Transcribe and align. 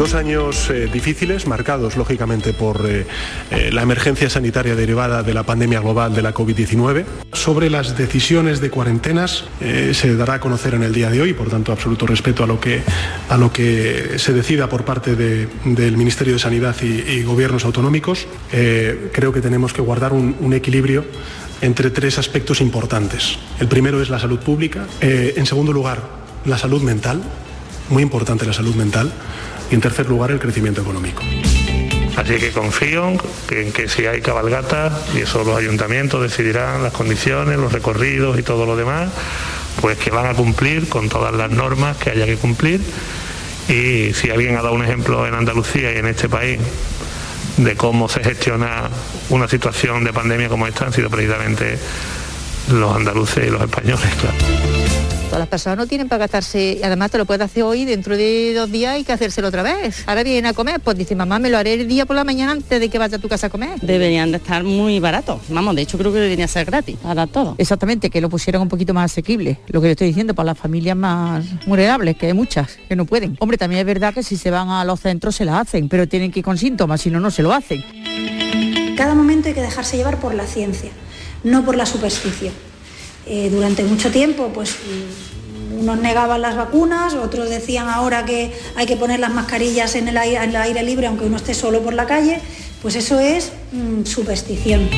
Dos 0.00 0.14
años 0.14 0.70
eh, 0.70 0.88
difíciles, 0.90 1.46
marcados 1.46 1.98
lógicamente 1.98 2.54
por 2.54 2.88
eh, 2.88 3.04
eh, 3.50 3.70
la 3.70 3.82
emergencia 3.82 4.30
sanitaria 4.30 4.74
derivada 4.74 5.22
de 5.22 5.34
la 5.34 5.42
pandemia 5.42 5.80
global 5.80 6.14
de 6.14 6.22
la 6.22 6.32
COVID-19. 6.32 7.04
Sobre 7.34 7.68
las 7.68 7.98
decisiones 7.98 8.62
de 8.62 8.70
cuarentenas 8.70 9.44
se 9.60 10.16
dará 10.16 10.34
a 10.34 10.40
conocer 10.40 10.72
en 10.72 10.84
el 10.84 10.94
día 10.94 11.10
de 11.10 11.20
hoy, 11.20 11.34
por 11.34 11.50
tanto 11.50 11.70
absoluto 11.70 12.06
respeto 12.06 12.42
a 12.42 12.46
lo 12.46 12.58
que, 12.58 12.80
a 13.28 13.36
lo 13.36 13.52
que 13.52 14.14
se 14.16 14.32
decida 14.32 14.70
por 14.70 14.86
parte 14.86 15.16
de- 15.16 15.48
del 15.66 15.98
Ministerio 15.98 16.32
de 16.32 16.38
Sanidad 16.38 16.74
y, 16.80 17.22
gobiernos 17.22 17.66
autonómicos. 17.66 18.26
creo 18.50 19.32
que 19.34 19.42
tenemos 19.42 19.74
que 19.74 19.82
guardar 19.82 20.14
un, 20.14 20.52
equilibrio 20.54 21.04
entre 21.60 21.90
tres 21.90 22.16
aspectos 22.16 22.62
importantes. 22.62 23.38
El 23.60 23.68
primero 23.68 24.00
es 24.00 24.08
la 24.08 24.18
salud 24.18 24.38
pública, 24.38 24.86
en 25.02 25.44
segundo 25.44 25.74
lugar 25.74 26.00
la 26.46 26.56
salud 26.56 26.80
mental, 26.80 27.20
muy 27.90 28.02
importante 28.02 28.46
la 28.46 28.54
salud 28.54 28.74
mental, 28.74 29.12
y 29.70 29.74
en 29.74 29.80
tercer 29.80 30.08
lugar 30.08 30.30
el 30.30 30.38
crecimiento 30.38 30.82
económico. 30.82 31.22
Así 32.16 32.34
que 32.34 32.50
confío 32.50 33.12
en 33.50 33.72
que 33.72 33.88
si 33.88 34.06
hay 34.06 34.20
cabalgata, 34.20 34.92
y 35.14 35.20
eso 35.20 35.44
los 35.44 35.56
ayuntamientos 35.56 36.20
decidirán 36.20 36.82
las 36.82 36.92
condiciones, 36.92 37.58
los 37.58 37.72
recorridos 37.72 38.38
y 38.38 38.42
todo 38.42 38.66
lo 38.66 38.76
demás, 38.76 39.10
pues 39.80 39.96
que 39.96 40.10
van 40.10 40.26
a 40.26 40.34
cumplir 40.34 40.88
con 40.88 41.08
todas 41.08 41.32
las 41.34 41.50
normas 41.50 41.96
que 41.96 42.10
haya 42.10 42.26
que 42.26 42.36
cumplir. 42.36 42.80
Y 43.68 44.12
si 44.12 44.30
alguien 44.30 44.56
ha 44.56 44.62
dado 44.62 44.74
un 44.74 44.84
ejemplo 44.84 45.26
en 45.26 45.34
Andalucía 45.34 45.92
y 45.92 45.98
en 45.98 46.06
este 46.06 46.28
país 46.28 46.58
de 47.56 47.76
cómo 47.76 48.08
se 48.08 48.22
gestiona 48.24 48.90
una 49.28 49.48
situación 49.48 50.02
de 50.04 50.12
pandemia 50.12 50.48
como 50.48 50.66
esta, 50.66 50.86
han 50.86 50.92
sido 50.92 51.08
precisamente 51.08 51.78
los 52.70 52.94
andaluces 52.94 53.46
y 53.46 53.50
los 53.50 53.62
españoles, 53.62 54.08
claro. 54.20 54.79
Todas 55.30 55.42
las 55.42 55.48
personas 55.48 55.78
no 55.78 55.86
tienen 55.86 56.08
para 56.08 56.18
gastarse, 56.18 56.78
y 56.80 56.82
además 56.82 57.12
te 57.12 57.16
lo 57.16 57.24
puedes 57.24 57.40
hacer 57.40 57.62
hoy, 57.62 57.84
dentro 57.84 58.16
de 58.16 58.52
dos 58.52 58.68
días 58.68 58.94
hay 58.94 59.04
que 59.04 59.12
hacérselo 59.12 59.46
otra 59.46 59.62
vez. 59.62 60.02
Ahora 60.08 60.24
vienen 60.24 60.46
a 60.46 60.54
comer, 60.54 60.80
pues 60.80 60.98
dice, 60.98 61.14
mamá, 61.14 61.38
me 61.38 61.48
lo 61.50 61.56
haré 61.56 61.74
el 61.74 61.86
día 61.86 62.04
por 62.04 62.16
la 62.16 62.24
mañana 62.24 62.50
antes 62.50 62.80
de 62.80 62.88
que 62.88 62.98
vaya 62.98 63.16
a 63.16 63.20
tu 63.20 63.28
casa 63.28 63.46
a 63.46 63.50
comer. 63.50 63.78
Deberían 63.80 64.32
de 64.32 64.38
estar 64.38 64.64
muy 64.64 64.98
baratos. 64.98 65.40
Vamos, 65.48 65.76
de 65.76 65.82
hecho 65.82 65.98
creo 65.98 66.12
que 66.12 66.18
debería 66.18 66.48
ser 66.48 66.64
gratis 66.64 66.96
para 67.00 67.28
todo. 67.28 67.54
Exactamente, 67.58 68.10
que 68.10 68.20
lo 68.20 68.28
pusieran 68.28 68.60
un 68.60 68.68
poquito 68.68 68.92
más 68.92 69.12
asequible. 69.12 69.60
Lo 69.68 69.80
que 69.80 69.86
yo 69.86 69.92
estoy 69.92 70.08
diciendo, 70.08 70.34
para 70.34 70.46
las 70.46 70.58
familias 70.58 70.96
más 70.96 71.44
vulnerables, 71.64 72.16
que 72.16 72.26
hay 72.26 72.34
muchas, 72.34 72.76
que 72.88 72.96
no 72.96 73.04
pueden. 73.04 73.36
Hombre, 73.38 73.56
también 73.56 73.78
es 73.82 73.86
verdad 73.86 74.12
que 74.12 74.24
si 74.24 74.36
se 74.36 74.50
van 74.50 74.68
a 74.70 74.84
los 74.84 74.98
centros 74.98 75.36
se 75.36 75.44
la 75.44 75.60
hacen, 75.60 75.88
pero 75.88 76.08
tienen 76.08 76.32
que 76.32 76.40
ir 76.40 76.44
con 76.44 76.58
síntomas, 76.58 77.02
si 77.02 77.08
no, 77.08 77.20
no 77.20 77.30
se 77.30 77.44
lo 77.44 77.52
hacen. 77.52 77.84
Cada 78.96 79.14
momento 79.14 79.46
hay 79.46 79.54
que 79.54 79.62
dejarse 79.62 79.96
llevar 79.96 80.18
por 80.18 80.34
la 80.34 80.48
ciencia, 80.48 80.90
no 81.44 81.64
por 81.64 81.76
la 81.76 81.86
superstición. 81.86 82.69
Eh, 83.32 83.48
durante 83.48 83.84
mucho 83.84 84.10
tiempo, 84.10 84.50
pues 84.52 84.74
unos 85.78 86.00
negaban 86.00 86.42
las 86.42 86.56
vacunas, 86.56 87.14
otros 87.14 87.48
decían 87.48 87.88
ahora 87.88 88.24
que 88.24 88.52
hay 88.74 88.86
que 88.86 88.96
poner 88.96 89.20
las 89.20 89.32
mascarillas 89.32 89.94
en 89.94 90.08
el 90.08 90.18
aire, 90.18 90.42
en 90.42 90.50
el 90.50 90.56
aire 90.56 90.82
libre 90.82 91.06
aunque 91.06 91.26
uno 91.26 91.36
esté 91.36 91.54
solo 91.54 91.80
por 91.80 91.94
la 91.94 92.06
calle, 92.06 92.40
pues 92.82 92.96
eso 92.96 93.20
es 93.20 93.52
mm, 93.70 94.04
superstición. 94.04 94.90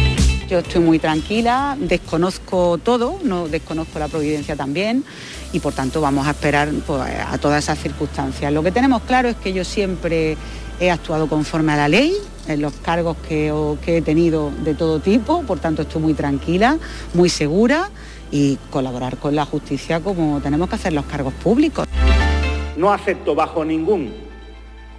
Yo 0.52 0.58
estoy 0.58 0.82
muy 0.82 0.98
tranquila, 0.98 1.78
desconozco 1.80 2.76
todo, 2.76 3.18
no 3.24 3.48
desconozco 3.48 3.98
la 3.98 4.08
providencia 4.08 4.54
también 4.54 5.02
y 5.50 5.60
por 5.60 5.72
tanto 5.72 6.02
vamos 6.02 6.26
a 6.26 6.32
esperar 6.32 6.68
pues, 6.86 7.00
a 7.26 7.38
todas 7.38 7.64
esas 7.64 7.78
circunstancias. 7.78 8.52
Lo 8.52 8.62
que 8.62 8.70
tenemos 8.70 9.00
claro 9.04 9.30
es 9.30 9.36
que 9.36 9.54
yo 9.54 9.64
siempre 9.64 10.36
he 10.78 10.90
actuado 10.90 11.26
conforme 11.26 11.72
a 11.72 11.76
la 11.76 11.88
ley 11.88 12.12
en 12.48 12.60
los 12.60 12.74
cargos 12.74 13.16
que, 13.26 13.50
he 13.86 14.02
tenido 14.02 14.52
de 14.62 14.74
todo 14.74 15.00
tipo, 15.00 15.40
por 15.44 15.58
tanto 15.58 15.80
estoy 15.80 16.02
muy 16.02 16.12
tranquila, 16.12 16.76
muy 17.14 17.30
segura 17.30 17.88
y 18.30 18.58
colaborar 18.70 19.16
con 19.16 19.34
la 19.34 19.46
justicia 19.46 20.00
como 20.00 20.42
tenemos 20.42 20.68
que 20.68 20.74
hacer 20.74 20.92
los 20.92 21.06
cargos 21.06 21.32
públicos. 21.32 21.88
No 22.76 22.92
acepto 22.92 23.34
bajo 23.34 23.64
ningún 23.64 24.12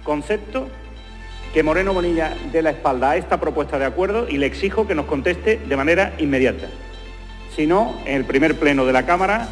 concepto 0.02 0.66
que 1.54 1.62
Moreno 1.62 1.94
Bonilla 1.94 2.34
dé 2.52 2.62
la 2.62 2.70
espalda 2.70 3.10
a 3.10 3.16
esta 3.16 3.38
propuesta 3.38 3.78
de 3.78 3.84
acuerdo 3.84 4.28
y 4.28 4.38
le 4.38 4.46
exijo 4.46 4.88
que 4.88 4.96
nos 4.96 5.06
conteste 5.06 5.60
de 5.68 5.76
manera 5.76 6.12
inmediata. 6.18 6.66
Si 7.54 7.68
no, 7.68 7.94
en 8.04 8.16
el 8.16 8.24
primer 8.24 8.58
pleno 8.58 8.84
de 8.84 8.92
la 8.92 9.06
Cámara 9.06 9.46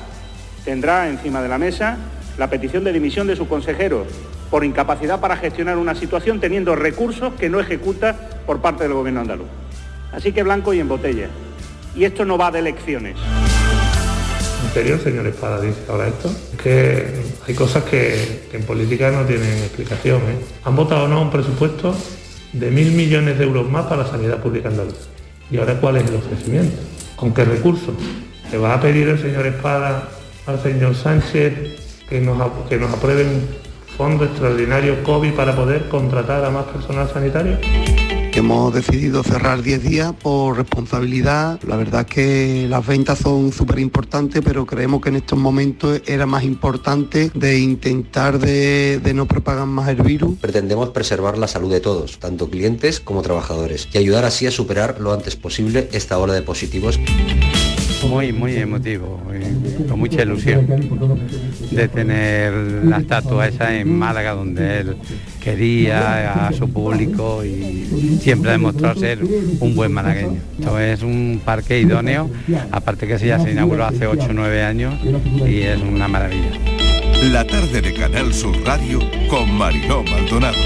tendrá 0.65 1.09
encima 1.09 1.41
de 1.41 1.49
la 1.49 1.59
mesa 1.59 1.99
la 2.39 2.51
petición 2.51 2.83
de 2.83 2.93
dimisión 2.93 3.29
de 3.29 3.37
sus 3.37 3.47
consejeros 3.47 4.09
por 4.51 4.65
incapacidad 4.65 5.21
para 5.21 5.37
gestionar 5.37 5.79
una 5.79 5.95
situación 5.95 6.41
teniendo 6.41 6.75
recursos 6.75 7.35
que 7.35 7.49
no 7.49 7.61
ejecuta 7.61 8.17
por 8.47 8.61
parte 8.61 8.83
del 8.83 8.95
Gobierno 8.95 9.21
andaluz. 9.21 9.47
Así 10.11 10.33
que 10.33 10.43
blanco 10.43 10.75
y 10.75 10.81
en 10.81 10.89
botella. 10.89 11.29
Y 11.95 12.03
esto 12.03 12.25
no 12.25 12.37
va 12.37 12.51
de 12.51 12.59
elecciones. 12.59 13.17
¿En 14.73 14.85
serio, 14.85 14.99
señor 14.99 15.27
Espada, 15.27 15.61
dice 15.61 15.83
ahora 15.87 16.09
esto? 16.09 16.31
Es 16.31 16.59
que 16.59 17.07
hay 17.47 17.55
cosas 17.55 17.85
que, 17.85 18.49
en 18.55 18.63
política 18.63 19.11
no 19.11 19.23
tienen 19.27 19.59
explicación. 19.59 20.23
¿eh? 20.23 20.39
Han 20.65 20.75
votado 20.75 21.07
no 21.09 21.21
un 21.21 21.31
presupuesto 21.31 21.95
de 22.55 22.71
mil 22.71 22.93
millones 22.93 23.37
de 23.37 23.45
euros 23.45 23.69
más 23.69 23.85
para 23.85 24.05
la 24.05 24.09
sanidad 24.09 24.39
pública 24.39 24.71
andaluza. 24.71 25.11
¿Y 25.51 25.59
ahora 25.59 25.79
cuál 25.79 25.99
es 25.99 26.09
el 26.09 26.17
ofrecimiento? 26.17 26.75
¿Con 27.17 27.35
qué 27.35 27.45
recursos? 27.45 27.95
¿Le 28.51 28.57
va 28.57 28.73
a 28.73 28.81
pedir 28.81 29.09
el 29.09 29.21
señor 29.21 29.45
Espada 29.45 30.09
al 30.47 30.63
señor 30.63 30.95
Sánchez 30.95 32.07
que 32.09 32.23
nos, 32.23 32.39
que 32.71 32.79
nos 32.79 32.91
aprueben 32.95 33.47
fondo 33.99 34.25
extraordinario 34.25 35.05
COVID 35.05 35.35
para 35.35 35.55
poder 35.55 35.91
contratar 35.91 36.47
a 36.47 36.51
más 36.51 36.65
personal 36.65 37.11
sanitario? 37.13 37.59
Que 38.33 38.39
hemos 38.39 38.73
decidido 38.73 39.23
cerrar 39.23 39.63
10 39.63 39.83
días 39.83 40.13
por 40.15 40.57
responsabilidad. 40.57 41.61
La 41.69 41.77
verdad 41.77 42.01
es 42.01 42.07
que 42.07 42.67
las 42.67 42.85
ventas 42.87 43.19
son 43.19 43.53
súper 43.53 43.79
importantes, 43.79 44.41
pero 44.43 44.65
creemos 44.65 45.03
que 45.03 45.11
en 45.11 45.17
estos 45.17 45.39
momentos 45.39 46.01
era 46.07 46.25
más 46.25 46.43
importante 46.43 47.31
de 47.35 47.59
intentar 47.59 48.39
de, 48.39 49.01
de 49.01 49.15
no 49.15 49.27
propagar 49.27 49.67
más 49.67 49.91
el 49.91 50.03
virus. 50.03 50.39
Pretendemos 50.39 50.89
preservar 50.89 51.37
la 51.37 51.47
salud 51.47 51.71
de 51.71 51.81
todos, 51.81 52.19
tanto 52.19 52.49
clientes 52.49 53.01
como 53.01 53.21
trabajadores, 53.21 53.87
y 53.93 53.99
ayudar 53.99 54.25
así 54.25 54.47
a 54.47 54.51
superar 54.51 54.99
lo 54.99 55.13
antes 55.13 55.37
posible 55.37 55.91
esta 55.93 56.19
ola 56.19 56.33
de 56.33 56.41
positivos. 56.41 56.99
Muy, 58.09 58.33
muy 58.33 58.57
emotivo, 58.57 59.21
con 59.89 59.99
mucha 59.99 60.23
ilusión 60.23 60.67
de 61.71 61.89
tener 61.89 62.53
la 62.85 62.99
estatua 62.99 63.47
esa 63.47 63.77
en 63.77 63.97
Málaga 63.97 64.33
donde 64.33 64.81
él 64.81 64.97
quería 65.43 66.47
a 66.47 66.53
su 66.53 66.71
público 66.71 67.45
y 67.45 68.19
siempre 68.21 68.51
ha 68.51 68.53
demostrado 68.53 69.01
ser 69.01 69.19
un 69.61 69.75
buen 69.75 69.93
malagueño. 69.93 70.39
Esto 70.59 70.79
es 70.79 71.03
un 71.03 71.41
parque 71.45 71.81
idóneo, 71.81 72.31
aparte 72.71 73.07
que 73.07 73.19
se 73.19 73.27
ya 73.27 73.39
se 73.39 73.51
inauguró 73.51 73.85
hace 73.85 74.07
8 74.07 74.27
o 74.31 74.33
9 74.33 74.63
años 74.63 74.95
y 75.47 75.63
es 75.63 75.81
una 75.81 76.07
maravilla. 76.07 76.53
La 77.25 77.47
tarde 77.47 77.81
de 77.81 77.95
Canal 77.95 78.33
Sur 78.33 78.57
Radio 78.65 79.01
con 79.29 79.53
Mariló 79.53 80.03
Maldonado. 80.05 80.59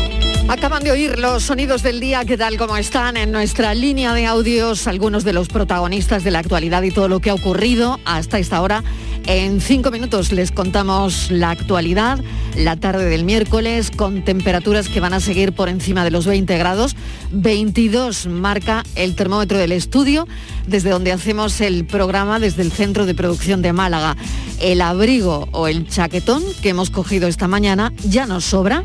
Acaban 0.49 0.85
de 0.85 0.93
oír 0.93 1.19
los 1.19 1.43
sonidos 1.43 1.83
del 1.83 1.99
día, 1.99 2.25
¿qué 2.25 2.37
tal 2.37 2.57
como 2.57 2.77
están? 2.77 3.17
En 3.17 3.33
nuestra 3.33 3.75
línea 3.75 4.15
de 4.15 4.27
audios, 4.27 4.87
algunos 4.87 5.25
de 5.25 5.33
los 5.33 5.49
protagonistas 5.49 6.23
de 6.23 6.31
la 6.31 6.39
actualidad 6.39 6.83
y 6.83 6.93
todo 6.93 7.09
lo 7.09 7.19
que 7.19 7.31
ha 7.31 7.35
ocurrido 7.35 7.99
hasta 8.05 8.39
esta 8.39 8.63
hora. 8.63 8.85
En 9.29 9.61
cinco 9.61 9.91
minutos 9.91 10.31
les 10.31 10.53
contamos 10.53 11.33
la 11.33 11.51
actualidad, 11.51 12.21
la 12.57 12.77
tarde 12.77 13.07
del 13.07 13.25
miércoles, 13.25 13.91
con 13.91 14.23
temperaturas 14.23 14.89
que 14.89 15.01
van 15.01 15.15
a 15.15 15.21
seguir 15.21 15.53
por 15.53 15.69
encima 15.69 16.05
de 16.05 16.13
los 16.13 16.27
20 16.27 16.57
grados. 16.57 16.95
22 17.33 18.29
marca 18.29 18.85
el 18.95 19.17
termómetro 19.17 19.59
del 19.59 19.73
estudio, 19.73 20.29
desde 20.69 20.91
donde 20.91 21.11
hacemos 21.11 21.61
el 21.61 21.87
programa, 21.87 22.39
desde 22.39 22.63
el 22.63 22.71
centro 22.71 23.05
de 23.05 23.17
producción 23.17 23.63
de 23.63 23.73
Málaga. 23.73 24.17
El 24.61 24.81
abrigo 24.81 25.49
o 25.51 25.67
el 25.67 25.89
chaquetón 25.89 26.45
que 26.63 26.69
hemos 26.69 26.91
cogido 26.91 27.27
esta 27.27 27.49
mañana 27.49 27.93
ya 28.09 28.27
nos 28.27 28.45
sobra. 28.45 28.85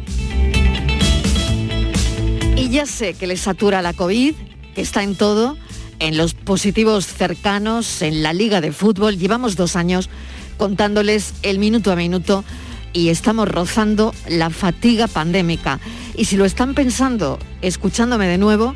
Y 2.58 2.70
ya 2.70 2.88
sé 2.88 3.14
que 3.14 3.28
les 3.28 3.42
satura 3.42 3.84
la 3.84 3.94
COVID, 3.94 4.34
que 4.74 4.82
está 4.82 5.04
en 5.04 5.14
todo, 5.14 5.56
en 6.02 6.18
los 6.18 6.34
positivos 6.34 7.06
cercanos, 7.06 8.02
en 8.02 8.24
la 8.24 8.34
liga 8.34 8.60
de 8.60 8.72
fútbol. 8.72 9.18
Llevamos 9.18 9.56
dos 9.56 9.76
años 9.76 10.10
contándoles 10.58 11.36
el 11.44 11.60
minuto 11.60 11.92
a 11.92 11.96
minuto 11.96 12.44
y 12.92 13.10
estamos 13.10 13.48
rozando 13.48 14.14
la 14.28 14.50
fatiga 14.50 15.08
pandémica. 15.08 15.80
Y 16.18 16.26
si 16.26 16.38
lo 16.38 16.46
están 16.46 16.74
pensando, 16.74 17.38
escuchándome 17.62 18.28
de 18.28 18.40
nuevo, 18.40 18.76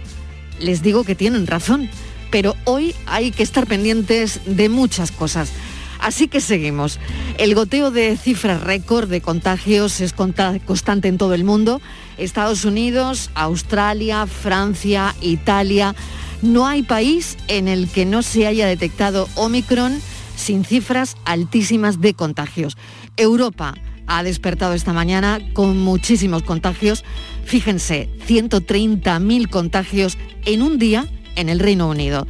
les 0.60 0.84
digo 0.84 1.04
que 1.04 1.16
tienen 1.16 1.48
razón. 1.48 1.90
Pero 2.30 2.56
hoy 2.64 2.94
hay 3.08 3.32
que 3.32 3.44
estar 3.44 3.66
pendientes 3.66 4.42
de 4.46 4.70
muchas 4.70 5.12
cosas. 5.12 5.50
Así 6.00 6.28
que 6.28 6.42
seguimos. 6.42 7.00
El 7.40 7.56
goteo 7.56 7.90
de 7.90 8.18
cifras 8.18 8.62
récord 8.62 9.10
de 9.10 9.22
contagios 9.22 10.00
es 10.00 10.14
constante 10.14 11.08
en 11.08 11.18
todo 11.18 11.34
el 11.34 11.44
mundo. 11.44 11.82
Estados 12.20 12.66
Unidos, 12.66 13.32
Australia, 13.34 14.28
Francia, 14.28 15.16
Italia. 15.22 15.96
No 16.46 16.68
hay 16.68 16.84
país 16.84 17.38
en 17.48 17.68
el 17.68 17.88
que 17.88 18.06
no 18.06 18.22
se 18.22 18.46
haya 18.46 18.68
detectado 18.68 19.28
Omicron 19.34 20.00
sin 20.36 20.64
cifras 20.64 21.18
altísimas 21.26 22.02
de 22.02 22.14
contagios. 22.14 22.78
Europa 23.18 23.74
ha 24.06 24.22
despertado 24.22 24.76
esta 24.76 24.94
mañana 24.94 25.40
con 25.54 25.80
muchísimos 25.80 26.44
contagios. 26.44 27.04
Fíjense, 27.46 28.10
130.000 28.28 29.50
contagios 29.50 30.20
en 30.46 30.62
un 30.62 30.78
día 30.78 31.08
en 31.36 31.50
el 31.50 31.58
Reino 31.60 31.90
Unido. 31.90 32.28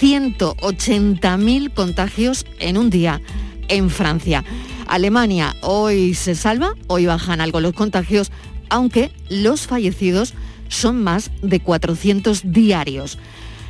180.000 0.00 1.72
contagios 1.72 2.44
en 2.58 2.76
un 2.76 2.90
día 2.90 3.22
en 3.68 3.88
Francia. 3.88 4.44
Alemania 4.86 5.56
hoy 5.62 6.12
se 6.12 6.34
salva, 6.34 6.74
hoy 6.88 7.06
bajan 7.06 7.40
algo 7.40 7.62
los 7.62 7.72
contagios, 7.72 8.30
aunque 8.68 9.12
los 9.30 9.66
fallecidos 9.66 10.34
son 10.68 11.02
más 11.02 11.30
de 11.40 11.60
400 11.60 12.52
diarios. 12.52 13.18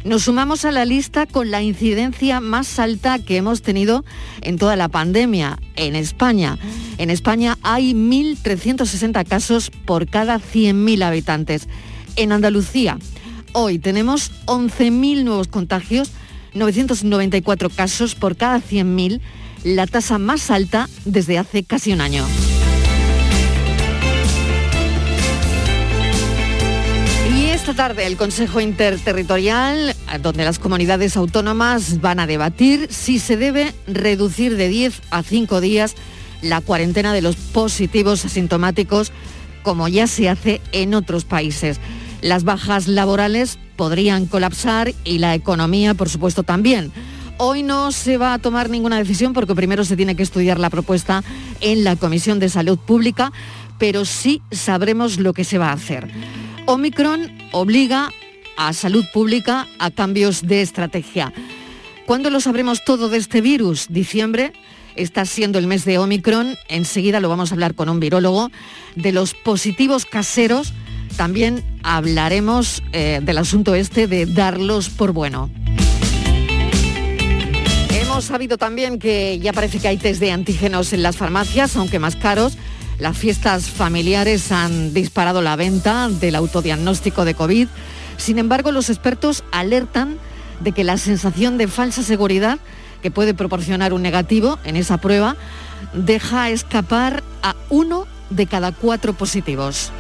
Nos 0.06 0.23
sumamos 0.23 0.64
a 0.64 0.70
la 0.70 0.85
lista 0.85 1.26
con 1.26 1.50
la 1.50 1.62
incidencia 1.62 2.41
más 2.41 2.79
alta 2.79 3.19
que 3.19 3.38
hemos 3.38 3.62
tenido 3.62 4.05
en 4.41 4.56
toda 4.56 4.76
la 4.76 4.87
pandemia 4.87 5.58
en 5.75 5.97
España. 5.97 6.58
En 6.99 7.11
España 7.11 7.58
hay 7.62 7.93
1.360 7.93 9.26
casos 9.26 9.73
por 9.85 10.06
cada 10.06 10.38
100.000 10.38 11.03
habitantes. 11.03 11.67
En 12.14 12.31
Andalucía, 12.31 12.99
hoy 13.53 13.81
tenemos 13.81 14.31
11.000 14.44 15.25
nuevos 15.25 15.49
contagios, 15.49 16.12
994 16.55 17.69
casos 17.69 18.14
por 18.14 18.37
cada 18.37 18.61
100.000, 18.61 19.20
la 19.64 19.88
tasa 19.88 20.19
más 20.19 20.52
alta 20.52 20.88
desde 21.05 21.37
hace 21.37 21.64
casi 21.64 21.93
un 21.93 22.00
año. 22.00 22.25
Esta 27.66 27.88
tarde 27.88 28.06
el 28.06 28.16
Consejo 28.16 28.60
Interterritorial, 28.60 29.96
donde 30.22 30.44
las 30.44 30.60
comunidades 30.60 31.16
autónomas 31.16 32.00
van 32.00 32.20
a 32.20 32.28
debatir 32.28 32.86
si 32.92 33.18
se 33.18 33.36
debe 33.36 33.74
reducir 33.88 34.56
de 34.56 34.68
10 34.68 35.02
a 35.10 35.24
5 35.24 35.60
días 35.60 35.96
la 36.42 36.60
cuarentena 36.60 37.12
de 37.12 37.22
los 37.22 37.34
positivos 37.34 38.24
asintomáticos, 38.24 39.10
como 39.64 39.88
ya 39.88 40.06
se 40.06 40.28
hace 40.28 40.60
en 40.70 40.94
otros 40.94 41.24
países. 41.24 41.80
Las 42.22 42.44
bajas 42.44 42.86
laborales 42.86 43.58
podrían 43.74 44.26
colapsar 44.26 44.94
y 45.02 45.18
la 45.18 45.34
economía, 45.34 45.94
por 45.94 46.08
supuesto, 46.08 46.44
también. 46.44 46.92
Hoy 47.36 47.64
no 47.64 47.90
se 47.90 48.16
va 48.16 48.34
a 48.34 48.38
tomar 48.38 48.70
ninguna 48.70 48.98
decisión 48.98 49.32
porque 49.32 49.56
primero 49.56 49.84
se 49.84 49.96
tiene 49.96 50.14
que 50.14 50.22
estudiar 50.22 50.60
la 50.60 50.70
propuesta 50.70 51.24
en 51.60 51.82
la 51.82 51.96
Comisión 51.96 52.38
de 52.38 52.48
Salud 52.48 52.78
Pública, 52.78 53.32
pero 53.80 54.04
sí 54.04 54.40
sabremos 54.52 55.18
lo 55.18 55.32
que 55.32 55.42
se 55.42 55.58
va 55.58 55.70
a 55.70 55.72
hacer. 55.72 56.06
Omicron 56.66 57.32
obliga 57.52 58.10
a 58.56 58.72
salud 58.72 59.04
pública 59.12 59.68
a 59.78 59.92
cambios 59.92 60.42
de 60.42 60.62
estrategia. 60.62 61.32
¿Cuándo 62.06 62.28
lo 62.28 62.40
sabremos 62.40 62.84
todo 62.84 63.08
de 63.08 63.18
este 63.18 63.40
virus? 63.40 63.86
Diciembre 63.88 64.52
está 64.96 65.26
siendo 65.26 65.60
el 65.60 65.68
mes 65.68 65.84
de 65.84 65.98
Omicron. 65.98 66.56
Enseguida 66.68 67.20
lo 67.20 67.28
vamos 67.28 67.52
a 67.52 67.54
hablar 67.54 67.74
con 67.74 67.88
un 67.88 68.00
virólogo. 68.00 68.50
De 68.96 69.12
los 69.12 69.34
positivos 69.34 70.06
caseros 70.06 70.72
también 71.16 71.62
hablaremos 71.84 72.82
eh, 72.92 73.20
del 73.22 73.38
asunto 73.38 73.76
este 73.76 74.08
de 74.08 74.26
darlos 74.26 74.88
por 74.88 75.12
bueno. 75.12 75.50
Hemos 77.90 78.24
sabido 78.24 78.58
también 78.58 78.98
que 78.98 79.38
ya 79.38 79.52
parece 79.52 79.78
que 79.78 79.86
hay 79.86 79.98
test 79.98 80.18
de 80.18 80.32
antígenos 80.32 80.92
en 80.92 81.04
las 81.04 81.16
farmacias, 81.16 81.76
aunque 81.76 82.00
más 82.00 82.16
caros 82.16 82.58
las 82.98 83.16
fiestas 83.16 83.69
familiares 83.70 84.52
han 84.52 84.94
disparado 84.94 85.43
la 85.43 85.56
venta 85.56 86.08
del 86.08 86.34
autodiagnóstico 86.34 87.25
de 87.25 87.34
COVID. 87.34 87.69
Sin 88.16 88.38
embargo, 88.38 88.72
los 88.72 88.88
expertos 88.88 89.44
alertan 89.52 90.19
de 90.60 90.72
que 90.72 90.84
la 90.84 90.96
sensación 90.96 91.58
de 91.58 91.69
falsa 91.69 92.02
seguridad 92.02 92.58
que 93.02 93.10
puede 93.10 93.34
proporcionar 93.34 93.93
un 93.93 94.02
negativo 94.02 94.58
en 94.64 94.76
esa 94.76 94.96
prueba 94.96 95.37
deja 95.93 96.50
escapar 96.50 97.22
a 97.43 97.54
uno 97.69 98.06
de 98.31 98.46
cada 98.46 98.72
cuatro 98.72 99.12
positivos. 99.12 99.92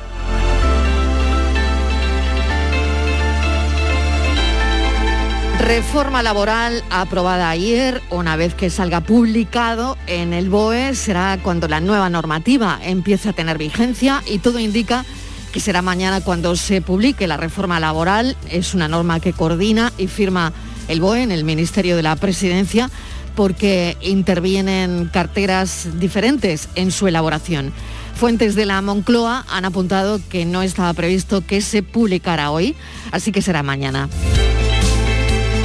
Reforma 5.58 6.22
laboral 6.22 6.84
aprobada 6.90 7.48
ayer, 7.48 8.02
una 8.10 8.36
vez 8.36 8.54
que 8.54 8.70
salga 8.70 9.00
publicado 9.00 9.96
en 10.06 10.32
el 10.32 10.50
BOE, 10.50 10.94
será 10.94 11.38
cuando 11.42 11.66
la 11.66 11.80
nueva 11.80 12.10
normativa 12.10 12.78
empiece 12.82 13.30
a 13.30 13.32
tener 13.32 13.56
vigencia 13.56 14.22
y 14.26 14.38
todo 14.38 14.60
indica 14.60 15.04
que 15.52 15.60
será 15.60 15.80
mañana 15.80 16.20
cuando 16.20 16.54
se 16.56 16.82
publique 16.82 17.26
la 17.26 17.38
reforma 17.38 17.80
laboral. 17.80 18.36
Es 18.50 18.74
una 18.74 18.86
norma 18.86 19.18
que 19.18 19.32
coordina 19.32 19.92
y 19.96 20.06
firma 20.08 20.52
el 20.88 21.00
BOE 21.00 21.22
en 21.22 21.32
el 21.32 21.42
Ministerio 21.42 21.96
de 21.96 22.02
la 22.02 22.16
Presidencia 22.16 22.90
porque 23.34 23.96
intervienen 24.02 25.10
carteras 25.12 25.88
diferentes 25.98 26.68
en 26.74 26.90
su 26.90 27.08
elaboración. 27.08 27.72
Fuentes 28.14 28.54
de 28.54 28.66
la 28.66 28.82
Moncloa 28.82 29.46
han 29.48 29.64
apuntado 29.64 30.20
que 30.28 30.44
no 30.44 30.62
estaba 30.62 30.92
previsto 30.92 31.46
que 31.46 31.60
se 31.60 31.82
publicara 31.82 32.50
hoy, 32.50 32.74
así 33.10 33.32
que 33.32 33.42
será 33.42 33.62
mañana. 33.62 34.08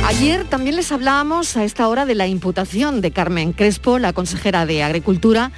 Ayer 0.06 0.45
también 0.45 0.75
les 0.75 0.92
hablábamos 0.92 1.56
a 1.56 1.63
esta 1.63 1.88
hora 1.88 2.06
de 2.06 2.15
la 2.15 2.27
imputación 2.27 3.01
de 3.01 3.12
Carmen 3.12 3.53
Crespo, 3.53 4.00
la 4.00 4.13
consejera 4.13 4.65
de 4.65 4.83
Agricultura, 4.83 5.51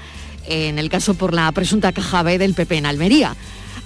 en 0.45 0.79
el 0.79 0.89
caso 0.89 1.13
por 1.15 1.33
la 1.33 1.51
presunta 1.53 1.91
caja 1.93 2.23
B 2.23 2.37
del 2.37 2.53
PP 2.53 2.77
en 2.77 2.85
Almería. 2.85 3.35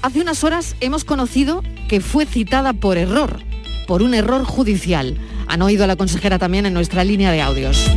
Hace 0.01 0.19
unas 0.19 0.43
horas 0.43 0.75
hemos 0.79 1.03
conocido 1.05 1.63
que 1.87 2.01
fue 2.01 2.25
citada 2.25 2.73
por 2.73 2.97
error, 2.97 3.39
por 3.87 4.01
un 4.01 4.13
error 4.13 4.43
judicial. 4.43 5.17
Han 5.47 5.61
oído 5.61 5.83
a 5.83 5.87
la 5.87 5.95
consejera 5.95 6.39
también 6.39 6.65
en 6.65 6.73
nuestra 6.73 7.03
línea 7.03 7.31
de 7.31 7.41
audios. 7.41 7.89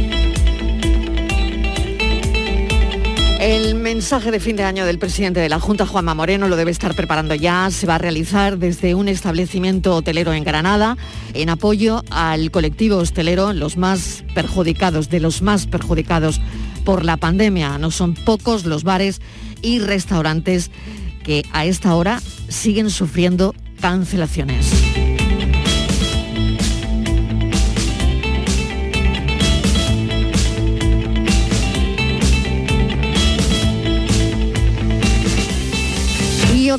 El 3.40 3.74
mensaje 3.74 4.30
de 4.30 4.38
fin 4.38 4.54
de 4.56 4.64
año 4.64 4.84
del 4.84 4.98
presidente 4.98 5.40
de 5.40 5.48
la 5.48 5.58
Junta, 5.58 5.86
Juanma 5.86 6.12
Moreno, 6.12 6.46
lo 6.46 6.56
debe 6.56 6.70
estar 6.70 6.94
preparando 6.94 7.34
ya. 7.34 7.70
Se 7.70 7.86
va 7.86 7.94
a 7.94 7.98
realizar 7.98 8.58
desde 8.58 8.94
un 8.94 9.08
establecimiento 9.08 9.96
hotelero 9.96 10.34
en 10.34 10.44
Granada 10.44 10.98
en 11.32 11.48
apoyo 11.48 12.04
al 12.10 12.50
colectivo 12.50 12.98
hostelero, 12.98 13.54
los 13.54 13.78
más 13.78 14.24
perjudicados, 14.34 15.08
de 15.08 15.20
los 15.20 15.40
más 15.40 15.66
perjudicados 15.66 16.38
por 16.84 17.02
la 17.02 17.16
pandemia. 17.16 17.78
No 17.78 17.90
son 17.90 18.12
pocos 18.12 18.66
los 18.66 18.84
bares 18.84 19.22
y 19.62 19.78
restaurantes 19.78 20.70
que 21.24 21.42
a 21.54 21.64
esta 21.64 21.94
hora 21.94 22.20
siguen 22.50 22.90
sufriendo 22.90 23.54
cancelaciones. 23.80 24.89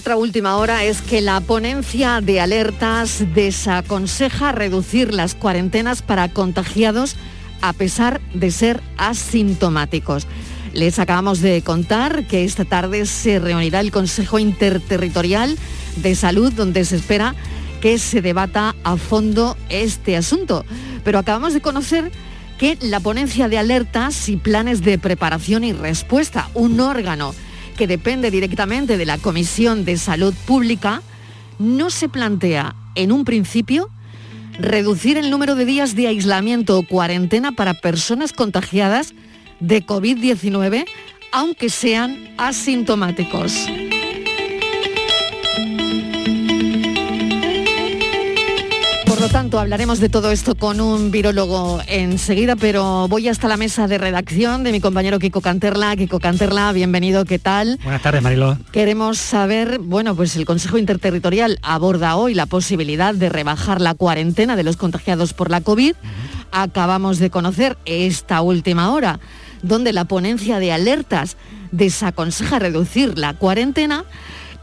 Otra 0.01 0.15
última 0.15 0.57
hora 0.57 0.83
es 0.83 0.99
que 0.99 1.21
la 1.21 1.39
ponencia 1.41 2.21
de 2.21 2.41
alertas 2.41 3.23
desaconseja 3.35 4.51
reducir 4.51 5.13
las 5.13 5.35
cuarentenas 5.35 6.01
para 6.01 6.27
contagiados 6.27 7.15
a 7.61 7.71
pesar 7.71 8.19
de 8.33 8.49
ser 8.49 8.81
asintomáticos. 8.97 10.25
Les 10.73 10.97
acabamos 10.97 11.39
de 11.41 11.61
contar 11.61 12.25
que 12.25 12.45
esta 12.45 12.65
tarde 12.65 13.05
se 13.05 13.37
reunirá 13.37 13.79
el 13.79 13.91
Consejo 13.91 14.39
Interterritorial 14.39 15.55
de 15.97 16.15
Salud 16.15 16.51
donde 16.51 16.83
se 16.83 16.95
espera 16.95 17.35
que 17.79 17.99
se 17.99 18.23
debata 18.23 18.75
a 18.83 18.97
fondo 18.97 19.55
este 19.69 20.17
asunto. 20.17 20.65
Pero 21.03 21.19
acabamos 21.19 21.53
de 21.53 21.61
conocer 21.61 22.11
que 22.57 22.75
la 22.81 23.01
ponencia 23.01 23.49
de 23.49 23.59
alertas 23.59 24.29
y 24.29 24.37
planes 24.37 24.81
de 24.81 24.97
preparación 24.97 25.63
y 25.63 25.73
respuesta, 25.73 26.49
un 26.55 26.79
órgano 26.79 27.35
que 27.81 27.87
depende 27.87 28.29
directamente 28.29 28.95
de 28.95 29.07
la 29.07 29.17
Comisión 29.17 29.85
de 29.85 29.97
Salud 29.97 30.35
Pública, 30.45 31.01
no 31.57 31.89
se 31.89 32.09
plantea 32.09 32.75
en 32.93 33.11
un 33.11 33.25
principio 33.25 33.89
reducir 34.59 35.17
el 35.17 35.31
número 35.31 35.55
de 35.55 35.65
días 35.65 35.95
de 35.95 36.05
aislamiento 36.05 36.77
o 36.77 36.83
cuarentena 36.83 37.53
para 37.53 37.73
personas 37.73 38.33
contagiadas 38.33 39.15
de 39.59 39.83
COVID-19, 39.83 40.85
aunque 41.31 41.71
sean 41.71 42.29
asintomáticos. 42.37 43.51
Lo 49.21 49.29
tanto, 49.29 49.59
hablaremos 49.59 49.99
de 49.99 50.09
todo 50.09 50.31
esto 50.31 50.55
con 50.55 50.81
un 50.81 51.11
virólogo 51.11 51.79
enseguida, 51.85 52.55
pero 52.55 53.07
voy 53.07 53.27
hasta 53.27 53.47
la 53.47 53.55
mesa 53.55 53.87
de 53.87 53.99
redacción 53.99 54.63
de 54.63 54.71
mi 54.71 54.81
compañero 54.81 55.19
Kiko 55.19 55.41
Canterla. 55.41 55.95
Kiko 55.95 56.19
Canterla, 56.19 56.71
bienvenido, 56.71 57.23
¿qué 57.23 57.37
tal? 57.37 57.77
Buenas 57.83 58.01
tardes, 58.01 58.23
Marilo. 58.23 58.57
Queremos 58.71 59.19
saber, 59.19 59.77
bueno, 59.77 60.15
pues 60.15 60.35
el 60.37 60.45
Consejo 60.45 60.79
Interterritorial 60.79 61.59
aborda 61.61 62.15
hoy 62.15 62.33
la 62.33 62.47
posibilidad 62.47 63.13
de 63.13 63.29
rebajar 63.29 63.79
la 63.79 63.93
cuarentena 63.93 64.55
de 64.55 64.63
los 64.63 64.75
contagiados 64.75 65.35
por 65.35 65.51
la 65.51 65.61
COVID. 65.61 65.93
Acabamos 66.51 67.19
de 67.19 67.29
conocer 67.29 67.77
esta 67.85 68.41
última 68.41 68.91
hora, 68.91 69.19
donde 69.61 69.93
la 69.93 70.05
ponencia 70.05 70.57
de 70.57 70.71
alertas 70.71 71.37
desaconseja 71.71 72.57
reducir 72.57 73.19
la 73.19 73.35
cuarentena. 73.35 74.03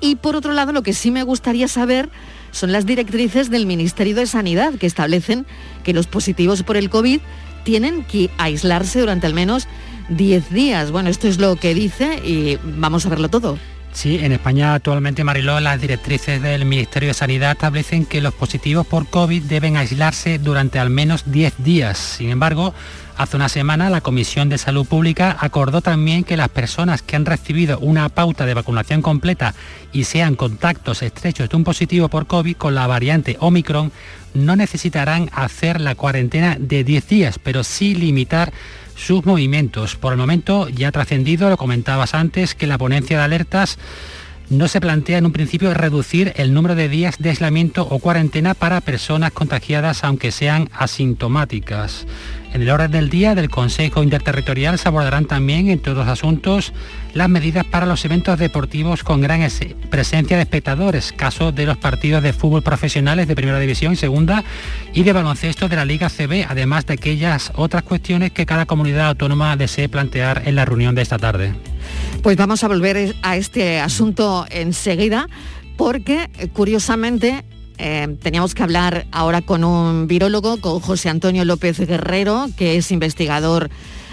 Y 0.00 0.16
por 0.16 0.34
otro 0.34 0.52
lado, 0.52 0.72
lo 0.72 0.82
que 0.82 0.94
sí 0.94 1.12
me 1.12 1.22
gustaría 1.22 1.68
saber 1.68 2.08
son 2.50 2.72
las 2.72 2.86
directrices 2.86 3.50
del 3.50 3.66
Ministerio 3.66 4.16
de 4.16 4.26
Sanidad 4.26 4.74
que 4.74 4.86
establecen 4.86 5.46
que 5.84 5.92
los 5.92 6.06
positivos 6.06 6.62
por 6.62 6.76
el 6.76 6.90
COVID 6.90 7.20
tienen 7.64 8.04
que 8.04 8.30
aislarse 8.38 9.00
durante 9.00 9.26
al 9.26 9.34
menos 9.34 9.68
10 10.08 10.50
días. 10.50 10.90
Bueno, 10.90 11.10
esto 11.10 11.28
es 11.28 11.38
lo 11.38 11.56
que 11.56 11.74
dice 11.74 12.20
y 12.24 12.58
vamos 12.64 13.06
a 13.06 13.10
verlo 13.10 13.28
todo. 13.28 13.58
Sí, 13.92 14.18
en 14.20 14.32
España 14.32 14.74
actualmente, 14.74 15.24
Mariló, 15.24 15.58
las 15.60 15.80
directrices 15.80 16.40
del 16.40 16.64
Ministerio 16.64 17.08
de 17.08 17.14
Sanidad 17.14 17.52
establecen 17.52 18.06
que 18.06 18.20
los 18.20 18.34
positivos 18.34 18.86
por 18.86 19.06
COVID 19.06 19.42
deben 19.42 19.76
aislarse 19.76 20.38
durante 20.38 20.78
al 20.78 20.90
menos 20.90 21.24
10 21.26 21.54
días. 21.58 21.98
Sin 21.98 22.30
embargo, 22.30 22.74
Hace 23.18 23.34
una 23.34 23.48
semana 23.48 23.90
la 23.90 24.00
Comisión 24.00 24.48
de 24.48 24.58
Salud 24.58 24.86
Pública 24.86 25.36
acordó 25.40 25.80
también 25.80 26.22
que 26.22 26.36
las 26.36 26.50
personas 26.50 27.02
que 27.02 27.16
han 27.16 27.26
recibido 27.26 27.80
una 27.80 28.08
pauta 28.10 28.46
de 28.46 28.54
vacunación 28.54 29.02
completa 29.02 29.56
y 29.92 30.04
sean 30.04 30.36
contactos 30.36 31.02
estrechos 31.02 31.48
de 31.48 31.56
un 31.56 31.64
positivo 31.64 32.08
por 32.08 32.28
COVID 32.28 32.56
con 32.56 32.76
la 32.76 32.86
variante 32.86 33.36
Omicron 33.40 33.90
no 34.34 34.54
necesitarán 34.54 35.30
hacer 35.32 35.80
la 35.80 35.96
cuarentena 35.96 36.56
de 36.60 36.84
10 36.84 37.08
días, 37.08 37.40
pero 37.40 37.64
sí 37.64 37.96
limitar 37.96 38.52
sus 38.94 39.26
movimientos. 39.26 39.96
Por 39.96 40.12
el 40.12 40.18
momento 40.18 40.68
ya 40.68 40.92
trascendido, 40.92 41.50
lo 41.50 41.56
comentabas 41.56 42.14
antes, 42.14 42.54
que 42.54 42.68
la 42.68 42.78
ponencia 42.78 43.18
de 43.18 43.24
alertas 43.24 43.78
no 44.50 44.66
se 44.68 44.80
plantea 44.80 45.18
en 45.18 45.26
un 45.26 45.32
principio 45.32 45.74
reducir 45.74 46.32
el 46.36 46.54
número 46.54 46.74
de 46.74 46.88
días 46.88 47.16
de 47.18 47.30
aislamiento 47.30 47.82
o 47.82 47.98
cuarentena 47.98 48.54
para 48.54 48.80
personas 48.80 49.32
contagiadas 49.32 50.04
aunque 50.04 50.30
sean 50.30 50.70
asintomáticas. 50.72 52.06
En 52.52 52.62
el 52.62 52.70
orden 52.70 52.90
del 52.90 53.10
día 53.10 53.34
del 53.34 53.50
Consejo 53.50 54.02
Interterritorial 54.02 54.78
se 54.78 54.88
abordarán 54.88 55.26
también, 55.26 55.68
entre 55.68 55.92
otros 55.92 56.08
asuntos, 56.08 56.72
las 57.14 57.28
medidas 57.28 57.64
para 57.64 57.84
los 57.84 58.04
eventos 58.04 58.38
deportivos 58.38 59.04
con 59.04 59.20
gran 59.20 59.46
presencia 59.90 60.36
de 60.36 60.42
espectadores, 60.42 61.12
caso 61.12 61.52
de 61.52 61.66
los 61.66 61.76
partidos 61.76 62.22
de 62.22 62.32
fútbol 62.32 62.62
profesionales 62.62 63.28
de 63.28 63.34
Primera 63.34 63.58
División 63.60 63.92
y 63.92 63.96
Segunda 63.96 64.44
y 64.94 65.02
de 65.02 65.12
baloncesto 65.12 65.68
de 65.68 65.76
la 65.76 65.84
Liga 65.84 66.08
CB, 66.08 66.46
además 66.48 66.86
de 66.86 66.94
aquellas 66.94 67.52
otras 67.54 67.82
cuestiones 67.82 68.32
que 68.32 68.46
cada 68.46 68.66
comunidad 68.66 69.08
autónoma 69.08 69.56
desee 69.56 69.88
plantear 69.88 70.42
en 70.46 70.54
la 70.54 70.64
reunión 70.64 70.94
de 70.94 71.02
esta 71.02 71.18
tarde. 71.18 71.52
Pues 72.22 72.36
vamos 72.36 72.64
a 72.64 72.68
volver 72.68 73.14
a 73.22 73.36
este 73.36 73.78
asunto 73.80 74.46
enseguida 74.50 75.28
porque, 75.76 76.28
curiosamente, 76.52 77.44
eh, 77.78 78.16
teníamos 78.22 78.54
que 78.54 78.62
hablar 78.62 79.06
ahora 79.12 79.42
con 79.42 79.64
un 79.64 80.06
virólogo, 80.06 80.60
con 80.60 80.80
José 80.80 81.08
Antonio 81.08 81.44
López 81.44 81.78
Guerrero, 81.78 82.48
que 82.56 82.76
es 82.76 82.90
investigador 82.90 83.70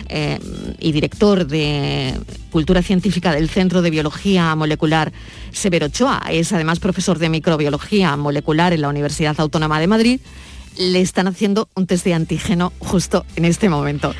eh, 0.08 0.40
y 0.80 0.92
director 0.92 1.48
de 1.48 2.14
Cultura 2.52 2.82
Científica 2.84 3.32
del 3.32 3.50
Centro 3.50 3.82
de 3.82 3.90
Biología 3.90 4.56
Molecular 4.56 5.12
Severo 5.52 5.88
Ochoa. 5.88 6.22
Es 6.30 6.54
además 6.54 6.80
profesor 6.80 7.18
de 7.18 7.30
microbiología 7.30 8.16
molecular 8.16 8.72
en 8.72 8.82
la 8.82 8.90
Universidad 8.90 9.36
Autónoma 9.40 9.80
de 9.80 9.88
Madrid 9.88 10.20
le 10.78 11.02
están 11.02 11.28
haciendo 11.28 11.70
un 11.76 11.88
test 11.88 12.06
de 12.06 12.14
antígeno 12.14 12.74
justo 12.80 13.26
en 13.36 13.46
este 13.46 13.70
momento. 13.70 14.14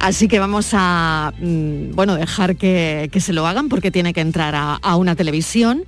Así 0.00 0.28
que 0.28 0.38
vamos 0.38 0.70
a 0.72 1.34
mm, 1.38 1.94
bueno, 1.94 2.16
dejar 2.16 2.56
que, 2.56 3.10
se 3.20 3.32
lo 3.34 3.46
hagan 3.46 3.68
porque 3.68 3.90
tiene 3.90 4.14
que 4.14 4.22
entrar 4.22 4.54
a, 4.56 4.96
una 4.96 5.14
televisión. 5.14 5.84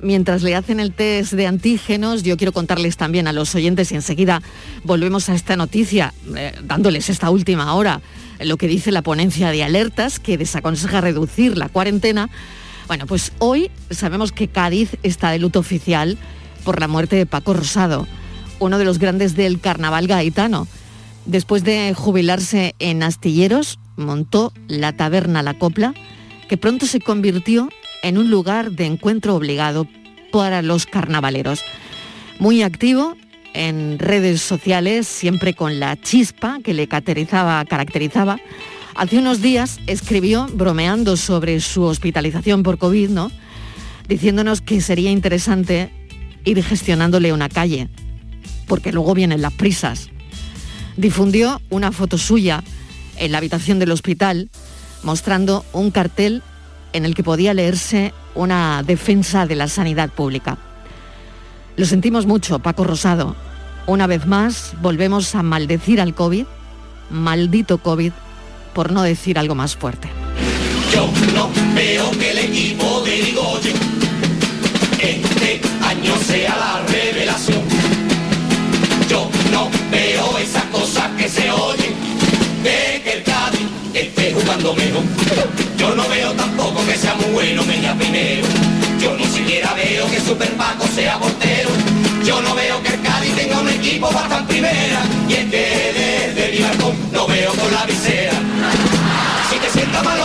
Mientras 0.00 0.42
le 0.42 0.54
hacen 0.54 0.78
el 0.78 0.92
test 0.92 1.32
de 1.32 1.48
antígenos, 1.48 2.22
yo 2.22 2.36
quiero 2.36 2.52
contarles 2.52 2.96
también 2.96 3.26
a 3.26 3.32
los 3.32 3.54
oyentes 3.56 3.90
y 3.90 3.96
enseguida 3.96 4.42
volvemos 4.84 5.28
a 5.28 5.34
esta 5.34 5.56
noticia, 5.56 6.14
eh, 6.36 6.52
dándoles 6.62 7.10
esta 7.10 7.30
última 7.30 7.74
hora, 7.74 8.00
lo 8.38 8.56
que 8.56 8.68
dice 8.68 8.92
la 8.92 9.02
ponencia 9.02 9.50
de 9.50 9.64
alertas 9.64 10.20
que 10.20 10.38
desaconseja 10.38 11.00
reducir 11.00 11.58
la 11.58 11.68
cuarentena. 11.68 12.30
Bueno, 12.86 13.06
pues 13.06 13.32
hoy 13.38 13.72
sabemos 13.90 14.30
que 14.30 14.46
Cádiz 14.46 14.96
está 15.02 15.30
de 15.32 15.40
luto 15.40 15.58
oficial 15.58 16.16
por 16.64 16.80
la 16.80 16.86
muerte 16.86 17.16
de 17.16 17.26
Paco 17.26 17.54
Rosado 17.54 18.06
uno 18.60 18.78
de 18.78 18.84
los 18.84 18.98
grandes 18.98 19.36
del 19.36 19.60
carnaval 19.60 20.06
gaitano. 20.06 20.66
Después 21.28 21.62
de 21.62 21.92
jubilarse 21.94 22.74
en 22.78 23.02
Astilleros, 23.02 23.78
montó 23.96 24.52
la 24.66 24.94
taberna 24.94 25.42
La 25.42 25.58
Copla, 25.58 25.92
que 26.48 26.56
pronto 26.56 26.86
se 26.86 27.00
convirtió 27.00 27.68
en 28.02 28.16
un 28.16 28.30
lugar 28.30 28.72
de 28.72 28.86
encuentro 28.86 29.36
obligado 29.36 29.86
para 30.32 30.62
los 30.62 30.86
carnavaleros. 30.86 31.62
Muy 32.38 32.62
activo 32.62 33.14
en 33.52 33.98
redes 33.98 34.40
sociales, 34.40 35.06
siempre 35.06 35.52
con 35.52 35.78
la 35.78 36.00
chispa 36.00 36.60
que 36.64 36.72
le 36.72 36.88
caracterizaba. 36.88 38.38
Hace 38.94 39.18
unos 39.18 39.42
días 39.42 39.80
escribió, 39.86 40.46
bromeando 40.52 41.18
sobre 41.18 41.60
su 41.60 41.82
hospitalización 41.82 42.62
por 42.62 42.78
COVID, 42.78 43.10
¿no? 43.10 43.30
diciéndonos 44.08 44.62
que 44.62 44.80
sería 44.80 45.10
interesante 45.10 45.90
ir 46.46 46.64
gestionándole 46.64 47.34
una 47.34 47.50
calle 47.50 47.90
porque 48.66 48.92
luego 48.92 49.14
vienen 49.14 49.42
las 49.42 49.52
prisas. 49.52 50.10
Difundió 50.98 51.62
una 51.70 51.92
foto 51.92 52.18
suya 52.18 52.64
en 53.18 53.30
la 53.30 53.38
habitación 53.38 53.78
del 53.78 53.92
hospital 53.92 54.50
mostrando 55.04 55.64
un 55.72 55.92
cartel 55.92 56.42
en 56.92 57.04
el 57.04 57.14
que 57.14 57.22
podía 57.22 57.54
leerse 57.54 58.12
una 58.34 58.82
defensa 58.82 59.46
de 59.46 59.54
la 59.54 59.68
sanidad 59.68 60.10
pública. 60.10 60.58
Lo 61.76 61.86
sentimos 61.86 62.26
mucho, 62.26 62.58
Paco 62.58 62.82
Rosado. 62.82 63.36
Una 63.86 64.08
vez 64.08 64.26
más 64.26 64.72
volvemos 64.82 65.36
a 65.36 65.44
maldecir 65.44 66.00
al 66.00 66.16
COVID, 66.16 66.46
maldito 67.10 67.78
COVID, 67.78 68.10
por 68.74 68.90
no 68.90 69.02
decir 69.02 69.38
algo 69.38 69.54
más 69.54 69.76
fuerte. 69.76 70.08
Yo 70.92 71.08
no 71.32 71.48
veo 71.76 72.10
que 72.10 72.30
el 72.32 72.38
equipo 72.38 73.02
de 73.04 73.20
este 74.98 75.60
año 75.80 76.16
sea 76.26 76.56
la 76.56 76.84
revelación 76.88 77.57
Yo 85.78 85.94
no 85.94 86.06
veo 86.10 86.30
tampoco 86.32 86.84
que 86.84 86.94
sea 86.94 87.14
muy 87.14 87.30
bueno 87.32 87.64
media 87.64 87.94
primero. 87.94 88.46
Yo 89.00 89.16
ni 89.16 89.24
siquiera 89.24 89.72
veo 89.72 90.06
que 90.10 90.20
Super 90.20 90.50
Paco 90.58 90.86
sea 90.94 91.18
portero. 91.18 91.70
Yo 92.22 92.42
no 92.42 92.54
veo 92.54 92.82
que 92.82 92.88
el 92.88 93.00
Cádiz 93.00 93.34
tenga 93.34 93.60
un 93.60 93.68
equipo 93.70 94.10
bastante 94.12 94.52
primera. 94.52 95.00
Y 95.26 95.32
es 95.32 95.50
que 95.50 96.34
desde 96.36 96.52
mi 96.52 96.58
balcón 96.62 96.94
no 97.12 97.26
veo 97.26 97.50
con 97.54 97.72
la 97.72 97.86
visera. 97.86 98.34
Si 99.50 99.56
te 99.58 99.70
sientas 99.70 100.04
mal 100.04 100.20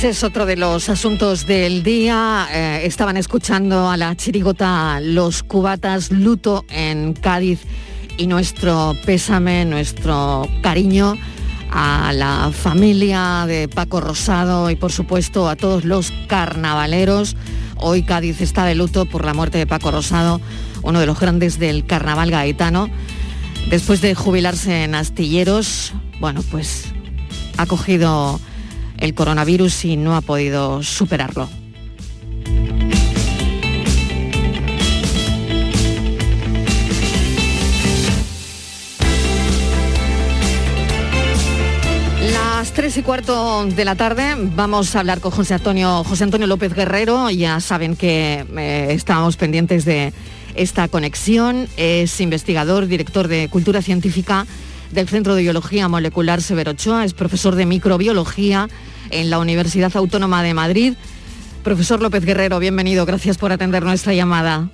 Pues 0.00 0.16
es 0.16 0.22
otro 0.22 0.46
de 0.46 0.56
los 0.56 0.88
asuntos 0.90 1.44
del 1.44 1.82
día. 1.82 2.46
Eh, 2.52 2.82
estaban 2.84 3.16
escuchando 3.16 3.90
a 3.90 3.96
la 3.96 4.14
chirigota 4.14 5.00
Los 5.00 5.42
Cubatas 5.42 6.12
Luto 6.12 6.64
en 6.70 7.14
Cádiz 7.14 7.62
y 8.16 8.28
nuestro 8.28 8.94
pésame, 9.04 9.64
nuestro 9.64 10.48
cariño 10.62 11.16
a 11.72 12.12
la 12.12 12.52
familia 12.52 13.44
de 13.48 13.66
Paco 13.66 14.00
Rosado 14.00 14.70
y 14.70 14.76
por 14.76 14.92
supuesto 14.92 15.48
a 15.48 15.56
todos 15.56 15.84
los 15.84 16.12
carnavaleros. 16.28 17.34
Hoy 17.74 18.04
Cádiz 18.04 18.40
está 18.40 18.66
de 18.66 18.76
luto 18.76 19.04
por 19.04 19.24
la 19.24 19.34
muerte 19.34 19.58
de 19.58 19.66
Paco 19.66 19.90
Rosado, 19.90 20.40
uno 20.82 21.00
de 21.00 21.06
los 21.06 21.18
grandes 21.18 21.58
del 21.58 21.84
carnaval 21.86 22.30
gaetano. 22.30 22.88
Después 23.68 24.00
de 24.00 24.14
jubilarse 24.14 24.84
en 24.84 24.94
Astilleros, 24.94 25.92
bueno, 26.20 26.44
pues 26.52 26.84
ha 27.56 27.66
cogido 27.66 28.38
el 28.98 29.14
coronavirus 29.14 29.84
y 29.84 29.96
no 29.96 30.16
ha 30.16 30.20
podido 30.20 30.82
superarlo. 30.82 31.48
Las 42.32 42.72
tres 42.72 42.96
y 42.96 43.02
cuarto 43.02 43.64
de 43.66 43.84
la 43.84 43.94
tarde 43.94 44.34
vamos 44.36 44.94
a 44.96 45.00
hablar 45.00 45.20
con 45.20 45.30
José 45.30 45.54
Antonio, 45.54 46.02
José 46.04 46.24
Antonio 46.24 46.46
López 46.46 46.74
Guerrero. 46.74 47.30
Ya 47.30 47.60
saben 47.60 47.94
que 47.94 48.44
eh, 48.56 48.86
estamos 48.90 49.36
pendientes 49.36 49.84
de 49.84 50.12
esta 50.56 50.88
conexión. 50.88 51.68
Es 51.76 52.20
investigador, 52.20 52.86
director 52.86 53.28
de 53.28 53.48
Cultura 53.48 53.80
Científica 53.80 54.44
del 54.90 55.08
Centro 55.08 55.34
de 55.34 55.42
Biología 55.42 55.88
Molecular 55.88 56.42
Severo 56.42 56.72
Ochoa, 56.72 57.04
es 57.04 57.14
profesor 57.14 57.54
de 57.54 57.66
microbiología 57.66 58.68
en 59.10 59.30
la 59.30 59.38
Universidad 59.38 59.96
Autónoma 59.96 60.42
de 60.42 60.54
Madrid. 60.54 60.94
Profesor 61.62 62.00
López 62.00 62.24
Guerrero, 62.24 62.58
bienvenido, 62.58 63.04
gracias 63.06 63.38
por 63.38 63.52
atender 63.52 63.82
nuestra 63.82 64.14
llamada. 64.14 64.68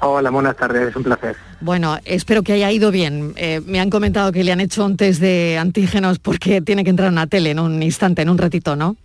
Hola, 0.00 0.30
buenas 0.30 0.56
tardes, 0.56 0.88
es 0.88 0.96
un 0.96 1.04
placer. 1.04 1.36
Bueno, 1.60 1.96
espero 2.04 2.42
que 2.42 2.52
haya 2.54 2.72
ido 2.72 2.90
bien. 2.90 3.34
Eh, 3.36 3.60
me 3.64 3.78
han 3.78 3.88
comentado 3.88 4.32
que 4.32 4.42
le 4.42 4.50
han 4.50 4.60
hecho 4.60 4.84
un 4.84 4.96
test 4.96 5.20
de 5.20 5.58
antígenos 5.58 6.18
porque 6.18 6.60
tiene 6.60 6.82
que 6.82 6.90
entrar 6.90 7.08
en 7.08 7.14
una 7.14 7.28
tele 7.28 7.52
en 7.52 7.60
un 7.60 7.82
instante, 7.82 8.22
en 8.22 8.28
un 8.28 8.38
ratito, 8.38 8.74
¿no? 8.74 8.96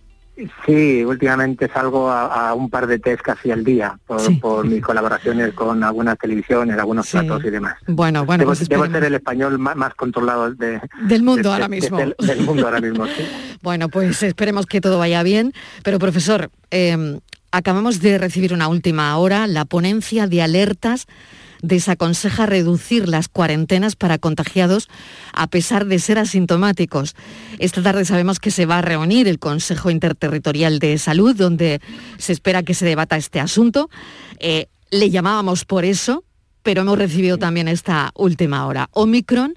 Sí, 0.64 1.04
últimamente 1.04 1.68
salgo 1.68 2.10
a, 2.10 2.54
un 2.54 2.70
par 2.70 2.86
de 2.86 2.98
test 2.98 3.22
casi 3.22 3.50
al 3.50 3.64
día 3.64 3.98
por, 4.06 4.64
mis 4.66 4.82
colaboraciones 4.82 5.52
con 5.52 5.82
algunas 5.82 6.16
televisiones, 6.16 6.78
algunos 6.78 7.10
platos 7.10 7.44
y 7.44 7.50
demás. 7.50 7.74
Bueno, 7.86 8.24
bueno, 8.24 8.42
debo, 8.42 8.50
pues 8.50 8.68
debo 8.68 8.86
ser 8.86 9.04
el 9.04 9.14
español 9.14 9.58
más, 9.58 9.94
controlado 9.94 10.52
de, 10.54 10.80
del 11.06 11.22
mundo 11.22 11.52
ahora 11.52 11.68
mismo. 11.68 11.98
del, 11.98 12.40
mundo 12.44 12.66
ahora 12.66 12.80
mismo. 12.80 13.06
Sí. 13.06 13.26
bueno, 13.62 13.88
pues 13.88 14.22
esperemos 14.22 14.66
que 14.66 14.80
todo 14.80 14.98
vaya 14.98 15.22
bien. 15.22 15.52
Pero 15.82 15.98
profesor, 15.98 16.50
eh, 16.70 17.18
acabamos 17.50 18.00
de 18.00 18.18
recibir 18.18 18.52
una 18.52 18.68
última 18.68 19.16
hora 19.18 19.46
la 19.46 19.64
ponencia 19.64 20.26
de 20.26 20.42
alertas 20.42 21.06
desaconseja 21.62 22.46
reducir 22.46 23.08
las 23.08 23.28
cuarentenas 23.28 23.96
para 23.96 24.18
contagiados 24.18 24.88
a 25.32 25.46
pesar 25.46 25.86
de 25.86 25.98
ser 25.98 26.18
asintomáticos. 26.18 27.14
Esta 27.58 27.82
tarde 27.82 28.04
sabemos 28.04 28.40
que 28.40 28.50
se 28.50 28.66
va 28.66 28.78
a 28.78 28.82
reunir 28.82 29.28
el 29.28 29.38
Consejo 29.38 29.90
Interterritorial 29.90 30.78
de 30.78 30.98
Salud, 30.98 31.34
donde 31.36 31.80
se 32.18 32.32
espera 32.32 32.62
que 32.62 32.74
se 32.74 32.86
debata 32.86 33.16
este 33.16 33.40
asunto. 33.40 33.90
Eh, 34.40 34.66
le 34.90 35.10
llamábamos 35.10 35.64
por 35.64 35.84
eso, 35.84 36.24
pero 36.62 36.82
hemos 36.82 36.98
recibido 36.98 37.38
también 37.38 37.68
esta 37.68 38.10
última 38.14 38.66
hora. 38.66 38.88
Omicron 38.92 39.54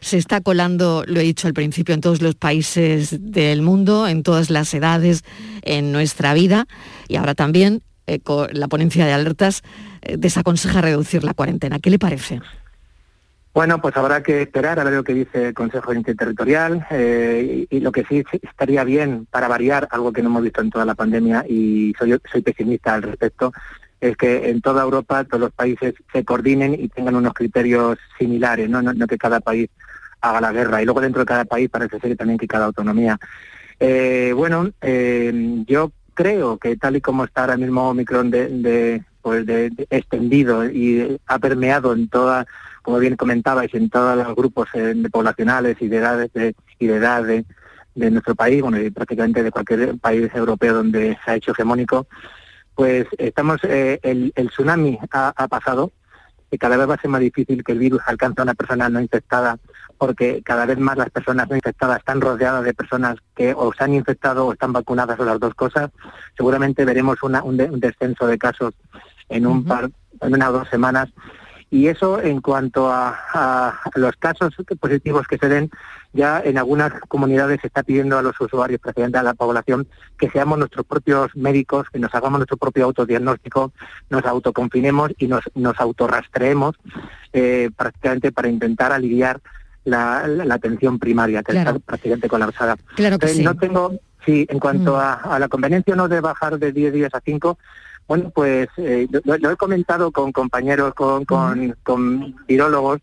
se 0.00 0.18
está 0.18 0.40
colando, 0.40 1.04
lo 1.06 1.20
he 1.20 1.24
dicho 1.24 1.46
al 1.46 1.54
principio, 1.54 1.94
en 1.94 2.00
todos 2.00 2.20
los 2.20 2.34
países 2.34 3.16
del 3.20 3.62
mundo, 3.62 4.06
en 4.06 4.22
todas 4.22 4.50
las 4.50 4.72
edades, 4.74 5.24
en 5.62 5.92
nuestra 5.92 6.34
vida 6.34 6.66
y 7.08 7.16
ahora 7.16 7.34
también 7.34 7.82
eh, 8.06 8.20
con 8.20 8.48
la 8.52 8.68
ponencia 8.68 9.06
de 9.06 9.12
alertas 9.12 9.62
desaconseja 10.18 10.80
reducir 10.80 11.24
la 11.24 11.34
cuarentena. 11.34 11.78
¿Qué 11.78 11.90
le 11.90 11.98
parece? 11.98 12.40
Bueno, 13.54 13.80
pues 13.80 13.96
habrá 13.96 14.20
que 14.20 14.42
esperar 14.42 14.80
a 14.80 14.84
ver 14.84 14.94
lo 14.94 15.04
que 15.04 15.14
dice 15.14 15.48
el 15.48 15.54
Consejo 15.54 15.94
Interterritorial 15.94 16.84
eh, 16.90 17.66
y, 17.70 17.78
lo 17.78 17.92
que 17.92 18.04
sí 18.04 18.24
estaría 18.42 18.82
bien 18.82 19.28
para 19.30 19.46
variar, 19.46 19.86
algo 19.92 20.12
que 20.12 20.22
no 20.22 20.28
hemos 20.28 20.42
visto 20.42 20.60
en 20.60 20.70
toda 20.70 20.84
la 20.84 20.96
pandemia 20.96 21.44
y 21.48 21.94
soy, 21.96 22.18
soy 22.32 22.42
pesimista 22.42 22.94
al 22.94 23.02
respecto, 23.02 23.52
es 24.00 24.16
que 24.16 24.50
en 24.50 24.60
toda 24.60 24.82
Europa 24.82 25.22
todos 25.22 25.40
los 25.40 25.52
países 25.52 25.94
se 26.12 26.24
coordinen 26.24 26.74
y 26.74 26.88
tengan 26.88 27.14
unos 27.14 27.32
criterios 27.32 27.96
similares, 28.18 28.68
no, 28.68 28.82
no, 28.82 29.06
que 29.06 29.18
cada 29.18 29.38
país 29.38 29.70
haga 30.20 30.40
la 30.40 30.50
guerra. 30.50 30.82
Y 30.82 30.84
luego 30.84 31.00
dentro 31.00 31.20
de 31.20 31.26
cada 31.26 31.44
país 31.44 31.70
parece 31.70 32.00
ser 32.00 32.16
también 32.16 32.38
que 32.38 32.48
cada 32.48 32.64
autonomía. 32.64 33.20
bueno, 34.34 34.72
yo 35.68 35.92
creo 36.14 36.58
que 36.58 36.76
tal 36.76 36.96
y 36.96 37.00
como 37.00 37.24
está 37.24 37.42
ahora 37.42 37.56
mismo 37.56 37.90
Omicron 37.90 38.32
de, 38.32 39.04
pues 39.24 39.46
de, 39.46 39.72
extendido 39.88 40.66
y 40.66 41.18
ha 41.26 41.38
permeado 41.38 41.94
en 41.94 42.08
toda, 42.10 42.46
como 42.82 42.98
bien 42.98 43.16
comentabais, 43.16 43.72
en 43.72 43.88
todos 43.88 44.18
los 44.18 44.36
grupos 44.36 44.68
eh, 44.74 44.94
poblacionales 45.10 45.78
y 45.80 45.88
de 45.88 45.96
edades 45.96 46.30
y 46.78 46.86
de 46.86 46.96
edad 46.96 47.24
de, 47.24 47.46
nuestro 47.94 48.34
país, 48.34 48.60
bueno, 48.60 48.78
y 48.78 48.90
prácticamente 48.90 49.42
de 49.42 49.50
cualquier 49.50 49.96
país 49.98 50.28
europeo 50.34 50.74
donde 50.74 51.16
se 51.24 51.30
ha 51.30 51.36
hecho 51.36 51.52
hegemónico, 51.52 52.06
pues 52.74 53.06
estamos, 53.16 53.60
eh, 53.64 53.98
el, 54.02 54.30
tsunami 54.50 54.98
ha, 55.10 55.32
ha 55.34 55.48
pasado 55.48 55.90
y 56.50 56.58
cada 56.58 56.76
vez 56.76 56.86
va 56.86 56.94
a 56.94 57.00
ser 57.00 57.08
más 57.10 57.22
difícil 57.22 57.64
que 57.64 57.72
el 57.72 57.78
virus 57.78 58.02
alcance 58.04 58.42
a 58.42 58.44
una 58.44 58.54
persona 58.54 58.90
no 58.90 59.00
infectada 59.00 59.58
porque 59.96 60.42
cada 60.44 60.66
vez 60.66 60.78
más 60.78 60.98
las 60.98 61.10
personas 61.10 61.48
no 61.48 61.56
infectadas 61.56 61.98
están 61.98 62.20
rodeadas 62.20 62.64
de 62.64 62.74
personas 62.74 63.16
que 63.34 63.54
o 63.54 63.72
se 63.72 63.84
han 63.84 63.94
infectado 63.94 64.46
o 64.46 64.52
están 64.52 64.72
vacunadas 64.72 65.18
o 65.18 65.24
las 65.24 65.40
dos 65.40 65.54
cosas. 65.54 65.90
Seguramente 66.36 66.84
veremos 66.84 67.22
una, 67.22 67.42
un, 67.42 67.56
descenso 67.56 68.26
de 68.26 68.38
casos 68.38 68.74
en 69.28 69.46
un 69.46 69.64
par, 69.64 69.90
en 70.20 70.34
una 70.34 70.50
o 70.50 70.52
dos 70.52 70.68
semanas. 70.68 71.10
Y 71.70 71.88
eso 71.88 72.20
en 72.20 72.40
cuanto 72.40 72.88
a, 72.88 73.80
los 73.96 74.14
casos 74.16 74.54
positivos 74.78 75.26
que 75.26 75.38
se 75.38 75.48
den, 75.48 75.70
ya 76.12 76.40
en 76.40 76.56
algunas 76.56 76.92
comunidades 77.08 77.60
se 77.60 77.66
está 77.66 77.82
pidiendo 77.82 78.16
a 78.16 78.22
los 78.22 78.40
usuarios, 78.40 78.80
precisamente 78.80 79.18
a 79.18 79.24
la 79.24 79.34
población, 79.34 79.88
que 80.16 80.30
seamos 80.30 80.56
nuestros 80.56 80.86
propios 80.86 81.34
médicos, 81.34 81.88
que 81.90 81.98
nos 81.98 82.14
hagamos 82.14 82.38
nuestro 82.38 82.56
propio 82.58 82.84
autodiagnóstico, 82.84 83.72
nos 84.08 84.24
autoconfinemos 84.24 85.10
y 85.18 85.26
nos, 85.26 85.42
nos 85.56 85.80
autorrastreemos 85.80 86.76
eh, 87.32 87.70
prácticamente 87.76 88.30
para 88.30 88.48
intentar 88.48 88.92
aliviar 88.92 89.40
la, 89.84 90.24
atención 90.50 90.98
primaria, 90.98 91.42
que 91.42 91.56
está 91.56 91.78
prácticamente 91.78 92.28
colapsada. 92.28 92.76
Claro 92.94 93.18
que 93.18 93.42
No 93.42 93.56
tengo, 93.56 93.98
sí, 94.24 94.46
en 94.48 94.58
cuanto 94.58 94.94
mm. 94.94 95.00
a, 95.00 95.38
la 95.38 95.48
conveniencia 95.48 95.94
no 95.96 96.08
de 96.08 96.20
bajar 96.20 96.58
de 96.58 96.72
10 96.72 96.92
días 96.92 97.14
a 97.14 97.20
5, 97.20 97.58
bueno, 98.06 98.30
pues 98.30 98.68
eh, 98.76 99.08
lo, 99.24 99.50
he 99.50 99.56
comentado 99.56 100.12
con 100.12 100.32
compañeros, 100.32 100.94
con, 100.94 101.24
con, 101.24 101.76
con 101.82 102.36
virólogos, 102.46 103.00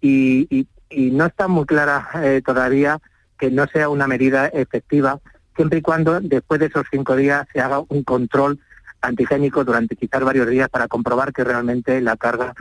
y, 0.00 0.66
no 0.90 1.26
está 1.26 1.48
muy 1.48 1.64
clara 1.66 2.08
eh, 2.22 2.40
todavía 2.44 3.00
que 3.36 3.50
no 3.50 3.66
sea 3.66 3.88
una 3.88 4.06
medida 4.06 4.46
efectiva, 4.46 5.18
siempre 5.56 5.80
y 5.80 5.82
cuando 5.82 6.20
después 6.20 6.60
de 6.60 6.66
esos 6.66 6.86
cinco 6.88 7.16
días 7.16 7.48
se 7.52 7.60
haga 7.60 7.80
un 7.88 8.04
control 8.04 8.60
antigénico 9.00 9.64
durante 9.64 9.96
quizás 9.96 10.22
varios 10.22 10.48
días 10.48 10.68
para 10.68 10.86
comprobar 10.86 11.32
que 11.32 11.42
realmente 11.42 12.00
la 12.00 12.16
carga 12.16 12.54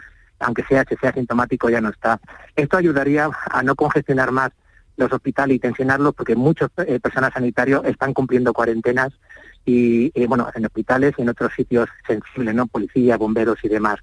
aunque 0.43 0.63
sea 0.63 0.85
que 0.85 0.95
sea 0.97 1.13
sintomático, 1.13 1.69
ya 1.69 1.81
no 1.81 1.89
está. 1.89 2.19
Esto 2.55 2.77
ayudaría 2.77 3.29
a 3.49 3.63
no 3.63 3.75
congestionar 3.75 4.31
más 4.31 4.51
los 4.97 5.11
hospitales 5.11 5.55
y 5.55 5.59
tensionarlos 5.59 6.13
porque 6.13 6.35
muchos 6.35 6.69
eh, 6.85 6.99
personas 6.99 7.33
sanitarios 7.33 7.83
están 7.85 8.13
cumpliendo 8.13 8.53
cuarentenas 8.53 9.11
y, 9.65 10.11
bueno, 10.25 10.47
en 10.53 10.65
hospitales 10.65 11.13
y 11.17 11.21
en 11.21 11.29
otros 11.29 11.53
sitios 11.55 11.89
sensibles, 12.05 12.53
¿no? 12.53 12.67
Policía, 12.67 13.17
bomberos 13.17 13.57
y 13.63 13.69
demás. 13.69 13.99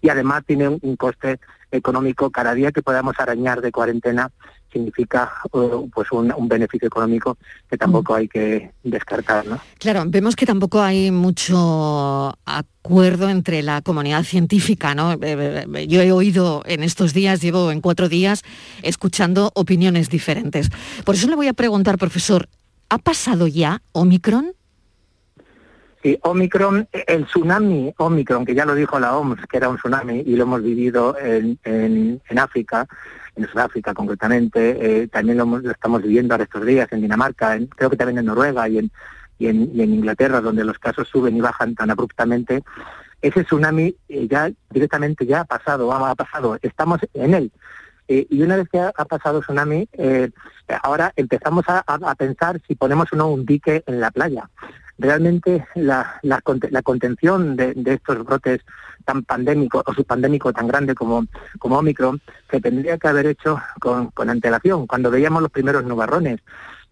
Y 0.00 0.10
además 0.10 0.44
tiene 0.46 0.68
un 0.68 0.96
coste 0.96 1.40
económico 1.70 2.30
cada 2.30 2.54
día 2.54 2.72
que 2.72 2.82
podamos 2.82 3.18
arañar 3.18 3.60
de 3.60 3.72
cuarentena 3.72 4.30
significa 4.72 5.32
uh, 5.52 5.88
pues 5.90 6.10
un, 6.12 6.32
beneficio 6.48 6.88
económico 6.88 7.38
que 7.70 7.76
tampoco 7.76 8.14
hay 8.14 8.28
que 8.28 8.70
descartar. 8.82 9.46
¿no? 9.46 9.58
Claro, 9.78 10.04
vemos 10.06 10.36
que 10.36 10.46
tampoco 10.46 10.82
hay 10.82 11.10
mucho 11.10 12.36
acuerdo 12.44 13.28
entre 13.28 13.62
la 13.62 13.82
comunidad 13.82 14.24
científica. 14.24 14.94
¿no? 14.94 15.12
Eh, 15.12 15.18
eh, 15.22 15.86
yo 15.86 16.02
he 16.02 16.12
oído 16.12 16.62
en 16.66 16.82
estos 16.82 17.14
días, 17.14 17.40
llevo 17.40 17.70
en 17.70 17.80
cuatro 17.80 18.08
días, 18.08 18.42
escuchando 18.82 19.52
opiniones 19.54 20.10
diferentes. 20.10 20.70
Por 21.04 21.14
eso 21.14 21.28
le 21.28 21.36
voy 21.36 21.48
a 21.48 21.54
preguntar, 21.54 21.98
profesor, 21.98 22.48
¿ha 22.88 22.98
pasado 22.98 23.46
ya 23.46 23.82
Omicron? 23.92 24.52
Sí, 26.02 26.16
Omicron, 26.22 26.88
el 26.92 27.26
tsunami 27.26 27.92
Omicron, 27.96 28.46
que 28.46 28.54
ya 28.54 28.64
lo 28.64 28.76
dijo 28.76 29.00
la 29.00 29.16
OMS, 29.16 29.44
que 29.46 29.56
era 29.56 29.68
un 29.68 29.78
tsunami 29.78 30.20
y 30.20 30.36
lo 30.36 30.44
hemos 30.44 30.62
vivido 30.62 31.18
en, 31.18 31.58
en, 31.64 32.38
África, 32.38 32.86
en 33.34 33.48
Sudáfrica 33.48 33.92
concretamente, 33.94 34.76
eh, 35.02 35.08
también 35.08 35.38
lo, 35.38 35.58
estamos 35.70 36.02
viviendo 36.02 36.34
ahora 36.34 36.44
estos 36.44 36.64
días 36.64 36.86
en 36.92 37.00
Dinamarca, 37.00 37.58
creo 37.74 37.90
que 37.90 37.96
también 37.96 38.18
en 38.18 38.26
Noruega 38.26 38.68
y 38.68 38.78
en, 38.78 38.92
y 39.40 39.48
en, 39.48 39.92
Inglaterra, 39.92 40.40
donde 40.40 40.62
los 40.62 40.78
casos 40.78 41.08
suben 41.08 41.36
y 41.36 41.40
bajan 41.40 41.74
tan 41.74 41.90
abruptamente. 41.90 42.62
Ese 43.20 43.42
tsunami 43.42 43.96
eh, 44.08 44.28
ya 44.30 44.52
directamente 44.70 45.26
ya 45.26 45.40
ha 45.40 45.44
pasado, 45.44 45.92
ha, 45.92 46.14
pasado, 46.14 46.58
estamos 46.62 47.00
en 47.12 47.34
él. 47.34 47.52
Eh, 48.06 48.24
y 48.30 48.40
una 48.42 48.56
vez 48.56 48.68
que 48.68 48.78
ha, 48.78 48.92
pasado 48.92 49.38
el 49.38 49.44
tsunami, 49.44 49.88
ahora 50.84 51.12
empezamos 51.16 51.64
a, 51.66 51.82
a, 51.86 52.14
pensar 52.14 52.60
si 52.68 52.76
ponemos 52.76 53.12
o 53.12 53.16
no 53.16 53.28
un 53.28 53.44
dique 53.44 53.82
en 53.86 54.00
la 54.00 54.12
playa 54.12 54.48
realmente 54.98 55.64
la, 55.74 56.18
la, 56.22 56.40
contención 56.82 57.56
de, 57.56 57.74
estos 57.86 58.24
brotes 58.24 58.60
tan 59.04 59.22
pandémicos 59.24 59.84
o 59.86 59.94
subpandémicos 59.94 60.52
tan 60.52 60.66
grande 60.66 60.94
como, 60.94 61.24
como 61.58 61.78
Omicron 61.78 62.20
se 62.50 62.60
tendría 62.60 62.98
que 62.98 63.08
haber 63.08 63.26
hecho 63.26 63.60
con, 63.80 64.10
con 64.10 64.28
antelación, 64.28 64.86
cuando 64.86 65.10
veíamos 65.10 65.40
los 65.42 65.52
primeros 65.52 65.84
nubarrones, 65.84 66.40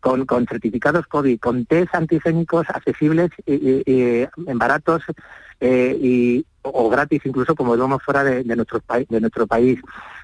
con, 0.00 0.24
con 0.24 0.46
certificados 0.46 1.06
COVID, 1.08 1.40
con 1.40 1.66
test 1.66 1.94
antigénicos 1.94 2.68
accesibles 2.68 3.30
y, 3.44 4.22
en 4.46 4.58
baratos 4.58 5.02
eh, 5.58 5.98
y, 6.00 6.46
o 6.62 6.88
gratis 6.88 7.22
incluso 7.24 7.54
como 7.54 7.76
vemos 7.76 8.02
fuera 8.02 8.22
de, 8.22 8.44
nuestro, 8.44 8.82
de 9.08 9.20
nuestro 9.20 9.46
país 9.46 9.80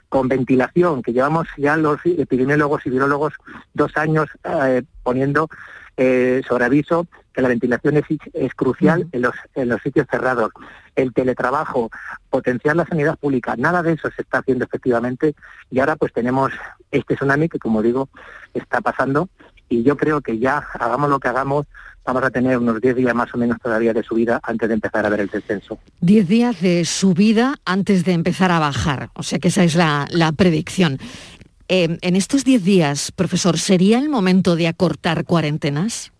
con 0.08 0.28
ventilación, 0.28 1.02
que 1.02 1.12
llevamos 1.12 1.48
ya 1.56 1.76
los 1.76 1.98
epidemiólogos 2.04 2.84
y 2.86 2.90
virólogos 2.90 3.32
dos 3.72 3.96
años 3.96 4.28
eh, 4.44 4.82
poniendo 5.02 5.48
eh, 5.96 6.42
sobre 6.48 6.64
aviso 6.64 7.06
que 7.32 7.42
la 7.42 7.48
ventilación 7.48 7.96
es, 7.96 8.54
crucial 8.54 9.08
en, 9.12 9.22
los, 9.22 9.34
en 9.54 9.68
los 9.68 9.80
sitios 9.82 10.06
cerrados. 10.10 10.50
El 10.94 11.14
teletrabajo, 11.14 11.90
potenciar 12.28 12.76
la 12.76 12.84
sanidad 12.84 13.18
pública, 13.18 13.56
nada 13.56 13.82
de 13.82 13.92
eso 13.92 14.10
se 14.14 14.22
está 14.22 14.38
haciendo 14.38 14.64
efectivamente 14.64 15.34
y 15.70 15.80
ahora 15.80 15.96
pues 15.96 16.12
tenemos 16.12 16.52
este 16.90 17.14
tsunami 17.14 17.48
que 17.48 17.58
como 17.58 17.80
digo 17.80 18.10
está 18.52 18.82
pasando 18.82 19.28
y 19.68 19.82
yo 19.82 19.96
creo 19.96 20.20
que 20.20 20.38
ya 20.38 20.58
hagamos 20.78 21.08
lo 21.08 21.18
que 21.18 21.28
hagamos 21.28 21.66
vamos 22.04 22.22
a 22.24 22.30
tener 22.30 22.58
unos 22.58 22.80
10 22.80 22.96
días 22.96 23.14
más 23.14 23.32
o 23.34 23.38
menos 23.38 23.58
todavía 23.62 23.92
de 23.92 24.02
subida 24.02 24.40
antes 24.42 24.68
de 24.68 24.74
empezar 24.74 25.06
a 25.06 25.08
ver 25.08 25.20
el 25.20 25.28
descenso. 25.28 25.78
10 26.00 26.28
días 26.28 26.60
de 26.60 26.84
subida 26.84 27.56
antes 27.64 28.04
de 28.04 28.12
empezar 28.12 28.50
a 28.50 28.58
bajar, 28.58 29.10
o 29.14 29.22
sea 29.22 29.38
que 29.38 29.48
esa 29.48 29.64
es 29.64 29.74
la, 29.74 30.06
predicción. 30.36 30.98
Eh, 31.74 31.96
en 32.02 32.16
estos 32.16 32.44
10 32.44 32.64
días, 32.64 33.12
profesor, 33.12 33.56
¿sería 33.56 33.98
el 33.98 34.10
momento 34.10 34.56
de 34.56 34.68
acortar 34.68 35.24
cuarentenas? 35.24 36.12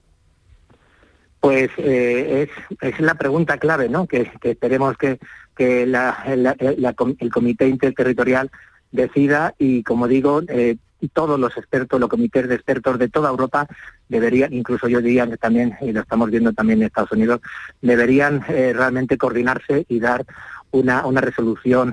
Pues 1.41 1.71
eh, 1.77 2.49
es, 2.81 3.01
la 3.01 3.17
pregunta 3.17 3.59
clave, 3.59 3.91
¿no? 3.91 4.07
Que, 4.07 4.33
esperemos 4.45 4.97
que, 4.97 5.19
el 5.59 7.31
comité 7.31 7.69
interterritorial 7.69 8.51
decida 8.93 9.55
y, 9.59 9.83
como 9.83 10.09
digo, 10.09 10.41
eh, 10.49 10.77
todos 11.13 11.39
los 11.39 11.55
expertos, 11.59 12.01
los 12.01 12.09
comités 12.09 12.49
de 12.49 12.55
expertos 12.55 12.99
de 12.99 13.11
toda 13.11 13.29
Europa 13.29 13.67
deberían, 14.09 14.55
incluso 14.55 14.89
yo 14.89 15.03
diría 15.03 15.27
que 15.27 15.37
también, 15.37 15.77
y 15.83 15.93
lo 15.93 16.01
estamos 16.01 16.31
viendo 16.31 16.55
también 16.55 16.79
en 16.81 16.87
Estados 16.87 17.13
Unidos, 17.13 17.43
deberían 17.83 18.43
eh, 18.49 18.73
realmente 18.75 19.19
coordinarse 19.19 19.85
y 19.87 20.01
dar 20.01 20.25
una, 20.71 21.05
una 21.05 21.21
resolución 21.21 21.93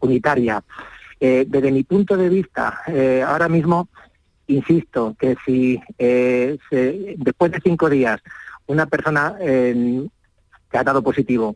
unitaria. 0.00 0.62
Eh, 1.24 1.44
desde 1.46 1.70
mi 1.70 1.84
punto 1.84 2.16
de 2.16 2.28
vista, 2.28 2.82
ahora 3.28 3.48
mismo, 3.48 3.88
insisto, 4.48 5.14
que 5.16 5.36
si 5.46 5.80
se, 5.96 7.14
después 7.16 7.52
de 7.52 7.60
cinco 7.62 7.88
días 7.88 8.20
una 8.66 8.86
persona 8.86 9.36
que 9.38 10.08
ha 10.72 10.82
dado 10.82 11.00
positivo 11.00 11.54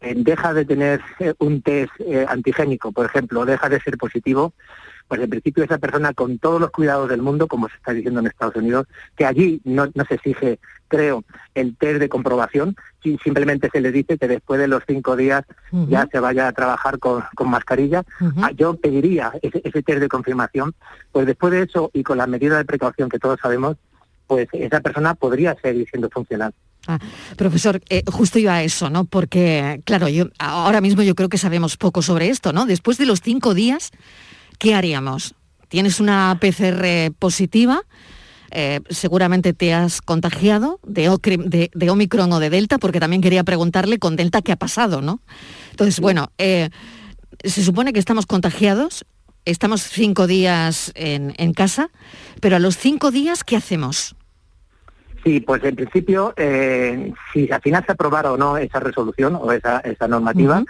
deja 0.00 0.52
de 0.52 0.64
tener 0.64 1.00
un 1.38 1.62
test 1.62 1.92
antigénico, 2.26 2.90
por 2.90 3.06
ejemplo, 3.06 3.44
deja 3.44 3.68
de 3.68 3.80
ser 3.80 3.96
positivo, 3.98 4.52
pues 5.08 5.20
en 5.20 5.30
principio 5.30 5.64
esa 5.64 5.78
persona 5.78 6.12
con 6.12 6.38
todos 6.38 6.60
los 6.60 6.70
cuidados 6.70 7.08
del 7.08 7.22
mundo, 7.22 7.46
como 7.46 7.68
se 7.68 7.76
está 7.76 7.92
diciendo 7.92 8.20
en 8.20 8.26
Estados 8.26 8.56
Unidos, 8.56 8.86
que 9.16 9.26
allí 9.26 9.60
no, 9.64 9.86
se 10.08 10.14
exige, 10.14 10.58
creo, 10.88 11.24
el 11.54 11.76
test 11.76 12.00
de 12.00 12.08
comprobación, 12.08 12.74
simplemente 13.22 13.68
se 13.70 13.80
le 13.80 13.92
dice 13.92 14.16
que 14.16 14.28
después 14.28 14.58
de 14.58 14.68
los 14.68 14.82
cinco 14.86 15.14
días 15.16 15.44
ya 15.88 16.08
se 16.10 16.20
vaya 16.20 16.48
a 16.48 16.52
trabajar 16.52 16.98
con, 16.98 17.22
mascarilla. 17.44 18.02
Ah, 18.38 18.50
yo 18.56 18.76
pediría 18.76 19.32
ese, 19.42 19.82
test 19.82 20.00
de 20.00 20.08
confirmación, 20.08 20.74
pues 21.12 21.26
después 21.26 21.52
de 21.52 21.62
eso 21.62 21.90
y 21.92 22.02
con 22.02 22.18
la 22.18 22.26
medida 22.26 22.56
de 22.56 22.64
precaución 22.64 23.08
que 23.08 23.18
todos 23.18 23.38
sabemos, 23.40 23.76
pues 24.26 24.48
esa 24.52 24.80
persona 24.80 25.14
podría 25.14 25.54
seguir 25.60 25.86
siendo 25.90 26.08
funcional. 26.08 26.54
Ah, 26.86 26.98
profesor, 27.36 27.80
eh, 27.88 28.02
justo 28.10 28.38
iba 28.38 28.54
a 28.54 28.62
eso, 28.62 28.90
¿no? 28.90 29.04
Porque, 29.04 29.80
claro, 29.84 30.08
yo 30.08 30.28
ahora 30.38 30.80
mismo 30.80 31.02
yo 31.02 31.14
creo 31.14 31.28
que 31.28 31.38
sabemos 31.38 31.76
poco 31.76 32.02
sobre 32.02 32.28
esto, 32.28 32.52
¿no? 32.52 32.66
Después 32.66 32.98
de 32.98 33.06
los 33.06 33.20
cinco 33.20 33.54
días, 33.54 33.90
¿qué 34.58 34.74
haríamos? 34.74 35.34
Tienes 35.68 36.00
una 36.00 36.38
PCR 36.40 37.12
positiva, 37.18 37.82
eh, 38.56 38.80
seguramente 38.88 39.52
te 39.52 39.74
has 39.74 40.00
contagiado 40.00 40.78
de, 40.84 41.10
de, 41.74 41.90
Omicron 41.90 42.32
o 42.32 42.38
de 42.38 42.50
Delta, 42.50 42.78
porque 42.78 43.00
también 43.00 43.20
quería 43.20 43.42
preguntarle 43.42 43.98
con 43.98 44.14
Delta 44.14 44.42
qué 44.42 44.52
ha 44.52 44.56
pasado, 44.56 45.00
¿no? 45.00 45.20
Entonces, 45.72 45.98
bueno, 45.98 46.30
eh, 46.38 46.70
se 47.42 47.64
supone 47.64 47.92
que 47.92 47.98
estamos 47.98 48.26
contagiados, 48.26 49.04
estamos 49.44 49.82
cinco 49.82 50.28
días 50.28 50.92
en, 50.94 51.52
casa, 51.52 51.90
pero 52.40 52.54
a 52.54 52.60
los 52.60 52.76
cinco 52.76 53.10
días, 53.10 53.42
¿qué 53.42 53.56
hacemos? 53.56 54.14
Sí, 55.24 55.40
pues 55.40 55.64
en 55.64 55.74
principio, 55.74 56.32
eh, 56.36 57.12
si 57.32 57.50
al 57.50 57.60
final 57.60 57.84
se 57.84 57.92
aprobara 57.92 58.30
o 58.30 58.36
no 58.36 58.56
esa 58.56 58.78
resolución 58.78 59.34
o 59.34 59.50
esa, 59.50 59.82
normativa, 60.06 60.62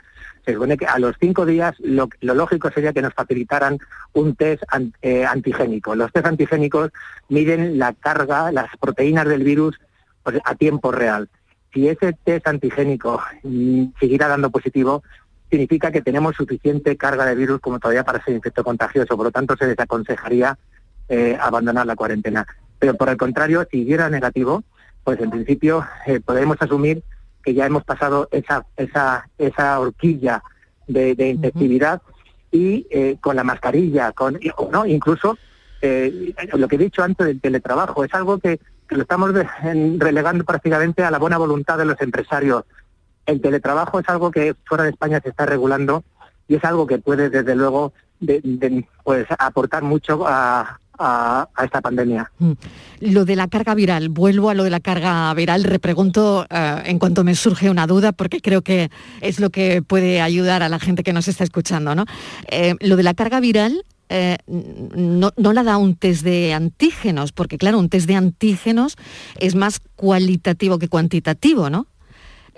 se 0.44 0.52
supone 0.52 0.76
que 0.76 0.87
a 0.87 0.98
los 0.98 1.16
cinco 1.18 1.46
días 1.46 1.74
lo, 1.80 2.09
lógico 2.20 2.70
sería 2.70 2.92
que 2.92 3.02
nos 3.02 3.14
facilitaran 3.14 3.78
un 4.12 4.37
test 4.37 4.62
eh, 5.02 5.24
antigénico. 5.24 5.94
Los 5.94 6.12
test 6.12 6.26
antigénicos 6.26 6.90
miden 7.28 7.78
la 7.78 7.92
carga, 7.94 8.52
las 8.52 8.76
proteínas 8.78 9.26
del 9.26 9.42
virus 9.42 9.78
pues, 10.22 10.38
a 10.44 10.54
tiempo 10.54 10.92
real. 10.92 11.28
Si 11.72 11.88
ese 11.88 12.12
test 12.24 12.46
antigénico 12.46 13.22
mm, 13.42 13.87
siguiera 13.98 14.28
dando 14.28 14.50
positivo, 14.50 15.02
significa 15.50 15.90
que 15.90 16.02
tenemos 16.02 16.37
suficiente 16.37 16.96
carga 16.96 17.24
de 17.24 17.35
virus 17.35 17.61
como 17.61 17.78
todavía 17.78 18.04
para 18.04 18.22
ser 18.22 18.35
infecto 18.35 18.62
contagioso. 18.62 19.16
Por 19.16 19.26
lo 19.26 19.33
tanto, 19.33 19.57
se 19.57 19.66
desaconsejaría 19.66 20.59
eh, 21.09 21.38
abandonar 21.40 21.87
la 21.87 21.96
cuarentena. 21.96 22.46
Pero 22.78 22.94
por 22.94 23.09
el 23.09 23.16
contrario, 23.16 23.66
si 23.70 23.85
diera 23.85 24.11
negativo, 24.11 24.62
pues 25.04 25.20
en 25.20 25.30
principio 25.30 25.87
eh, 26.07 26.20
podemos 26.20 26.57
asumir 26.61 27.02
que 27.44 27.54
ya 27.54 27.66
hemos 27.66 27.85
pasado 27.85 28.28
esa, 28.30 28.66
esa, 28.76 29.28
esa 29.38 29.80
horquilla 29.80 30.42
de, 30.87 31.14
de 31.14 31.30
infectividad 31.30 32.02
y 32.50 32.87
eh, 32.90 33.16
con 33.20 33.37
la 33.37 33.44
mascarilla, 33.44 34.12
con 34.12 34.38
no 34.70 34.87
incluso 34.87 35.37
eh, 35.83 36.33
lo 36.52 36.68
que 36.68 36.76
he 36.76 36.78
dicho 36.78 37.02
antes 37.02 37.26
del 37.26 37.40
teletrabajo, 37.40 38.04
es 38.04 38.14
algo 38.14 38.38
que, 38.38 38.61
lo 38.90 39.02
estamos 39.02 39.33
relegando 39.98 40.44
prácticamente 40.44 41.02
a 41.02 41.11
la 41.11 41.18
buena 41.18 41.37
voluntad 41.37 41.78
de 41.78 41.85
los 41.87 42.00
empresarios. 42.00 42.64
El 43.26 43.40
teletrabajo 43.40 43.98
es 43.98 44.09
algo 44.09 44.30
que 44.30 44.54
fuera 44.66 44.85
de 44.85 44.90
España 44.90 45.20
se 45.20 45.30
está 45.30 45.46
regulando 45.46 46.04
y 46.46 46.57
es 46.57 46.64
algo 46.64 46.87
que 46.87 46.98
puede 46.98 47.28
desde 47.28 47.57
luego 47.57 47.92
pues 49.02 49.26
aportar 49.38 49.83
mucho 49.83 50.24
a, 50.28 50.78
a, 50.98 51.48
esta 51.62 51.80
pandemia. 51.80 52.30
Mm. 52.38 52.52
Lo 53.00 53.24
de 53.24 53.37
la 53.37 53.48
carga 53.48 53.74
viral, 53.74 54.09
vuelvo 54.09 54.50
a 54.50 54.54
lo 54.54 54.64
de 54.64 54.70
la 54.70 54.80
carga 54.80 55.33
viral, 55.35 55.64
repregunto 55.64 56.46
eh, 56.50 56.83
en 56.87 56.98
cuanto 56.98 57.24
me 57.24 57.35
surge 57.35 57.70
una 57.70 57.87
duda, 57.87 58.12
porque 58.12 58.40
creo 58.40 58.62
que 58.62 58.90
es 59.20 59.40
lo 59.40 59.50
que 59.50 59.83
puede 59.83 60.20
ayudar 60.20 60.62
a 60.62 60.68
la 60.68 60.78
gente 60.78 61.02
que 61.02 61.12
nos 61.12 61.28
está 61.28 61.44
escuchando. 61.44 61.94
¿no? 61.94 62.04
Eh, 62.50 62.74
lo 62.80 62.96
de 62.96 63.02
la 63.02 63.14
carga 63.14 63.40
viral, 63.40 63.85
eh, 64.09 64.37
no, 64.46 65.30
no, 65.37 65.52
la 65.52 65.62
da 65.62 65.78
un 65.78 65.96
test 65.96 66.22
de 66.22 66.52
antígenos, 66.52 67.33
porque 67.33 67.59
claro, 67.59 67.78
un 67.78 67.88
test 67.88 68.07
de 68.07 68.16
antígenos 68.16 68.96
es 69.38 69.54
más 69.54 69.80
cualitativo 69.96 70.78
que 70.78 70.88
cuantitativo, 70.88 71.70
¿no? 71.70 71.87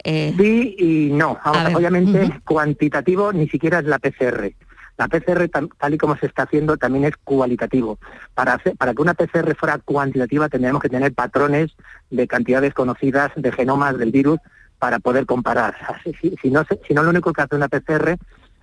sí 0.05 0.77
y 0.79 1.11
no. 1.11 1.37
obviamente, 1.75 2.41
cuantitativo 2.45 3.33
ni 3.33 3.49
siquiera 3.49 3.81
es 3.81 3.87
la 3.87 3.99
PCR. 3.99 4.53
La 4.97 5.09
PCR, 5.09 5.49
tal 5.49 5.95
y 5.95 5.99
como 5.99 6.17
se 6.17 6.27
está 6.27 6.45
haciendo, 6.45 6.77
también 6.77 7.05
es 7.05 7.17
cualitativo. 7.23 7.99
Para, 8.35 8.59
para 8.79 8.95
que 8.95 9.03
una 9.03 9.15
PCR 9.15 9.55
fuera 9.55 9.79
cuantitativa 9.79 10.49
tendríamos 10.49 10.83
que 10.83 10.89
tener 10.89 11.13
patrones 11.13 11.77
de 12.11 12.27
cantidades 12.27 12.73
conocidas 12.73 13.31
de 13.37 13.53
genomas 13.53 13.99
del 13.99 14.11
virus 14.11 14.39
para 14.79 14.99
poder 14.99 15.27
comparar. 15.27 15.75
Si, 16.21 16.51
no, 16.51 16.65
si 16.87 16.95
no, 16.95 17.03
lo 17.03 17.11
único 17.11 17.33
que 17.33 17.43
hace 17.43 17.57
una 17.57 17.69
PCR 17.69 18.17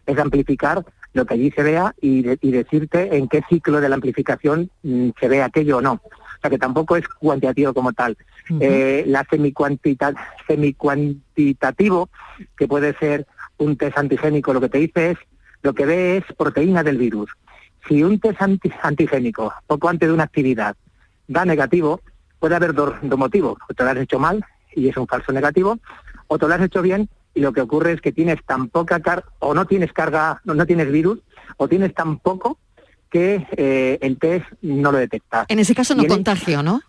es 0.05 0.17
amplificar 0.17 0.83
lo 1.13 1.25
que 1.25 1.35
allí 1.35 1.51
se 1.51 1.63
vea 1.63 1.93
y, 2.01 2.23
decirte 2.23 3.15
en 3.15 3.27
qué 3.27 3.43
ciclo 3.47 3.79
de 3.79 3.89
la 3.89 3.95
amplificación 3.95 4.71
mm, 4.81 5.09
se 5.19 5.27
ve 5.27 5.43
aquello 5.43 5.77
o 5.77 5.81
no. 5.81 5.93
O 5.93 6.41
sea 6.41 6.49
que 6.49 6.57
tampoco 6.57 6.97
es 6.97 7.07
cuantitativo 7.07 7.73
como 7.73 7.93
tal. 7.93 8.17
Eh, 8.59 9.03
la 9.07 9.25
semicuantitativo, 9.29 12.09
que 12.57 12.67
puede 12.67 12.97
ser 12.97 13.27
un 13.57 13.77
test 13.77 13.97
antigénico, 13.97 14.53
lo 14.53 14.59
que 14.59 14.69
te 14.69 14.79
dice 14.79 15.11
es 15.11 15.17
lo 15.63 15.73
que 15.73 15.85
ve 15.85 16.17
es 16.17 16.25
proteína 16.37 16.83
del 16.83 16.97
virus. 16.97 17.31
Si 17.87 18.03
un 18.03 18.19
test 18.19 18.39
antigénico 18.81 19.53
poco 19.65 19.89
antes 19.89 20.07
de 20.07 20.13
una 20.13 20.23
actividad 20.23 20.75
da 21.27 21.45
negativo, 21.45 22.01
puede 22.39 22.55
haber 22.55 22.73
dos, 22.73 22.93
motivos. 23.01 23.57
O 23.69 23.73
te 23.73 23.83
lo 23.83 23.89
has 23.89 23.97
hecho 23.97 24.19
mal 24.19 24.45
y 24.75 24.89
es 24.89 24.97
un 24.97 25.07
falso 25.07 25.31
negativo, 25.31 25.79
o 26.27 26.37
te 26.37 26.47
lo 26.47 26.53
has 26.53 26.61
hecho 26.61 26.81
bien 26.81 27.09
y 27.33 27.39
lo 27.39 27.53
que 27.53 27.61
ocurre 27.61 27.93
es 27.93 28.01
que 28.01 28.11
tienes 28.11 28.43
tan 28.45 28.67
poca 28.67 28.99
carga, 28.99 29.25
o 29.39 29.53
no 29.53 29.65
tienes 29.65 29.91
carga, 29.91 30.41
no, 30.43 30.65
tienes 30.65 30.91
virus, 30.91 31.19
o 31.57 31.67
tienes 31.67 31.93
tan 31.93 32.19
poco 32.19 32.59
que 33.09 33.47
eh, 33.57 33.97
el 34.01 34.17
test 34.17 34.45
no 34.61 34.91
lo 34.91 34.97
detecta. 34.99 35.45
En 35.47 35.59
ese 35.59 35.73
caso 35.73 35.95
no 35.95 36.05
contagio, 36.05 36.61
¿no? 36.61 36.81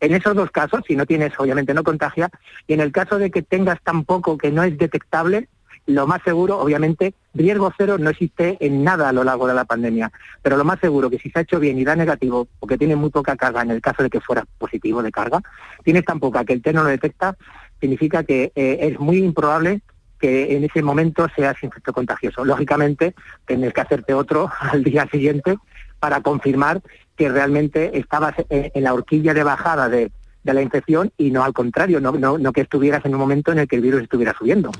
En 0.00 0.14
esos 0.14 0.34
dos 0.34 0.50
casos, 0.50 0.80
si 0.86 0.96
no 0.96 1.06
tienes, 1.06 1.32
obviamente 1.38 1.74
no 1.74 1.84
contagia, 1.84 2.28
y 2.66 2.72
en 2.72 2.80
el 2.80 2.90
caso 2.90 3.18
de 3.18 3.30
que 3.30 3.42
tengas 3.42 3.80
tan 3.82 4.04
poco 4.04 4.36
que 4.36 4.50
no 4.50 4.64
es 4.64 4.76
detectable, 4.76 5.48
lo 5.86 6.06
más 6.06 6.22
seguro, 6.22 6.58
obviamente, 6.60 7.14
riesgo 7.34 7.72
cero 7.76 7.96
no 7.98 8.10
existe 8.10 8.56
en 8.60 8.84
nada 8.84 9.08
a 9.08 9.12
lo 9.12 9.24
largo 9.24 9.46
de 9.46 9.54
la 9.54 9.64
pandemia, 9.64 10.12
pero 10.40 10.56
lo 10.56 10.64
más 10.64 10.78
seguro 10.80 11.10
que 11.10 11.18
si 11.18 11.30
se 11.30 11.40
ha 11.40 11.42
hecho 11.42 11.58
bien 11.58 11.78
y 11.78 11.84
da 11.84 11.96
negativo, 11.96 12.46
porque 12.60 12.78
tiene 12.78 12.94
muy 12.94 13.10
poca 13.10 13.36
carga 13.36 13.62
en 13.62 13.72
el 13.72 13.80
caso 13.80 14.02
de 14.02 14.10
que 14.10 14.20
fuera 14.20 14.44
positivo 14.58 15.02
de 15.02 15.10
carga, 15.10 15.40
tienes 15.82 16.04
tan 16.04 16.20
poca 16.20 16.44
que 16.44 16.52
el 16.52 16.62
test 16.62 16.76
no 16.76 16.84
lo 16.84 16.88
detecta, 16.88 17.36
significa 17.80 18.22
que 18.22 18.52
eh, 18.54 18.78
es 18.80 19.00
muy 19.00 19.18
improbable 19.18 19.82
que 20.20 20.56
en 20.56 20.62
ese 20.62 20.82
momento 20.82 21.26
seas 21.34 21.60
infecto 21.64 21.92
contagioso. 21.92 22.44
Lógicamente, 22.44 23.14
tienes 23.44 23.72
que 23.72 23.80
hacerte 23.80 24.14
otro 24.14 24.50
al 24.60 24.84
día 24.84 25.08
siguiente 25.10 25.56
para 25.98 26.20
confirmar 26.20 26.80
que 27.16 27.28
realmente 27.28 27.98
estabas 27.98 28.34
en 28.48 28.82
la 28.82 28.94
horquilla 28.94 29.34
de 29.34 29.42
bajada 29.42 29.88
de, 29.88 30.10
la 30.44 30.62
infección 30.62 31.12
y 31.16 31.30
no 31.30 31.44
al 31.44 31.52
contrario, 31.52 32.00
no 32.00 32.52
que 32.52 32.62
estuvieras 32.62 33.04
en 33.04 33.14
un 33.14 33.20
momento 33.20 33.52
en 33.52 33.60
el 33.60 33.68
que 33.68 33.76
el 33.76 33.82
virus 33.82 34.02
estuviera 34.02 34.34
subiendo. 34.36 34.72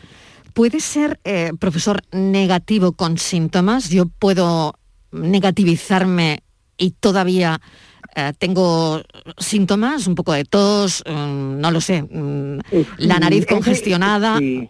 ¿Puede 0.55 0.81
ser, 0.81 1.19
eh, 1.25 1.53
profesor, 1.59 2.03
negativo 2.13 2.93
con 2.93 3.19
síntomas? 3.19 3.89
Yo 3.89 4.07
puedo 4.07 4.75
negativizarme 5.11 6.43
y 6.77 6.93
todavía 6.93 7.61
eh, 8.15 8.33
tengo 8.39 9.01
síntomas, 9.39 10.07
un 10.07 10.15
poco 10.15 10.33
de 10.33 10.45
tos, 10.45 11.03
mm, 11.07 11.59
no 11.59 11.71
lo 11.71 11.81
sé, 11.81 12.03
mm, 12.03 12.59
la 12.99 13.19
nariz 13.19 13.47
congestionada. 13.47 14.39
Sí, 14.39 14.69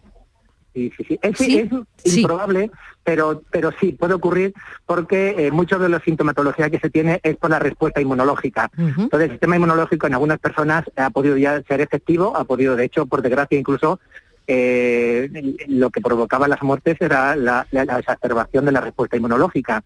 sí, 0.75 0.91
sí. 1.07 1.19
Es, 1.21 2.17
improbable, 2.17 2.71
pero, 3.05 3.43
pero 3.51 3.73
sí, 3.81 3.93
puede 3.93 4.15
ocurrir 4.15 4.55
porque 4.87 5.35
eh, 5.37 5.51
mucho 5.51 5.79
de 5.79 5.89
la 5.89 6.01
sintomatología 6.01 6.71
que 6.71 6.79
se 6.79 6.91
tiene 6.91 7.21
es 7.23 7.37
por 7.37 7.51
la 7.51 7.59
respuesta 7.59 8.01
inmunológica. 8.01 8.71
Entonces, 8.77 9.27
el 9.27 9.31
sistema 9.33 9.57
inmunológico 9.57 10.07
en 10.07 10.15
algunas 10.15 10.39
personas 10.39 10.85
ha 10.97 11.11
podido 11.11 11.37
ya 11.37 11.61
ser 11.63 11.81
efectivo, 11.81 12.37
ha 12.37 12.45
podido, 12.45 12.77
de 12.77 12.85
hecho, 12.85 13.07
por 13.07 13.23
desgracia, 13.23 13.59
incluso 13.59 14.01
eh, 14.47 15.29
lo 15.69 15.91
que 15.91 16.01
provocaba 16.01 16.49
las 16.49 16.63
muertes 16.63 16.97
era 17.01 17.37
la, 17.37 17.67
exacerbación 17.71 18.65
de 18.65 18.73
la 18.73 18.81
respuesta 18.81 19.17
inmunológica. 19.17 19.83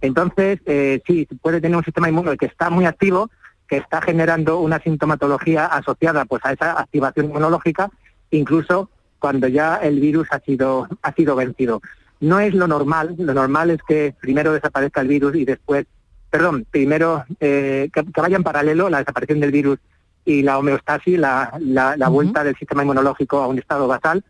Entonces, 0.00 0.60
eh, 0.66 1.00
sí, 1.06 1.26
puede 1.40 1.60
tener 1.60 1.76
un 1.76 1.84
sistema 1.84 2.08
inmune 2.08 2.36
que 2.36 2.46
está 2.46 2.70
muy 2.70 2.84
activo, 2.84 3.30
que 3.68 3.78
está 3.78 4.00
generando 4.00 4.60
una 4.60 4.78
sintomatología 4.80 5.66
asociada 5.66 6.24
pues 6.24 6.44
a 6.44 6.52
esa 6.52 6.78
activación 6.80 7.26
inmunológica, 7.26 7.90
incluso 8.30 8.90
cuando 9.18 9.48
ya 9.48 9.76
el 9.76 9.98
virus 10.00 10.28
ha 10.30 10.40
sido, 10.40 10.88
ha 11.02 11.12
sido 11.12 11.34
vencido. 11.34 11.80
No 12.20 12.40
es 12.40 12.54
lo 12.54 12.68
normal, 12.68 13.14
lo 13.18 13.34
normal 13.34 13.70
es 13.70 13.80
que 13.86 14.14
primero 14.20 14.52
desaparezca 14.52 15.00
el 15.00 15.08
virus 15.08 15.36
y 15.36 15.44
después 15.44 15.86
perdón, 16.30 16.66
primero 16.70 17.24
eh, 17.40 17.88
que, 17.92 18.04
que 18.04 18.20
vaya 18.20 18.36
en 18.36 18.42
paralelo 18.42 18.90
la 18.90 18.98
desaparición 18.98 19.40
del 19.40 19.52
virus 19.52 19.78
y 20.26 20.42
la 20.42 20.58
homeostasis, 20.58 21.18
la, 21.18 21.56
la- 21.60 21.96
la 21.96 22.08
vuelta 22.08 22.44
del 22.44 22.54
sistema 22.56 22.82
inmunológico 22.82 23.38
a 23.42 23.46
un 23.46 23.58
estado 23.58 23.86
basal, 23.88 24.22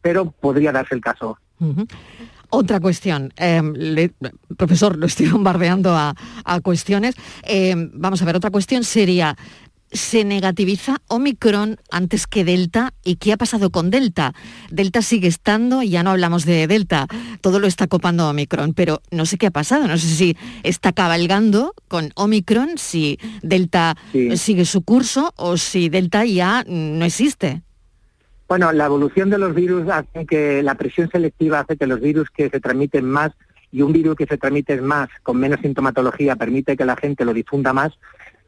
pero 0.00 0.30
podría 0.30 0.72
darse 0.72 0.94
el 0.94 1.02
caso. 1.02 1.36
Otra 2.52 2.80
cuestión, 2.80 3.32
eh, 3.36 3.60
le- 3.74 4.12
profesor, 4.56 4.96
lo 4.96 5.06
estoy 5.06 5.28
bombardeando 5.28 5.90
a, 5.94 6.14
a 6.44 6.60
cuestiones. 6.60 7.14
Eh, 7.44 7.74
vamos 7.92 8.22
a 8.22 8.24
ver, 8.24 8.36
otra 8.36 8.50
cuestión 8.50 8.82
sería, 8.82 9.36
¿se 9.92 10.24
negativiza 10.24 10.98
Omicron 11.08 11.78
antes 11.90 12.26
que 12.26 12.44
Delta? 12.44 12.94
¿Y 13.04 13.16
qué 13.16 13.32
ha 13.32 13.36
pasado 13.36 13.70
con 13.70 13.90
Delta? 13.90 14.34
Delta 14.70 15.02
sigue 15.02 15.28
estando, 15.28 15.82
y 15.82 15.90
ya 15.90 16.02
no 16.02 16.10
hablamos 16.10 16.44
de 16.44 16.66
Delta, 16.66 17.06
todo 17.40 17.58
lo 17.58 17.66
está 17.66 17.86
copando 17.86 18.28
Omicron, 18.28 18.74
pero 18.74 19.02
no 19.10 19.26
sé 19.26 19.38
qué 19.38 19.46
ha 19.46 19.50
pasado, 19.50 19.86
no 19.88 19.98
sé 19.98 20.06
si 20.06 20.36
está 20.62 20.92
cabalgando 20.92 21.74
con 21.88 22.12
Omicron, 22.14 22.78
si 22.78 23.18
Delta 23.42 23.96
Sí. 24.12 24.36
sigue 24.36 24.64
su 24.64 24.82
curso 24.82 25.32
o 25.36 25.56
si 25.56 25.88
Delta 25.88 26.24
ya 26.24 26.64
no 26.66 27.04
existe. 27.04 27.62
Bueno, 28.48 28.72
la 28.72 28.86
evolución 28.86 29.30
de 29.30 29.38
los 29.38 29.54
virus 29.54 29.88
hace 29.88 30.26
que 30.26 30.62
la 30.62 30.74
presión 30.74 31.08
selectiva 31.10 31.60
hace 31.60 31.76
que 31.76 31.86
los 31.86 32.00
virus 32.00 32.28
que 32.30 32.50
se 32.50 32.58
transmiten 32.58 33.08
más 33.08 33.30
y 33.70 33.82
un 33.82 33.92
virus 33.92 34.16
que 34.16 34.26
se 34.26 34.36
transmite 34.36 34.80
más 34.80 35.08
con 35.22 35.36
menos 35.38 35.60
sintomatología 35.60 36.34
permite 36.34 36.76
que 36.76 36.84
la 36.84 36.96
gente 36.96 37.24
lo 37.24 37.32
difunda 37.32 37.72
más, 37.72 37.92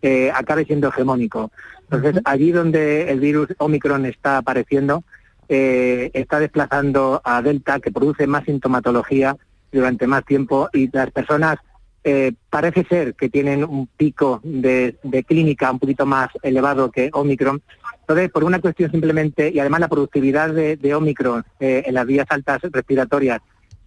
eh, 0.02 0.30
acabe 0.34 0.64
siendo 0.64 0.88
hegemónico. 0.88 1.50
Entonces, 1.90 2.20
allí 2.24 2.52
donde 2.52 3.10
el 3.10 3.20
virus 3.20 3.48
Omicron 3.58 4.06
está 4.06 4.38
apareciendo, 4.38 5.04
eh, 5.48 6.10
está 6.14 6.40
desplazando 6.40 7.20
a 7.24 7.42
Delta, 7.42 7.80
que 7.80 7.92
produce 7.92 8.26
más 8.26 8.44
sintomatología 8.44 9.36
durante 9.70 10.06
más 10.06 10.24
tiempo 10.24 10.68
y 10.72 10.90
las 10.92 11.10
personas 11.10 11.58
eh, 12.04 12.32
parece 12.50 12.84
ser 12.84 13.14
que 13.14 13.28
tienen 13.28 13.62
un 13.62 13.86
pico 13.86 14.40
de, 14.42 14.96
de 15.02 15.24
clínica 15.24 15.70
un 15.70 15.78
poquito 15.78 16.04
más 16.04 16.28
elevado 16.42 16.90
que 16.90 17.10
Omicron. 17.12 17.62
Entonces, 18.00 18.30
por 18.30 18.44
una 18.44 18.60
cuestión 18.60 18.90
simplemente, 18.90 19.50
y 19.50 19.60
además 19.60 19.80
la 19.80 19.88
productividad 19.88 20.50
de, 20.52 20.76
de 20.76 20.94
Omicron 20.94 21.44
eh, 21.60 21.84
en 21.86 21.94
las 21.94 22.06
vías 22.06 22.26
altas 22.30 22.60
respiratorias 22.62 23.40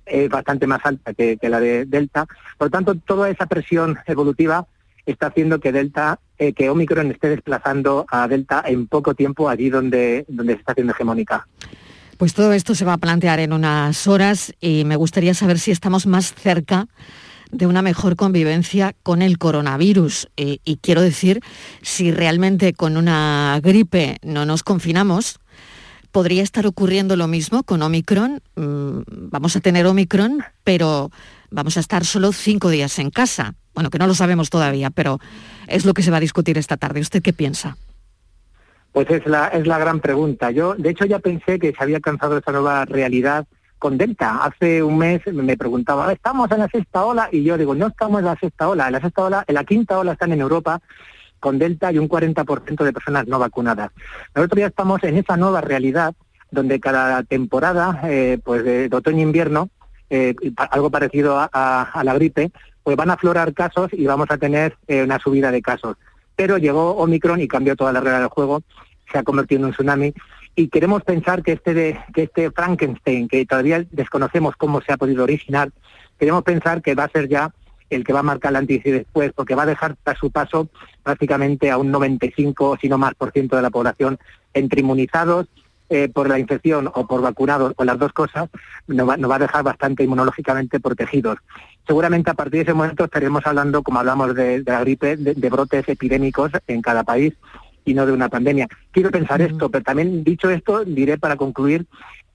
es 0.06 0.30
bastante 0.30 0.68
más 0.68 0.80
alta 0.86 1.14
que, 1.14 1.38
que 1.38 1.50
la 1.50 1.60
de 1.60 1.86
Delta. 1.86 2.26
Por 2.58 2.68
lo 2.68 2.72
tanto, 2.72 2.96
toda 2.96 3.30
esa 3.30 3.48
presión 3.48 3.98
evolutiva 4.06 4.66
está 5.06 5.28
haciendo 5.28 5.60
que 5.60 5.72
Delta, 5.72 6.20
eh, 6.38 6.54
que 6.54 6.70
Omicron 6.70 7.12
esté 7.12 7.30
desplazando 7.30 8.06
a 8.10 8.28
Delta 8.28 8.64
en 8.66 8.88
poco 8.88 9.14
tiempo 9.14 9.50
allí 9.50 9.70
donde, 9.70 10.26
donde 10.28 10.54
se 10.54 10.60
está 10.60 10.72
haciendo 10.74 10.94
hegemónica. 10.94 11.48
Pues 12.18 12.34
todo 12.34 12.54
esto 12.54 12.76
se 12.76 12.86
va 12.86 12.94
a 12.94 12.98
plantear 12.98 13.40
en 13.40 13.52
unas 13.52 14.08
horas 14.08 14.54
y 14.62 14.86
me 14.86 14.96
gustaría 14.96 15.34
saber 15.34 15.60
si 15.60 15.72
estamos 15.72 16.06
más 16.06 16.34
cerca 16.34 16.88
de 17.52 17.68
una 17.68 17.82
mejor 17.82 18.16
convivencia 18.16 18.96
con 19.04 19.22
el 19.22 19.38
coronavirus. 19.38 20.30
Y, 20.36 20.62
y 20.64 20.78
quiero 20.78 21.02
decir, 21.02 21.42
si 21.82 22.12
realmente 22.12 22.74
con 22.74 22.98
una 22.98 23.60
gripe 23.62 24.18
no 24.24 24.46
nos 24.46 24.64
confinamos, 24.64 25.40
podría 26.16 26.44
estar 26.44 26.66
ocurriendo 26.66 27.18
lo 27.18 27.28
mismo 27.28 27.64
con 27.64 27.82
Omicron. 27.82 28.42
Mm, 28.56 29.00
vamos 29.30 29.58
a 29.58 29.60
tener 29.60 29.86
Omicron, 29.86 30.46
pero 30.64 31.12
vamos 31.56 31.78
a 31.78 31.80
estar 31.80 32.06
solo 32.06 32.32
cinco 32.32 32.70
días 32.70 33.00
en 33.00 33.10
casa. 33.10 33.56
Bueno, 33.74 33.90
que 33.90 33.98
no 33.98 34.08
lo 34.08 34.14
sabemos 34.14 34.50
todavía, 34.50 34.90
pero 34.92 35.20
es 35.68 35.86
lo 35.86 35.94
que 35.94 36.04
se 36.04 36.12
va 36.12 36.18
a 36.18 36.20
discutir 36.20 36.58
esta 36.58 36.78
tarde. 36.78 37.00
¿Usted 37.00 37.24
qué 37.24 37.34
piensa? 37.34 37.78
Pues 38.92 39.10
es 39.10 39.26
la, 39.26 39.48
es 39.48 39.66
la 39.66 39.78
gran 39.80 40.00
pregunta. 40.00 40.52
Yo, 40.52 40.76
de 40.76 40.90
hecho, 40.90 41.06
ya 41.06 41.20
pensé 41.20 41.58
que 41.58 41.74
se 41.74 41.84
había 41.84 41.98
alcanzado 41.98 42.38
esa 42.38 42.52
nueva 42.52 42.86
realidad 42.86 43.46
con 43.80 43.98
Delta. 43.98 44.44
Hace 44.44 44.84
un 44.84 44.98
mes 44.98 45.22
me 45.28 45.58
preguntaba, 45.58 46.12
¿estamos 46.12 46.52
en 46.52 46.60
la 46.60 46.68
sexta 46.68 47.04
ola? 47.04 47.30
Y 47.32 47.44
yo 47.44 47.58
digo, 47.58 47.74
no 47.74 47.88
estamos 47.88 48.20
en 48.20 48.26
la 48.26 48.36
sexta 48.38 48.70
ola. 48.70 48.88
En 48.88 48.94
la 48.94 49.02
sexta 49.02 49.24
ola, 49.24 49.44
en 49.48 49.56
la 49.56 49.64
quinta 49.64 49.98
ola 49.98 50.14
están 50.14 50.32
en 50.32 50.42
Europa 50.42 50.80
con 51.40 51.60
Delta 51.60 51.92
y 51.92 51.98
un 51.98 52.10
40% 52.10 52.84
de 52.84 52.94
personas 52.94 53.28
no 53.28 53.40
vacunadas. 53.40 53.92
Nosotros 54.34 54.60
ya 54.60 54.68
estamos 54.68 55.04
en 55.04 55.18
esa 55.18 55.38
nueva 55.38 55.62
realidad 55.62 56.16
donde 56.52 56.80
cada 56.80 57.24
temporada, 57.24 58.02
eh, 58.06 58.40
pues 58.44 58.64
de, 58.64 58.88
de 58.88 58.96
otoño-invierno, 58.96 59.70
eh, 60.10 60.36
algo 60.72 60.90
parecido 60.90 61.40
a, 61.40 61.50
a- 61.52 61.84
a 61.94 62.04
la 62.04 62.14
gripe, 62.14 62.52
pues 62.84 62.96
van 62.98 63.10
a 63.10 63.14
aflorar 63.14 63.54
casos 63.54 63.90
y 63.94 64.06
vamos 64.06 64.28
a 64.30 64.38
tener 64.38 64.76
eh, 64.88 65.04
una 65.04 65.20
subida 65.20 65.52
de 65.52 65.62
casos. 65.62 65.98
Pero 66.36 66.58
llegó 66.58 66.92
Omicron 66.98 67.42
y 67.42 67.48
cambió 67.48 67.76
toda 67.76 67.92
la 67.94 68.02
regla 68.02 68.20
del 68.20 68.28
juego, 68.28 68.62
se 69.12 69.18
ha 69.18 69.24
convertido 69.24 69.60
en 69.60 69.66
un 69.66 69.72
tsunami 69.72 70.14
y 70.56 70.68
queremos 70.70 71.04
pensar 71.04 71.44
que 71.44 71.54
este 71.54 71.74
de, 71.74 72.00
que 72.14 72.24
este 72.24 72.52
Frankenstein, 72.52 73.28
que 73.28 73.46
todavía 73.46 73.86
desconocemos 73.92 74.56
cómo 74.56 74.82
se 74.82 74.92
ha 74.94 74.98
podido 74.98 75.24
originar, 75.24 75.72
queremos 76.20 76.44
pensar 76.44 76.82
que 76.82 76.96
va 76.96 77.06
a 77.06 77.10
ser 77.10 77.28
ya 77.28 77.52
el 77.90 78.04
que 78.04 78.14
va 78.14 78.20
a 78.20 78.24
marcar 78.24 78.50
el 78.52 78.56
antes 78.58 78.86
y 78.86 78.92
después, 78.92 79.32
porque 79.34 79.54
va 79.56 79.64
a 79.64 79.68
dejar 79.68 79.96
a 80.06 80.16
su 80.16 80.32
paso 80.32 80.68
prácticamente 81.04 81.70
a 81.72 81.78
un 81.78 81.92
95, 81.92 82.78
si 82.82 82.90
no 82.90 82.98
más, 82.98 83.14
por 83.16 83.32
ciento 83.32 83.56
de 83.56 83.62
la 83.62 83.70
población 83.70 84.18
entre 84.54 84.82
inmunizados 84.82 85.48
eh, 85.90 86.10
por 86.10 86.28
la 86.28 86.40
infección 86.40 86.90
o 86.94 87.08
por 87.08 87.22
vacunados, 87.22 87.74
o 87.78 87.84
las 87.84 88.00
dos 88.00 88.12
cosas, 88.14 88.50
nos 88.88 89.08
va, 89.08 89.18
nos 89.18 89.30
va 89.30 89.36
a 89.36 89.40
dejar 89.40 89.64
bastante 89.64 90.04
inmunológicamente 90.04 90.80
protegidos. 90.80 91.38
Seguramente 91.88 92.32
a 92.32 92.34
partir 92.34 92.60
de 92.60 92.62
ese 92.62 92.74
momento 92.74 93.06
estaremos 93.06 93.46
hablando, 93.46 93.84
como 93.84 94.00
hablamos 94.00 94.36
de, 94.36 94.64
de 94.64 94.72
la 94.72 94.80
gripe, 94.82 95.18
de, 95.18 95.34
de 95.34 95.50
brotes 95.50 95.88
epidémicos 95.88 96.52
en 96.68 96.82
cada 96.82 97.04
país 97.04 97.34
y 97.86 97.94
no 97.94 98.06
de 98.06 98.12
una 98.12 98.30
pandemia. 98.30 98.68
Quiero 98.92 99.12
pensar 99.12 99.42
esto, 99.42 99.70
pero 99.70 99.84
también 99.84 100.24
dicho 100.24 100.50
esto, 100.50 100.84
diré 100.84 101.18
para 101.18 101.36
concluir 101.36 101.86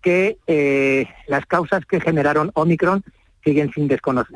que 0.01 0.39
eh, 0.47 1.07
las 1.27 1.45
causas 1.47 1.85
que 1.85 2.01
generaron 2.01 2.51
Omicron 2.55 3.03
siguen 3.45 3.71
sin, 3.73 3.89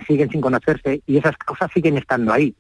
siguen 0.07 0.31
sin 0.31 0.41
conocerse 0.41 1.03
y 1.07 1.17
esas 1.17 1.37
causas 1.37 1.71
siguen 1.73 1.97
estando 1.97 2.33
ahí. 2.33 2.55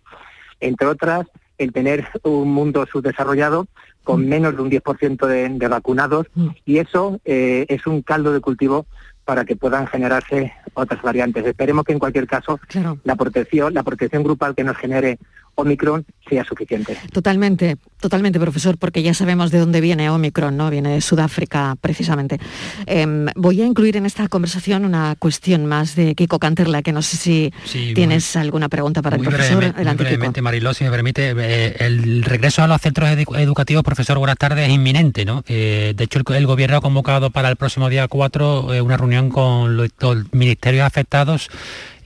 Entre 0.60 0.86
otras, 0.86 1.26
el 1.58 1.72
tener 1.72 2.06
un 2.22 2.52
mundo 2.52 2.86
subdesarrollado 2.90 3.66
con 4.02 4.28
menos 4.28 4.54
de 4.56 4.62
un 4.62 4.70
10% 4.70 5.26
de, 5.26 5.48
de 5.48 5.68
vacunados 5.68 6.26
y 6.64 6.78
eso 6.78 7.20
eh, 7.24 7.64
es 7.68 7.86
un 7.86 8.02
caldo 8.02 8.32
de 8.32 8.40
cultivo 8.40 8.86
para 9.24 9.44
que 9.46 9.56
puedan 9.56 9.86
generarse 9.86 10.52
otras 10.74 11.00
variantes. 11.00 11.46
Esperemos 11.46 11.84
que 11.86 11.92
en 11.92 11.98
cualquier 11.98 12.26
caso 12.26 12.60
Claro. 12.68 12.98
la 13.04 13.16
protección, 13.16 13.72
la 13.72 13.82
protección 13.82 14.22
grupal 14.22 14.54
que 14.54 14.64
nos 14.64 14.76
genere 14.76 15.18
Omicron 15.56 16.04
sea 16.28 16.44
suficiente. 16.44 16.96
Totalmente, 17.12 17.76
totalmente, 18.00 18.40
profesor, 18.40 18.78
porque 18.78 19.02
ya 19.02 19.14
sabemos 19.14 19.50
de 19.50 19.58
dónde 19.58 19.80
viene 19.80 20.08
Omicron, 20.10 20.56
¿no? 20.56 20.70
Viene 20.70 20.90
de 20.94 21.00
Sudáfrica, 21.00 21.76
precisamente. 21.80 22.38
Em, 22.86 23.26
voy 23.36 23.60
a 23.62 23.66
incluir 23.66 23.96
en 23.96 24.06
esta 24.06 24.26
conversación 24.28 24.84
una 24.84 25.14
cuestión 25.18 25.66
más 25.66 25.94
de 25.96 26.14
Kiko 26.14 26.38
Canterla, 26.38 26.82
que 26.82 26.92
no 26.92 27.02
sé 27.02 27.16
si 27.16 27.52
Sí, 27.64 27.92
tienes 27.94 28.34
alguna 28.36 28.68
pregunta 28.68 29.02
para 29.02 29.16
Muy, 29.16 29.26
el 29.26 29.32
profesor. 29.32 29.64
Adelante, 29.64 30.02
brevemente, 30.04 30.42
Mariló, 30.42 30.72
si 30.74 30.84
me 30.84 30.90
permite, 30.90 31.34
eh, 31.36 31.76
el 31.80 32.22
regreso 32.24 32.62
a 32.62 32.66
los 32.66 32.80
centros 32.80 33.08
edu- 33.10 33.38
educativos, 33.38 33.82
profesor, 33.84 34.18
buenas 34.18 34.36
tardes, 34.38 34.66
es 34.68 34.74
inminente, 34.74 35.24
¿no? 35.24 35.44
Eh, 35.46 35.92
de 35.96 36.04
hecho, 36.04 36.18
el, 36.18 36.34
el 36.36 36.46
gobierno 36.46 36.78
ha 36.78 36.80
convocado 36.80 37.30
para 37.30 37.48
el 37.48 37.56
próximo 37.56 37.88
día 37.88 38.08
4 38.08 38.74
eh, 38.74 38.80
una 38.80 38.96
reunión 38.96 39.28
con 39.30 39.76
los, 39.76 39.90
los 40.00 40.32
ministerios 40.32 40.84
afectados, 40.86 41.48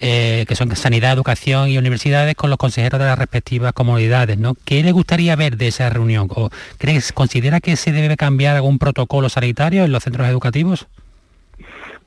eh, 0.01 0.45
que 0.47 0.55
son 0.55 0.75
Sanidad, 0.77 1.13
Educación 1.13 1.69
y 1.69 1.79
Universidades, 1.79 2.35
con 2.35 2.51
los 2.51 2.59
consejeros 2.59 3.01
de 3.01 3.07
las 3.07 3.19
respectivas 3.19 3.73
comunidades, 3.73 4.39
¿no? 4.39 4.55
¿Qué 4.65 4.83
le 4.83 4.93
gustaría 4.93 5.37
ver 5.37 5.57
de 5.57 5.69
esa 5.69 5.91
reunión? 5.91 6.29
¿O 6.31 6.51
crees, 6.79 7.13
considera 7.13 7.61
que 7.61 7.77
se 7.77 7.93
debe 7.93 8.17
cambiar 8.17 8.57
algún 8.57 8.79
protocolo 8.79 9.29
sanitario 9.29 9.85
en 9.85 9.93
los 9.93 10.05
centros 10.05 10.29
educativos? 10.29 10.87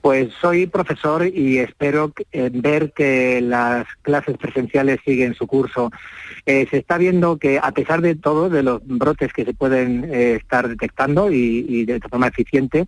Pues 0.01 0.33
soy 0.41 0.65
profesor 0.65 1.27
y 1.27 1.59
espero 1.59 2.11
eh, 2.31 2.49
ver 2.51 2.91
que 2.91 3.39
las 3.39 3.85
clases 4.01 4.35
presenciales 4.35 4.99
siguen 5.05 5.35
su 5.35 5.45
curso. 5.45 5.91
Eh, 6.47 6.65
se 6.71 6.77
está 6.77 6.97
viendo 6.97 7.37
que 7.37 7.59
a 7.61 7.71
pesar 7.71 8.01
de 8.01 8.15
todo, 8.15 8.49
de 8.49 8.63
los 8.63 8.81
brotes 8.83 9.31
que 9.31 9.45
se 9.45 9.53
pueden 9.53 10.09
eh, 10.11 10.37
estar 10.41 10.67
detectando 10.67 11.31
y, 11.31 11.65
y 11.69 11.85
de 11.85 11.99
forma 11.99 12.27
eficiente, 12.27 12.87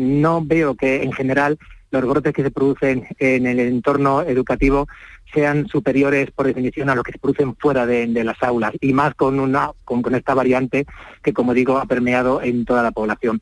no 0.00 0.44
veo 0.44 0.74
que 0.74 1.02
en 1.02 1.12
general 1.12 1.58
los 1.90 2.04
brotes 2.06 2.32
que 2.32 2.42
se 2.42 2.50
producen 2.50 3.06
en 3.18 3.46
el 3.46 3.60
entorno 3.60 4.22
educativo 4.22 4.86
sean 5.32 5.68
superiores 5.68 6.30
por 6.30 6.46
definición 6.46 6.90
a 6.90 6.94
los 6.94 7.04
que 7.04 7.12
se 7.12 7.18
producen 7.18 7.54
fuera 7.56 7.86
de, 7.86 8.06
las 8.24 8.42
aulas 8.42 8.72
y 8.80 8.92
más 8.92 9.14
con 9.14 9.38
una 9.40 9.70
con, 9.84 10.14
esta 10.14 10.34
variante 10.34 10.86
que 11.22 11.32
como 11.32 11.54
digo 11.54 11.78
ha 11.78 11.86
permeado 11.86 12.42
en 12.42 12.64
toda 12.64 12.82
la 12.82 12.90
población. 12.90 13.40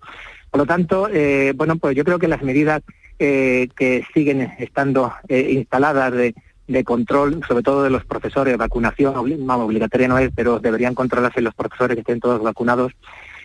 Por 0.50 0.60
lo 0.60 0.66
tanto, 0.66 1.08
eh, 1.12 1.52
bueno, 1.56 1.76
pues 1.76 1.94
yo 1.94 2.04
creo 2.04 2.18
que 2.18 2.28
las 2.28 2.42
medidas 2.42 2.82
eh, 3.18 3.68
que 3.76 4.04
siguen 4.14 4.52
estando 4.58 5.12
eh, 5.28 5.50
instaladas 5.52 6.12
de, 6.12 6.34
de 6.68 6.84
control, 6.84 7.42
sobre 7.46 7.62
todo 7.62 7.82
de 7.82 7.90
los 7.90 8.04
profesores, 8.04 8.56
vacunación, 8.56 9.14
obligatoria 9.16 10.08
no 10.08 10.18
es, 10.18 10.30
pero 10.34 10.58
deberían 10.58 10.94
controlarse 10.94 11.40
los 11.40 11.54
profesores 11.54 11.96
que 11.96 12.00
estén 12.00 12.20
todos 12.20 12.42
vacunados 12.42 12.92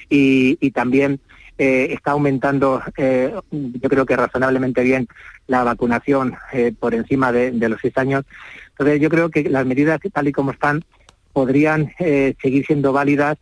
y, 0.10 0.58
y 0.62 0.72
también 0.72 1.20
eh, 1.58 1.90
está 1.92 2.12
aumentando, 2.12 2.82
eh, 2.98 3.34
yo 3.52 3.90
creo 3.90 4.06
que 4.06 4.16
razonablemente 4.16 4.82
bien, 4.84 5.08
la 5.48 5.64
vacunación 5.64 6.36
eh, 6.52 6.74
por 6.78 6.94
encima 6.94 7.32
de, 7.32 7.52
los 7.70 7.80
seis 7.82 7.98
años. 7.98 8.24
Entonces 8.72 9.00
yo 9.00 9.10
creo 9.10 9.30
que 9.30 9.44
las 9.50 9.66
medidas 9.66 10.00
tal 10.10 10.28
y 10.28 10.32
como 10.32 10.52
están 10.52 10.84
podrían 11.32 11.92
eh, 12.00 12.36
seguir 12.42 12.66
siendo 12.66 12.94
válidas 12.94 13.38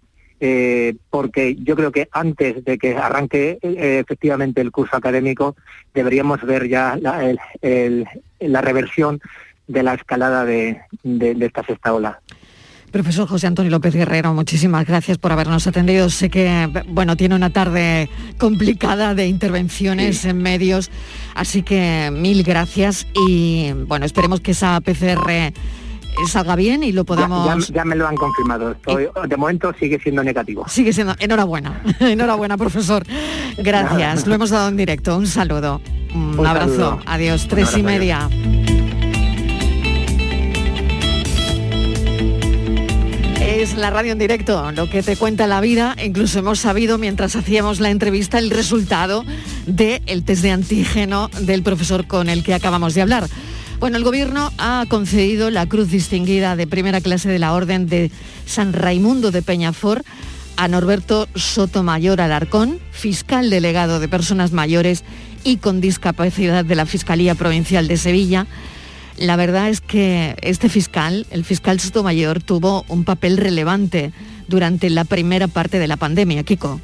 porque 1.12 1.56
yo 1.58 1.76
creo 1.76 1.92
que 1.92 2.10
antes 2.12 2.66
de 2.66 2.80
que 2.80 2.98
arranque 2.98 3.60
efectivamente 3.62 4.60
el 4.62 4.72
curso 4.72 4.96
académico 4.98 5.56
deberíamos 5.94 6.42
ver 6.42 6.68
ya 6.68 6.98
la, 7.00 7.30
el- 7.62 8.08
la 8.40 8.62
reversión 8.62 9.22
de 9.68 9.84
la 9.84 9.94
escalada 9.94 10.44
de, 10.44 10.82
de, 11.04 11.36
de 11.36 11.46
esta 11.46 11.94
ola. 11.94 12.20
Profesor 12.92 13.26
José 13.28 13.48
Antonio 13.48 13.72
López 13.72 13.94
Guerrero, 13.96 14.34
muchísimas 14.34 14.86
gracias 14.86 15.18
por 15.18 15.32
habernos 15.32 15.66
atendido. 15.66 16.10
Sé 16.10 16.30
que, 16.30 16.70
bueno, 16.90 17.16
tiene 17.16 17.36
una 17.36 17.50
tarde 17.50 18.10
complicada 18.38 19.16
de 19.16 19.28
intervenciones 19.28 20.26
en 20.26 20.38
medios, 20.40 20.92
así 21.34 21.64
que 21.64 22.12
mil 22.14 22.44
gracias 22.44 23.08
y, 23.28 23.72
bueno, 23.88 24.06
esperemos 24.06 24.42
que 24.42 24.52
esa 24.52 24.80
PCR 24.82 25.54
salga 26.28 26.58
bien 26.58 26.84
y 26.84 26.92
lo 26.92 27.06
podamos... 27.06 27.70
ya- 27.70 27.76
ya 27.76 27.86
me 27.86 27.96
lo 27.96 28.06
han 28.08 28.16
confirmado. 28.18 28.72
Estoy- 28.74 29.08
de 29.28 29.38
momento 29.38 29.74
sigue 29.80 29.98
siendo 30.04 30.22
negativo. 30.22 30.66
Sigue 30.68 30.92
siendo... 30.92 31.16
Enhorabuena, 31.20 31.82
enhorabuena, 32.02 32.58
profesor. 32.58 33.04
Gracias, 33.58 34.28
lo 34.28 34.36
hemos 34.36 34.50
dado 34.50 34.68
en 34.68 34.76
directo. 34.76 35.18
Un 35.18 35.28
saludo, 35.28 35.80
un, 36.14 36.38
Un 36.38 36.46
abrazo. 36.46 36.70
saludo. 36.76 37.00
Adiós, 37.06 37.44
Un 37.44 37.50
tres 37.50 37.78
y 37.78 37.84
media. 37.84 38.30
Es 43.62 43.78
la 43.78 43.92
radio 43.92 44.14
en 44.14 44.18
directo, 44.18 44.72
lo 44.72 44.90
que 44.90 45.04
te 45.04 45.16
cuenta 45.16 45.46
la 45.46 45.62
vida. 45.62 45.96
Incluso 46.04 46.40
hemos 46.40 46.58
sabido 46.58 46.98
mientras 46.98 47.36
hacíamos 47.36 47.80
la 47.80 47.92
entrevista 47.92 48.40
el 48.40 48.50
resultado 48.50 49.24
del 49.68 50.24
test 50.24 50.42
de 50.42 50.50
antígeno 50.50 51.30
del 51.42 51.62
profesor 51.62 52.08
con 52.08 52.28
el 52.28 52.44
que 52.44 52.56
acabamos 52.56 52.96
de 52.96 53.04
hablar. 53.04 53.28
Bueno, 53.80 53.98
el 53.98 54.04
gobierno 54.04 54.52
ha 54.58 54.86
concedido 54.90 55.52
la 55.52 55.68
cruz 55.68 55.92
distinguida 55.92 56.56
de 56.56 56.66
primera 56.66 57.02
clase 57.02 57.30
de 57.30 57.38
la 57.38 57.54
Orden 57.54 57.86
de 57.86 58.10
San 58.48 58.74
Raimundo 58.74 59.30
de 59.30 59.44
Peñafort 59.44 60.04
a 60.58 60.68
Norberto 60.68 61.28
Sotomayor 61.36 62.20
Alarcón, 62.20 62.80
fiscal 62.90 63.52
delegado 63.52 64.00
de 64.00 64.08
personas 64.08 64.54
mayores 64.54 65.04
y 65.44 65.58
con 65.58 65.82
discapacidad 65.82 66.66
de 66.66 66.76
la 66.76 66.88
Fiscalía 66.88 67.36
Provincial 67.36 67.88
de 67.88 67.98
Sevilla. 67.98 68.48
La 69.22 69.36
verdad 69.36 69.70
es 69.70 69.82
que 69.82 70.36
este 70.42 70.68
fiscal, 70.68 71.28
el 71.30 71.46
fiscal 71.46 71.80
Sotomayor, 71.80 72.42
tuvo 72.42 72.86
un 72.88 73.04
papel 73.04 73.38
relevante 73.38 74.12
durante 74.48 74.90
la 74.90 75.06
primera 75.06 75.48
parte 75.48 75.78
de 75.78 75.88
la 75.88 75.96
pandemia, 75.96 76.42
Kiko. 76.42 76.82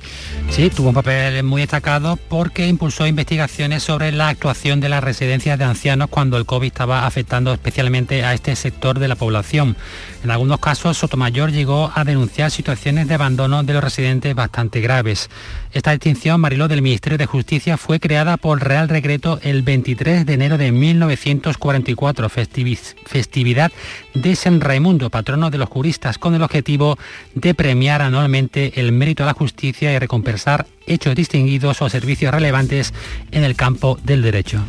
Sí, 0.52 0.70
tuvo 0.70 0.90
un 0.90 0.94
papel 0.94 1.44
muy 1.44 1.62
destacado 1.62 2.16
porque 2.16 2.68
impulsó 2.68 3.08
investigaciones 3.08 3.82
sobre 3.82 4.12
la 4.12 4.30
actuación 4.30 4.80
de 4.80 4.88
las 4.88 5.04
residencias 5.04 5.58
de 5.58 5.66
ancianos 5.66 6.10
cuando 6.10 6.38
el 6.38 6.46
COVID 6.46 6.68
estaba 6.68 7.08
afectando 7.08 7.52
especialmente 7.52 8.24
a 8.24 8.36
este 8.36 8.56
sector 8.56 9.00
de 9.00 9.08
la 9.08 9.16
población. 9.16 9.76
En 10.24 10.32
algunos 10.32 10.60
casos, 10.60 10.98
Sotomayor 10.98 11.52
llegó 11.52 11.92
a 11.94 12.04
denunciar 12.04 12.52
situaciones 12.52 13.08
de 13.08 13.14
abandono 13.14 13.64
de 13.64 13.74
los 13.74 13.84
residentes 13.84 14.34
bastante 14.36 14.82
graves. 14.82 15.30
Esta 15.72 15.92
distinción, 15.92 16.42
Mariló, 16.42 16.68
del 16.68 16.82
Ministerio 16.82 17.18
de 17.18 17.28
Justicia 17.28 17.78
fue 17.78 18.00
creada 18.00 18.36
por 18.36 18.62
Real 18.62 18.88
Decreto 18.88 19.40
el 19.44 19.62
23 19.62 20.26
de 20.26 20.34
enero 20.34 20.58
de 20.58 20.72
1944, 20.72 22.30
festivis- 22.30 22.96
festividad 23.06 23.72
de 24.16 24.36
San 24.36 24.60
Raimundo, 24.60 25.10
patrono 25.10 25.50
de 25.50 25.60
los 25.60 25.70
juristas, 25.70 26.18
con 26.18 26.34
el 26.36 26.42
objetivo 26.42 26.98
de 27.36 27.54
premiar 27.54 28.02
anualmente 28.02 28.82
el 28.82 28.92
mérito 28.92 29.24
a 29.24 29.28
la 29.28 29.34
justicia 29.34 29.94
y 29.94 30.00
recompensar 30.00 30.66
hechos 30.88 31.16
distinguidos 31.16 31.82
o 31.82 31.90
servicios 31.90 32.34
relevantes 32.34 32.94
en 33.32 33.44
el 33.44 33.56
campo 33.56 33.98
del 34.04 34.24
derecho. 34.24 34.60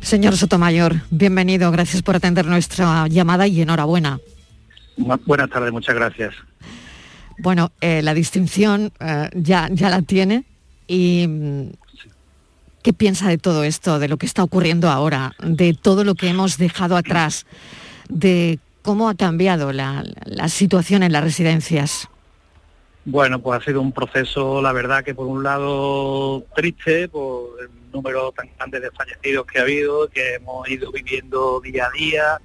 Señor 0.00 0.36
Sotomayor, 0.36 0.96
bienvenido, 1.10 1.70
gracias 1.70 2.02
por 2.02 2.16
atender 2.16 2.44
nuestra 2.46 3.06
llamada 3.08 3.46
y 3.46 3.62
enhorabuena. 3.62 4.18
Bu- 4.96 5.20
Buenas 5.26 5.50
tardes, 5.50 5.72
muchas 5.72 5.94
gracias. 5.94 6.34
Bueno, 7.38 7.70
eh, 7.80 8.02
la 8.02 8.14
distinción 8.14 8.92
eh, 9.00 9.28
ya, 9.34 9.68
ya 9.70 9.90
la 9.90 10.02
tiene 10.02 10.44
y 10.86 11.26
mm, 11.28 11.70
¿qué 12.82 12.92
piensa 12.92 13.28
de 13.28 13.38
todo 13.38 13.62
esto, 13.64 13.98
de 13.98 14.08
lo 14.08 14.16
que 14.16 14.26
está 14.26 14.42
ocurriendo 14.42 14.88
ahora, 14.88 15.34
de 15.42 15.74
todo 15.74 16.02
lo 16.04 16.14
que 16.14 16.28
hemos 16.28 16.56
dejado 16.56 16.96
atrás, 16.96 17.44
de 18.08 18.58
cómo 18.82 19.08
ha 19.08 19.14
cambiado 19.14 19.72
la, 19.72 20.04
la 20.24 20.48
situación 20.48 21.02
en 21.02 21.12
las 21.12 21.24
residencias? 21.24 22.08
Bueno, 23.04 23.40
pues 23.40 23.60
ha 23.60 23.64
sido 23.64 23.80
un 23.82 23.92
proceso, 23.92 24.60
la 24.62 24.72
verdad, 24.72 25.04
que 25.04 25.14
por 25.14 25.26
un 25.26 25.42
lado 25.44 26.44
triste 26.56 27.08
por 27.08 27.50
el 27.60 27.68
número 27.92 28.32
tan 28.32 28.48
grande 28.56 28.80
de 28.80 28.90
fallecidos 28.90 29.46
que 29.46 29.58
ha 29.58 29.62
habido, 29.62 30.08
que 30.08 30.34
hemos 30.34 30.68
ido 30.68 30.90
viviendo 30.90 31.60
día 31.60 31.86
a 31.86 31.90
día, 31.96 32.40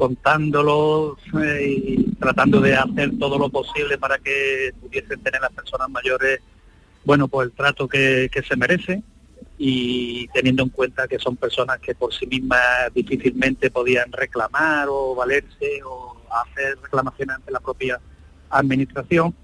contándolo 0.00 1.18
eh, 1.42 1.84
y 1.86 2.14
tratando 2.14 2.58
de 2.58 2.74
hacer 2.74 3.18
todo 3.18 3.38
lo 3.38 3.50
posible 3.50 3.98
para 3.98 4.16
que 4.16 4.72
pudiesen 4.80 5.22
tener 5.22 5.42
las 5.42 5.52
personas 5.52 5.90
mayores, 5.90 6.40
bueno, 7.04 7.28
pues 7.28 7.48
el 7.48 7.52
trato 7.52 7.86
que, 7.86 8.30
que 8.32 8.42
se 8.42 8.56
merecen 8.56 9.04
y 9.58 10.26
teniendo 10.28 10.62
en 10.62 10.70
cuenta 10.70 11.06
que 11.06 11.18
son 11.18 11.36
personas 11.36 11.80
que 11.80 11.94
por 11.94 12.14
sí 12.14 12.26
mismas 12.26 12.60
difícilmente 12.94 13.70
podían 13.70 14.10
reclamar 14.10 14.88
o 14.88 15.14
valerse 15.14 15.82
o 15.84 16.16
hacer 16.30 16.78
reclamaciones 16.82 17.36
ante 17.36 17.52
la 17.52 17.60
propia 17.60 18.00
administración. 18.48 19.34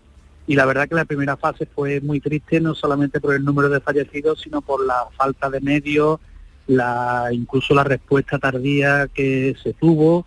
Y 0.47 0.55
la 0.55 0.65
verdad 0.65 0.89
que 0.89 0.95
la 0.95 1.05
primera 1.05 1.37
fase 1.37 1.67
fue 1.67 2.01
muy 2.01 2.19
triste 2.21 2.63
no 2.63 2.75
solamente 2.75 3.21
por 3.21 3.35
el 3.35 3.45
número 3.45 3.69
de 3.69 3.81
fallecidos 3.81 4.41
sino 4.41 4.63
por 4.63 4.83
la 4.87 5.07
falta 5.19 5.51
de 5.51 5.61
medios 5.61 6.19
la 6.67 7.29
incluso 7.33 7.75
la 7.75 7.85
respuesta 7.85 8.39
tardía 8.39 9.09
que 9.13 9.55
se 9.63 9.73
tuvo. 9.73 10.27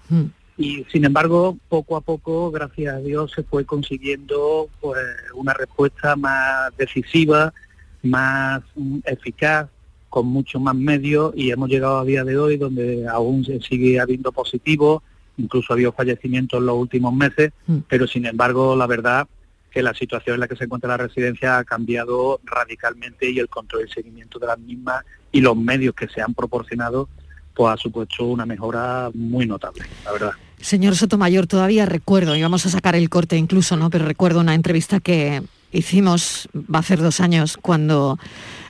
Y 0.57 0.85
sin 0.91 1.05
embargo 1.05 1.57
poco 1.69 1.95
a 1.95 2.01
poco 2.01 2.51
gracias 2.51 2.95
a 2.95 2.99
Dios 2.99 3.31
se 3.33 3.43
fue 3.43 3.65
consiguiendo 3.65 4.67
pues 4.81 4.99
una 5.33 5.53
respuesta 5.53 6.15
más 6.15 6.75
decisiva 6.77 7.53
más 8.01 8.61
mm, 8.75 8.99
eficaz 9.05 9.69
con 10.09 10.27
mucho 10.27 10.59
más 10.59 10.75
medios. 10.75 11.33
Y 11.35 11.51
hemos 11.51 11.69
llegado 11.69 11.99
a 11.99 12.05
día 12.05 12.23
de 12.23 12.37
hoy 12.37 12.57
donde 12.57 13.07
aún 13.07 13.45
se 13.45 13.59
sigue 13.61 13.99
habiendo 13.99 14.31
positivos 14.31 15.01
incluso 15.39 15.71
ha 15.71 15.75
habido 15.75 15.93
fallecimientos 15.93 16.59
en 16.59 16.65
los 16.65 16.75
últimos 16.75 17.13
meses. 17.13 17.51
Pero 17.87 18.07
sin 18.07 18.25
embargo 18.25 18.75
la 18.75 18.87
verdad 18.87 19.27
que 19.71 19.81
la 19.81 19.93
situación 19.93 20.35
en 20.35 20.39
la 20.41 20.47
que 20.47 20.55
se 20.55 20.65
encuentra 20.65 20.89
la 20.89 20.97
residencia 20.97 21.57
ha 21.57 21.63
cambiado 21.63 22.39
radicalmente 22.43 23.29
y 23.29 23.39
el 23.39 23.49
control 23.49 23.87
y 23.87 23.91
seguimiento 23.93 24.39
de 24.39 24.47
las 24.47 24.59
mismas 24.59 25.05
y 25.31 25.41
los 25.41 25.55
medios 25.55 25.95
que 25.95 26.07
se 26.07 26.21
han 26.21 26.33
proporcionado 26.33 27.09
pues 27.53 27.73
ha 27.73 27.77
supuesto 27.77 28.25
una 28.25 28.45
mejora 28.45 29.09
muy 29.13 29.45
notable, 29.45 29.83
la 30.05 30.11
verdad. 30.13 30.31
Señor 30.61 30.95
Sotomayor, 30.95 31.45
todavía 31.47 31.85
recuerdo, 31.85 32.35
y 32.35 32.41
vamos 32.41 32.65
a 32.65 32.69
sacar 32.69 32.95
el 32.95 33.09
corte 33.09 33.37
incluso, 33.37 33.75
¿no? 33.75 33.89
Pero 33.89 34.05
recuerdo 34.05 34.39
una 34.39 34.55
entrevista 34.55 34.99
que 34.99 35.41
hicimos, 35.71 36.47
va 36.55 36.77
a 36.77 36.81
hacer 36.81 36.99
dos 36.99 37.19
años, 37.19 37.57
cuando 37.61 38.17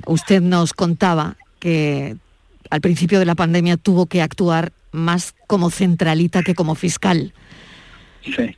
usted 0.08 0.42
nos 0.42 0.74
contaba 0.74 1.36
que 1.60 2.16
al 2.70 2.82
principio 2.82 3.20
de 3.20 3.26
la 3.26 3.36
pandemia 3.36 3.78
tuvo 3.78 4.06
que 4.08 4.22
actuar 4.22 4.72
más 4.92 5.36
como 5.48 5.70
centralita 5.70 6.42
que 6.42 6.56
como 6.56 6.76
fiscal. 6.76 7.34
Sí, 8.24 8.56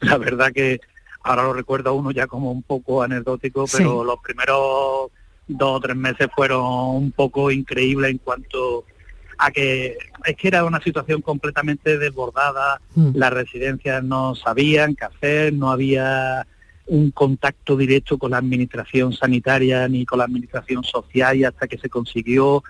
la 0.00 0.16
verdad 0.18 0.52
que 0.52 0.80
ahora 1.22 1.42
lo 1.42 1.52
recuerda 1.52 1.92
uno 1.92 2.10
ya 2.12 2.26
como 2.26 2.52
un 2.52 2.62
poco 2.62 3.02
anecdótico, 3.02 3.66
pero 3.70 4.00
Sí. 4.02 4.06
los 4.06 4.18
primeros 4.22 5.10
dos 5.46 5.76
o 5.76 5.80
tres 5.80 5.96
meses 5.96 6.28
fueron 6.34 6.64
un 6.64 7.12
poco 7.12 7.50
increíbles 7.50 8.10
en 8.10 8.18
cuanto 8.18 8.84
a 9.38 9.50
que 9.50 9.96
es 10.24 10.36
que 10.36 10.48
era 10.48 10.64
una 10.64 10.80
situación 10.80 11.20
completamente 11.20 11.98
desbordada, 11.98 12.80
las 12.94 13.32
residencias 13.32 14.02
no 14.02 14.34
sabían 14.34 14.96
qué 14.96 15.04
hacer, 15.04 15.52
no 15.52 15.70
había 15.70 16.46
un 16.86 17.10
contacto 17.10 17.76
directo 17.76 18.16
con 18.16 18.30
la 18.30 18.38
administración 18.38 19.12
sanitaria 19.12 19.88
ni 19.88 20.06
con 20.06 20.18
la 20.18 20.24
administración 20.24 20.84
social 20.84 21.36
y 21.36 21.44
hasta 21.44 21.66
que 21.66 21.78
se 21.78 21.88
consiguió 21.88 22.62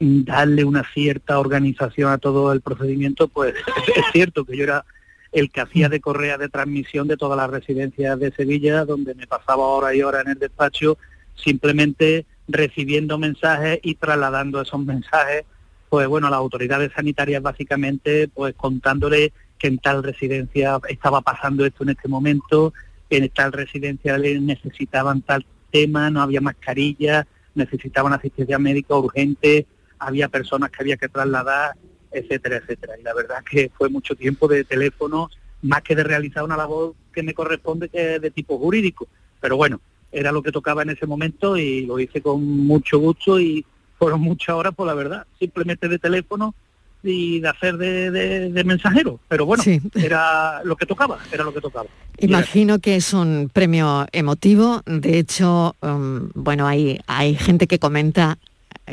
mm, 0.00 0.24
darle 0.24 0.64
una 0.64 0.84
cierta 0.92 1.38
organización 1.38 2.10
a 2.10 2.18
todo 2.18 2.52
el 2.52 2.60
procedimiento, 2.60 3.28
pues 3.28 3.54
es 3.96 4.04
cierto 4.12 4.44
que 4.44 4.56
yo 4.56 4.64
era 4.64 4.84
el 5.32 5.50
que 5.50 5.60
hacía 5.60 5.88
de 5.88 6.00
correa 6.00 6.38
de 6.38 6.48
transmisión 6.48 7.08
de 7.08 7.16
todas 7.16 7.36
las 7.36 7.50
residencias 7.50 8.18
de 8.18 8.30
Sevilla, 8.30 8.84
donde 8.84 9.14
me 9.14 9.26
pasaba 9.26 9.64
hora 9.64 9.94
y 9.94 10.02
hora 10.02 10.20
en 10.20 10.28
el 10.28 10.38
despacho, 10.38 10.96
simplemente 11.34 12.26
recibiendo 12.48 13.18
mensajes 13.18 13.80
y 13.82 13.94
trasladando 13.94 14.60
esos 14.60 14.84
mensajes, 14.84 15.44
pues 15.88 16.06
bueno, 16.08 16.26
a 16.26 16.30
las 16.30 16.38
autoridades 16.38 16.92
sanitarias 16.94 17.42
básicamente, 17.42 18.28
pues 18.28 18.54
contándole 18.56 19.32
que 19.58 19.68
en 19.68 19.78
tal 19.78 20.02
residencia 20.02 20.78
estaba 20.88 21.20
pasando 21.20 21.64
esto 21.64 21.84
en 21.84 21.90
este 21.90 22.08
momento, 22.08 22.72
en 23.10 23.28
tal 23.30 23.52
residencia 23.52 24.18
necesitaban 24.18 25.22
tal 25.22 25.46
tema, 25.70 26.10
no 26.10 26.20
había 26.20 26.40
mascarilla, 26.40 27.26
necesitaban 27.54 28.12
asistencia 28.12 28.58
médica 28.58 28.96
urgente, 28.96 29.66
había 29.98 30.28
personas 30.28 30.70
que 30.70 30.82
había 30.82 30.96
que 30.96 31.08
trasladar, 31.08 31.76
etcétera, 32.10 32.56
etcétera. 32.56 32.94
Y 32.98 33.02
la 33.02 33.14
verdad 33.14 33.42
que 33.48 33.70
fue 33.76 33.88
mucho 33.88 34.14
tiempo 34.14 34.48
de 34.48 34.64
teléfono, 34.64 35.30
más 35.62 35.82
que 35.82 35.96
de 35.96 36.04
realizar 36.04 36.44
una 36.44 36.56
labor 36.56 36.94
que 37.12 37.22
me 37.22 37.34
corresponde 37.34 37.88
que 37.88 38.18
de 38.18 38.30
tipo 38.30 38.58
jurídico. 38.58 39.08
Pero 39.40 39.56
bueno, 39.56 39.80
era 40.14 40.32
lo 40.32 40.42
que 40.42 40.52
tocaba 40.52 40.82
en 40.82 40.90
ese 40.90 41.06
momento 41.06 41.56
y 41.56 41.84
lo 41.86 41.98
hice 41.98 42.20
con 42.22 42.42
mucho 42.66 42.98
gusto 42.98 43.38
y 43.40 43.64
fueron 43.98 44.20
muchas 44.20 44.54
horas, 44.54 44.74
por 44.74 44.86
la 44.86 44.94
verdad, 44.94 45.26
simplemente 45.38 45.88
de 45.88 45.98
teléfono 45.98 46.54
y 47.02 47.40
de 47.40 47.48
hacer 47.48 47.76
de, 47.76 48.10
de- 48.10 48.50
de 48.50 48.64
mensajero. 48.64 49.20
Pero 49.28 49.44
bueno, 49.46 49.62
Sí. 49.62 49.80
era 49.94 50.62
lo 50.64 50.74
que 50.76 50.86
tocaba, 50.86 51.18
era 51.32 51.44
lo 51.44 51.52
que 51.52 51.60
tocaba. 51.60 51.86
Imagino 52.18 52.78
que 52.78 52.96
es 52.96 53.12
un 53.12 53.50
premio 53.52 54.06
emotivo. 54.12 54.82
De 54.86 55.18
hecho, 55.18 55.76
um, 55.82 56.30
bueno, 56.34 56.66
hay, 56.66 57.00
hay 57.06 57.34
gente 57.36 57.66
que 57.66 57.78
comenta 57.78 58.38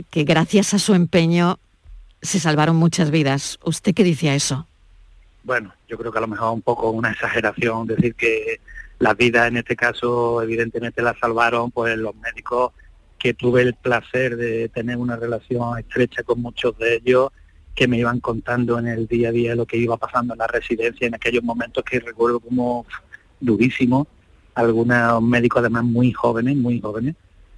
que 0.10 0.24
gracias 0.24 0.74
a 0.74 0.80
su 0.80 0.94
empeño 0.94 1.58
se 2.22 2.40
salvaron 2.40 2.76
muchas 2.76 3.12
vidas. 3.12 3.60
¿Usted 3.64 3.94
qué 3.94 4.04
dice 4.04 4.30
a 4.30 4.36
eso? 4.36 4.68
bueno, 5.44 5.74
yo 5.90 5.98
creo 5.98 6.12
que 6.12 6.20
a 6.20 6.22
lo 6.22 6.28
mejor 6.28 6.54
un 6.54 6.62
poco 6.62 6.92
una 6.92 7.10
exageración 7.12 7.88
decir 7.88 8.14
que 8.14 8.60
las 9.02 9.18
vidas 9.18 9.47
en 9.47 9.58
este 9.58 9.76
caso 9.76 10.41
evidentemente 10.41 11.02
las 11.02 11.18
salvaron 11.20 11.72
pues 11.72 11.97
los 11.97 12.16
médicos 12.16 12.72
que 13.18 13.34
tuve 13.34 13.62
el 13.64 13.74
placer 13.74 14.38
de 14.38 14.70
tener 14.70 14.97
una 14.97 15.16
relación 15.16 15.78
estrecha 15.78 16.24
con 16.24 16.41
muchos 16.41 16.78
de 16.78 16.95
ellos 16.95 17.30
que 17.76 17.88
me 17.88 17.97
iban 17.97 18.20
contando 18.20 18.78
en 18.80 18.88
el 18.88 19.08
día 19.08 19.30
a 19.30 19.32
día 19.32 19.56
lo 19.56 19.66
que 19.66 19.78
iba 19.78 19.97
pasando 19.97 20.34
en 20.34 20.39
la 20.39 20.47
residencia 20.47 21.08
en 21.08 21.16
aquellos 21.16 21.43
momentos 21.43 21.84
que 21.84 21.99
recuerdo 21.99 22.39
como 22.39 22.86
durísimo, 23.39 24.08
algunos 24.54 25.22
médicos 25.22 25.62
además 25.62 25.84
muy 25.84 26.12
jóvenes, 26.12 26.56
muy 26.56 26.80
jóvenes, 26.80 27.16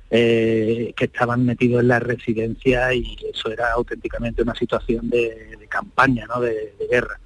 eh, 0.09 0.93
que 0.95 1.05
estaban 1.05 1.45
metidos 1.45 1.81
en 1.81 1.87
la 1.87 1.99
residencia 1.99 2.93
y 2.93 3.17
eso 3.33 3.51
era 3.51 3.73
auténticamente 3.73 4.41
una 4.41 4.55
situación 4.55 5.09
de, 5.09 5.57
campaña, 5.69 6.25
¿no? 6.27 6.39
de, 6.39 6.73
guerra. 6.89 7.19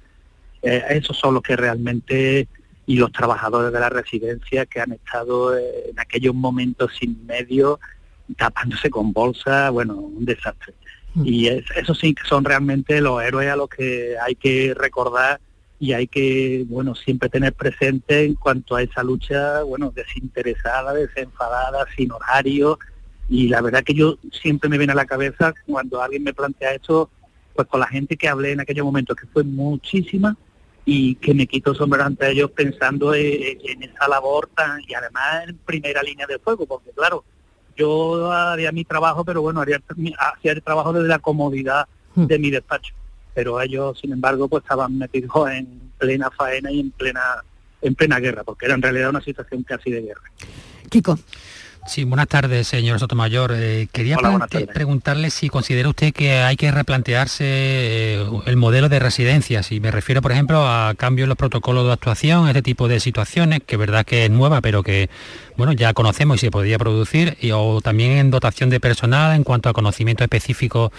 Eh, 0.62 0.82
esos 0.90 1.16
son 1.16 1.34
los 1.34 1.42
que 1.42 1.54
realmente, 1.54 2.48
y 2.88 2.96
los 2.96 3.12
trabajadores 3.12 3.70
de 3.70 3.80
la 3.80 3.90
residencia 3.90 4.64
que 4.64 4.80
han 4.80 4.92
estado 4.92 5.54
eh, 5.56 5.90
en 5.90 6.00
aquellos 6.00 6.34
momentos 6.34 6.90
sin 6.98 7.26
medio, 7.26 7.78
tapándose 8.38 8.88
con 8.88 9.12
bolsa, 9.12 9.68
bueno, 9.68 9.94
un 9.96 10.24
desastre. 10.24 10.72
Mm. 11.12 11.22
Y 11.26 11.48
eso 11.48 11.94
sí 11.94 12.14
que 12.14 12.26
son 12.26 12.46
realmente 12.46 13.02
los 13.02 13.22
héroes 13.22 13.50
a 13.50 13.56
los 13.56 13.68
que 13.68 14.16
hay 14.18 14.34
que 14.36 14.74
recordar 14.74 15.38
y 15.78 15.92
hay 15.92 16.06
que, 16.06 16.64
bueno, 16.66 16.94
siempre 16.94 17.28
tener 17.28 17.52
presente 17.52 18.24
en 18.24 18.34
cuanto 18.36 18.74
a 18.74 18.82
esa 18.82 19.02
lucha, 19.02 19.62
bueno, 19.64 19.92
desinteresada, 19.94 20.94
desenfadada, 20.94 21.84
sin 21.94 22.10
horario. 22.10 22.78
Y 23.28 23.48
la 23.48 23.60
verdad 23.60 23.84
que 23.84 23.92
yo 23.92 24.16
siempre 24.32 24.70
me 24.70 24.78
viene 24.78 24.94
a 24.94 24.96
la 24.96 25.04
cabeza 25.04 25.52
cuando 25.66 26.00
alguien 26.00 26.24
me 26.24 26.32
plantea 26.32 26.72
esto, 26.72 27.10
pues 27.54 27.68
con 27.68 27.80
la 27.80 27.86
gente 27.86 28.16
que 28.16 28.28
hablé 28.28 28.52
en 28.52 28.60
aquellos 28.60 28.86
momentos, 28.86 29.14
que 29.14 29.26
fue 29.26 29.44
muchísima, 29.44 30.38
y 30.90 31.16
que 31.16 31.34
me 31.34 31.46
quito 31.46 31.74
sombrero 31.74 32.06
ante 32.06 32.30
ellos 32.30 32.50
pensando 32.52 33.12
en, 33.12 33.58
en 33.62 33.82
esa 33.82 34.08
labor 34.08 34.48
tan, 34.56 34.80
y 34.88 34.94
además 34.94 35.46
en 35.46 35.58
primera 35.58 36.02
línea 36.02 36.26
de 36.26 36.38
fuego, 36.38 36.64
porque 36.64 36.92
claro, 36.92 37.24
yo 37.76 38.32
haría 38.32 38.72
mi 38.72 38.86
trabajo, 38.86 39.22
pero 39.22 39.42
bueno, 39.42 39.60
haría, 39.60 39.82
hacía 40.18 40.52
el 40.52 40.62
trabajo 40.62 40.94
desde 40.94 41.08
la 41.08 41.18
comodidad 41.18 41.86
hmm. 42.14 42.24
de 42.24 42.38
mi 42.38 42.50
despacho. 42.50 42.94
Pero 43.34 43.60
ellos, 43.60 43.98
sin 44.00 44.14
embargo, 44.14 44.48
pues 44.48 44.64
estaban 44.64 44.96
metidos 44.96 45.50
en 45.50 45.92
plena 45.98 46.30
faena 46.30 46.72
y 46.72 46.80
en 46.80 46.90
plena 46.90 47.44
en 47.82 47.94
plena 47.94 48.18
guerra, 48.18 48.42
porque 48.42 48.64
era 48.64 48.74
en 48.74 48.80
realidad 48.80 49.10
una 49.10 49.20
situación 49.20 49.64
casi 49.64 49.90
de 49.90 50.00
guerra. 50.00 50.32
Kiko. 50.88 51.18
Sí, 51.88 52.04
buenas 52.04 52.28
tardes, 52.28 52.68
señor 52.68 52.98
Sotomayor. 52.98 53.52
Eh, 53.56 53.88
quería 53.90 54.18
preguntarle 54.74 55.30
si 55.30 55.48
considera 55.48 55.88
usted 55.88 56.12
que 56.12 56.32
hay 56.34 56.54
que 56.54 56.70
replantearse 56.70 57.44
eh, 57.46 58.26
el 58.44 58.56
modelo 58.56 58.90
de 58.90 58.98
residencias. 58.98 59.72
Y 59.72 59.80
me 59.80 59.90
refiero, 59.90 60.20
por 60.20 60.32
ejemplo, 60.32 60.68
a 60.68 60.92
cambio 60.98 61.24
en 61.24 61.30
los 61.30 61.38
protocolos 61.38 61.86
de 61.86 61.92
actuación, 61.94 62.46
este 62.46 62.60
tipo 62.60 62.88
de 62.88 63.00
situaciones, 63.00 63.60
que 63.64 63.78
verdad 63.78 64.04
que 64.04 64.26
es 64.26 64.30
nueva, 64.30 64.60
pero 64.60 64.82
que 64.82 65.08
bueno, 65.56 65.72
ya 65.72 65.94
conocemos 65.94 66.36
y 66.36 66.40
se 66.40 66.50
podría 66.50 66.78
producir, 66.78 67.38
y, 67.40 67.52
o 67.52 67.80
también 67.80 68.12
en 68.12 68.30
dotación 68.30 68.68
de 68.68 68.80
personal 68.80 69.34
en 69.34 69.42
cuanto 69.42 69.70
a 69.70 69.72
conocimiento 69.72 70.22
específico 70.22 70.92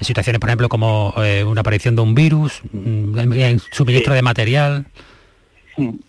en 0.00 0.04
situaciones, 0.04 0.40
por 0.40 0.48
ejemplo, 0.48 0.68
como 0.68 1.14
eh, 1.18 1.44
una 1.44 1.60
aparición 1.60 1.94
de 1.94 2.02
un 2.02 2.16
virus, 2.16 2.62
mm, 2.72 3.32
en 3.32 3.60
suministro 3.70 4.12
de 4.12 4.22
material. 4.22 4.86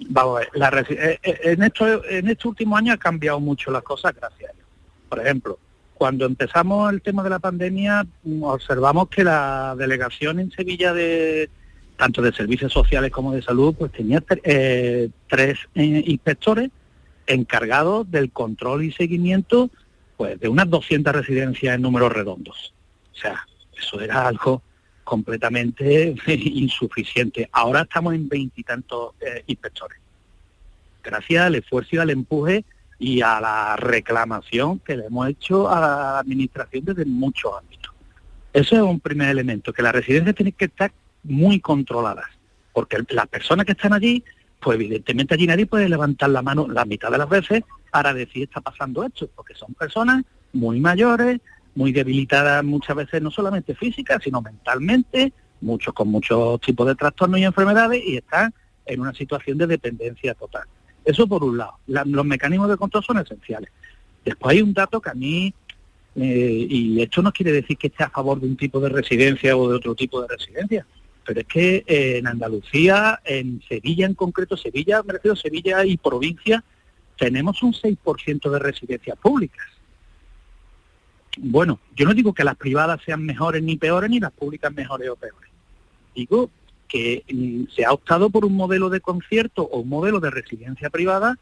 Vamos 0.10 0.42
a 0.62 0.70
ver, 0.70 0.86
eh, 0.90 1.20
eh, 1.24 1.40
en, 1.44 1.64
esto, 1.64 2.04
en 2.06 2.28
este 2.30 2.48
último 2.48 2.76
año 2.78 2.94
ha 2.94 2.98
cambiado 2.98 3.40
mucho 3.40 3.72
las 3.72 3.84
cosas, 3.84 4.14
gracias 4.16 4.52
a 4.52 4.54
Dios. 4.54 4.68
Por 5.10 5.20
ejemplo, 5.20 5.60
cuando 5.94 6.26
empezamos 6.26 6.92
el 6.92 7.02
tema 7.02 7.24
de 7.24 7.30
la 7.30 7.40
pandemia, 7.40 8.06
mm, 8.24 8.44
observamos 8.44 9.10
que 9.10 9.24
la 9.24 9.76
delegación 9.78 10.40
en 10.40 10.52
Sevilla 10.52 10.94
de 10.94 11.50
tanto 11.98 12.22
de 12.22 12.34
servicios 12.34 12.74
sociales 12.74 13.12
como 13.12 13.34
de 13.34 13.42
salud, 13.42 13.76
pues 13.78 13.92
tenía 13.92 14.22
eh, 14.44 15.10
tres 15.30 15.60
inspectores 15.76 16.70
encargados 17.28 18.10
del 18.10 18.32
control 18.32 18.84
y 18.84 18.92
seguimiento 18.92 19.70
pues 20.18 20.40
de 20.40 20.50
unas 20.50 20.70
200 20.70 21.14
residencias 21.14 21.76
en 21.76 21.82
números 21.82 22.12
redondos. 22.12 22.74
O 23.14 23.16
sea, 23.16 23.46
eso 23.78 24.02
era 24.02 24.28
algo 24.28 24.62
completamente 25.04 26.16
insuficiente. 26.28 27.50
Ahora 27.52 27.82
estamos 27.82 28.14
en 28.14 28.28
veintitantos 28.28 29.14
eh, 29.22 29.44
inspectores. 29.48 30.00
Gracias 31.04 31.44
al 31.44 31.56
esfuerzo 31.56 31.96
y 31.96 32.00
al 32.00 32.10
empuje 32.10 32.64
y 33.00 33.22
a 33.22 33.42
la 33.42 33.76
reclamación 33.76 34.80
que 34.80 34.96
le 34.96 35.08
hemos 35.08 35.28
hecho 35.28 35.70
a 35.70 35.80
la 35.80 36.20
administración 36.20 36.86
desde 36.86 37.06
muchos 37.06 37.52
ámbitos. 37.58 37.94
Eso 38.54 38.76
es 38.76 38.82
un 38.82 39.00
primer 39.00 39.30
elemento, 39.30 39.74
que 39.74 39.82
las 39.82 39.94
residencias 39.94 40.36
tienen 40.36 40.54
que 40.54 40.66
estar 40.66 40.92
muy 41.24 41.60
controladas, 41.60 42.28
porque 42.72 42.98
las 43.10 43.28
personas 43.28 43.66
que 43.66 43.72
están 43.72 43.94
allí, 43.94 44.24
pues 44.60 44.76
evidentemente 44.76 45.34
allí 45.34 45.48
nadie 45.48 45.66
puede 45.66 45.90
levantar 45.90 46.30
la 46.30 46.42
mano 46.42 46.68
la 46.68 46.86
mitad 46.86 47.10
de 47.12 47.18
las 47.18 47.28
veces 47.28 47.64
para 47.92 48.14
decir 48.14 48.44
está 48.44 48.62
pasando 48.62 49.04
esto, 49.04 49.30
porque 49.36 49.56
son 49.56 49.74
personas 49.74 50.24
muy 50.54 50.80
mayores, 50.80 51.42
muy 51.76 51.92
debilitadas 51.92 52.64
muchas 52.64 52.96
veces 52.96 53.22
no 53.22 53.32
solamente 53.32 53.76
física, 53.76 54.20
sino 54.24 54.42
mentalmente, 54.42 55.34
muchos 55.62 55.94
con 55.94 56.10
muchos 56.10 56.60
tipos 56.62 56.88
de 56.88 56.96
trastornos 56.96 57.40
y 57.40 57.44
enfermedades 57.44 58.02
y 58.06 58.18
están 58.18 58.54
en 58.86 59.00
una 59.00 59.14
situación 59.14 59.58
de 59.58 59.68
dependencia 59.68 60.34
total. 60.36 60.64
Eso 61.06 61.28
por 61.28 61.44
un 61.44 61.58
lado. 61.58 61.78
los 61.88 62.26
mecanismos 62.26 62.70
de 62.70 62.78
control 62.78 63.04
son 63.04 63.20
esenciales. 63.20 63.70
Después 64.24 64.56
hay 64.56 64.62
un 64.62 64.74
dato 64.74 65.02
que 65.02 65.10
a 65.10 65.14
mí, 65.14 65.54
eh, 66.16 66.68
y 66.70 67.02
esto 67.02 67.22
no 67.22 67.32
quiere 67.32 67.52
decir 67.52 67.78
que 67.78 67.88
esté 67.88 68.04
a 68.04 68.10
favor 68.10 68.40
de 68.40 68.48
un 68.48 68.56
tipo 68.56 68.80
de 68.80 68.90
residencia 68.90 69.58
o 69.58 69.70
de 69.70 69.78
otro 69.78 69.96
tipo 69.96 70.22
de 70.22 70.28
residencia, 70.28 70.86
pero 71.26 71.42
es 71.42 71.48
que 71.48 71.84
eh, 71.88 72.18
en 72.18 72.28
Andalucía, 72.28 73.20
en 73.26 73.62
Sevilla 73.68 74.06
en 74.06 74.14
concreto, 74.14 74.56
Sevilla, 74.56 75.02
me 75.04 75.36
Sevilla 75.36 75.86
y 75.86 75.98
provincia, 75.98 76.64
tenemos 77.18 77.62
un 77.64 77.74
6% 77.74 78.50
de 78.50 78.60
residencias 78.60 79.18
públicas 79.18 79.66
bueno, 81.38 81.80
yo 81.96 82.06
no 82.06 82.14
digo 82.14 82.34
que 82.34 82.44
las 82.44 82.56
privadas 82.56 83.02
sean 83.06 83.26
mejores 83.26 83.64
ni 83.64 83.78
peores, 83.78 84.10
ni 84.10 84.20
las 84.20 84.32
públicas 84.32 84.74
mejores 84.74 85.10
o 85.10 85.16
peores. 85.16 85.50
Digo 86.16 86.50
que 86.88 87.24
mm, 87.32 87.74
se 87.76 87.86
ha 87.86 87.92
optado 87.92 88.30
por 88.30 88.46
un 88.46 88.56
modelo 88.56 88.90
de 88.90 89.02
concierto 89.02 89.64
o 89.64 89.80
un 89.80 89.90
modelo 89.90 90.20
de 90.20 90.30
residencia 90.30 90.90
privada 90.90 91.38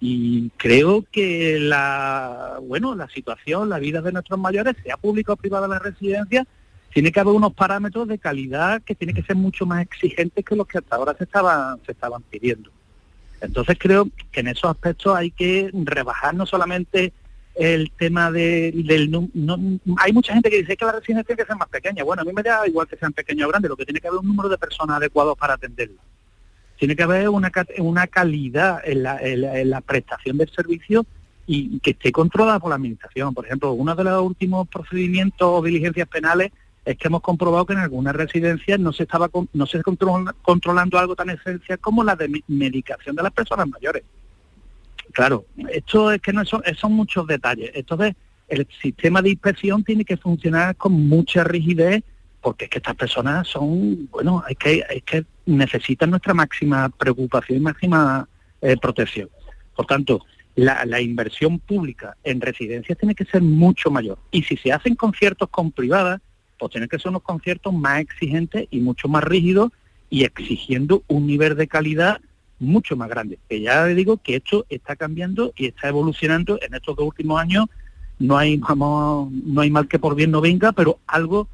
y 0.00 0.50
creo 0.56 1.04
que 1.10 1.58
la 1.60 2.58
bueno 2.62 2.94
la 2.94 3.08
situación, 3.08 3.68
la 3.68 3.78
vida 3.78 4.02
de 4.02 4.12
nuestros 4.12 4.38
mayores, 4.38 4.76
sea 4.82 4.96
pública 4.96 5.32
o 5.32 5.36
privada 5.36 5.68
la 5.68 5.78
residencia, 5.78 6.46
tiene 6.92 7.10
que 7.10 7.20
haber 7.20 7.34
unos 7.34 7.54
parámetros 7.54 8.08
de 8.08 8.18
calidad 8.18 8.82
que 8.82 8.94
tienen 8.94 9.16
que 9.16 9.22
ser 9.22 9.36
mucho 9.36 9.64
más 9.64 9.82
exigentes 9.82 10.44
que 10.44 10.56
los 10.56 10.66
que 10.66 10.78
hasta 10.78 10.96
ahora 10.96 11.14
se 11.16 11.24
estaban, 11.24 11.80
se 11.86 11.92
estaban 11.92 12.22
pidiendo. 12.22 12.70
Entonces 13.40 13.76
creo 13.78 14.08
que 14.30 14.40
en 14.40 14.48
esos 14.48 14.70
aspectos 14.70 15.16
hay 15.16 15.30
que 15.30 15.70
rebajar 15.72 16.34
no 16.34 16.46
solamente 16.46 17.12
el 17.54 17.90
tema 17.92 18.30
de, 18.30 18.72
del... 18.74 19.10
No, 19.10 19.58
hay 19.98 20.12
mucha 20.12 20.32
gente 20.32 20.50
que 20.50 20.58
dice 20.58 20.76
que 20.76 20.84
la 20.84 20.92
residencia 20.92 21.24
tiene 21.24 21.42
que 21.42 21.46
ser 21.46 21.56
más 21.56 21.68
pequeña. 21.68 22.04
Bueno, 22.04 22.22
a 22.22 22.24
mí 22.24 22.32
me 22.32 22.42
da 22.42 22.66
igual 22.66 22.86
que 22.86 22.96
sean 22.96 23.12
pequeños 23.12 23.46
o 23.46 23.50
grandes, 23.50 23.68
lo 23.68 23.76
que 23.76 23.84
tiene 23.84 24.00
que 24.00 24.08
haber 24.08 24.20
un 24.20 24.28
número 24.28 24.48
de 24.48 24.58
personas 24.58 24.96
adecuados 24.96 25.36
para 25.36 25.54
atenderlo. 25.54 26.00
Tiene 26.78 26.96
que 26.96 27.02
haber 27.02 27.28
una, 27.28 27.52
una 27.78 28.06
calidad 28.06 28.80
en 28.84 29.02
la, 29.04 29.18
en, 29.20 29.70
la, 29.70 29.80
prestación 29.80 30.38
del 30.38 30.50
servicio 30.50 31.04
y 31.46 31.78
que 31.80 31.90
esté 31.90 32.10
controlada 32.10 32.58
por 32.58 32.70
la 32.70 32.76
Administración. 32.76 33.34
Por 33.34 33.46
ejemplo, 33.46 33.72
uno 33.72 33.94
de 33.94 34.04
los 34.04 34.22
últimos 34.22 34.66
procedimientos 34.68 35.48
o 35.48 35.62
diligencias 35.62 36.08
penales 36.08 36.50
es 36.84 36.96
que 36.96 37.06
hemos 37.06 37.20
comprobado 37.20 37.66
que 37.66 37.74
en 37.74 37.78
algunas 37.78 38.16
residencias 38.16 38.80
no 38.80 38.92
se 38.92 39.04
estaba 39.04 39.30
no 39.52 39.66
se 39.66 39.80
controlando 39.82 40.98
algo 40.98 41.14
tan 41.14 41.30
esencial 41.30 41.78
como 41.78 42.02
la 42.02 42.16
de 42.16 42.42
medicación 42.48 43.14
de 43.14 43.22
las 43.22 43.32
personas 43.32 43.68
mayores. 43.68 44.02
Claro, 45.12 45.46
esto 45.70 46.10
es 46.10 46.20
que 46.20 46.32
no 46.32 46.44
son, 46.44 46.62
son 46.76 46.92
muchos 46.92 47.26
detalles. 47.26 47.70
Entonces, 47.74 48.14
el 48.48 48.66
sistema 48.80 49.22
de 49.22 49.30
inspección 49.30 49.84
tiene 49.84 50.04
que 50.04 50.16
funcionar 50.16 50.76
con 50.76 50.92
mucha 51.08 51.44
rigidez 51.44 52.02
porque 52.42 52.64
es 52.64 52.70
que 52.70 52.78
estas 52.78 52.96
personas 52.96 53.46
son, 53.46 54.08
bueno, 54.10 54.42
hay 54.46 54.56
que, 54.56 54.84
hay 54.88 55.00
que 55.00 55.24
necesitan 55.46 56.10
nuestra 56.10 56.34
máxima 56.34 56.88
preocupación 56.88 57.58
y 57.58 57.60
máxima 57.60 58.28
eh, 58.60 58.76
protección. 58.76 59.30
Por 59.76 59.86
tanto, 59.86 60.26
la, 60.56 60.84
la, 60.84 61.00
inversión 61.00 61.60
pública 61.60 62.16
en 62.24 62.40
residencias 62.40 62.98
tiene 62.98 63.14
que 63.14 63.24
ser 63.24 63.42
mucho 63.42 63.90
mayor. 63.90 64.18
Y 64.32 64.42
si 64.42 64.56
se 64.56 64.72
hacen 64.72 64.96
conciertos 64.96 65.48
con 65.50 65.70
privadas, 65.70 66.20
pues 66.58 66.72
tienen 66.72 66.88
que 66.88 66.98
ser 66.98 67.10
unos 67.10 67.22
conciertos 67.22 67.72
más 67.72 68.00
exigentes 68.00 68.66
y 68.70 68.80
mucho 68.80 69.08
más 69.08 69.24
rígidos 69.24 69.70
y 70.10 70.24
exigiendo 70.24 71.04
un 71.06 71.26
nivel 71.26 71.56
de 71.56 71.68
calidad 71.68 72.20
mucho 72.62 72.96
más 72.96 73.08
grande. 73.08 73.38
Que 73.48 73.60
ya 73.60 73.86
le 73.86 73.94
digo 73.94 74.18
que 74.18 74.36
esto 74.36 74.64
está 74.68 74.96
cambiando 74.96 75.52
y 75.56 75.66
está 75.66 75.88
evolucionando 75.88 76.58
en 76.62 76.74
estos 76.74 76.96
dos 76.96 77.06
últimos 77.06 77.40
años. 77.40 77.66
No 78.18 78.38
hay, 78.38 78.56
vamos, 78.56 79.30
no 79.32 79.60
hay 79.60 79.70
mal 79.70 79.88
que 79.88 79.98
por 79.98 80.14
bien 80.14 80.30
no 80.30 80.40
venga, 80.40 80.72
pero 80.72 80.98
algo 81.06 81.48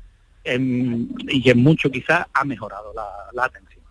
y 0.44 1.50
en 1.50 1.62
mucho 1.62 1.90
quizás 1.90 2.26
ha 2.32 2.44
mejorado 2.44 2.92
la, 2.94 3.44
atención. 3.44 3.82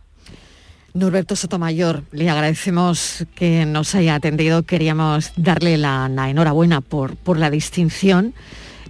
Norberto 0.93 1.35
Sotomayor, 1.35 2.03
le 2.11 2.29
agradecemos 2.29 3.25
que 3.35 3.65
nos 3.65 3.93
haya 3.93 4.15
atendido. 4.15 4.63
Queríamos 4.63 5.33
darle 5.35 5.77
la, 5.77 6.09
enhorabuena 6.27 6.81
por, 6.81 7.15
por 7.15 7.37
la 7.37 7.51
distinción 7.51 8.33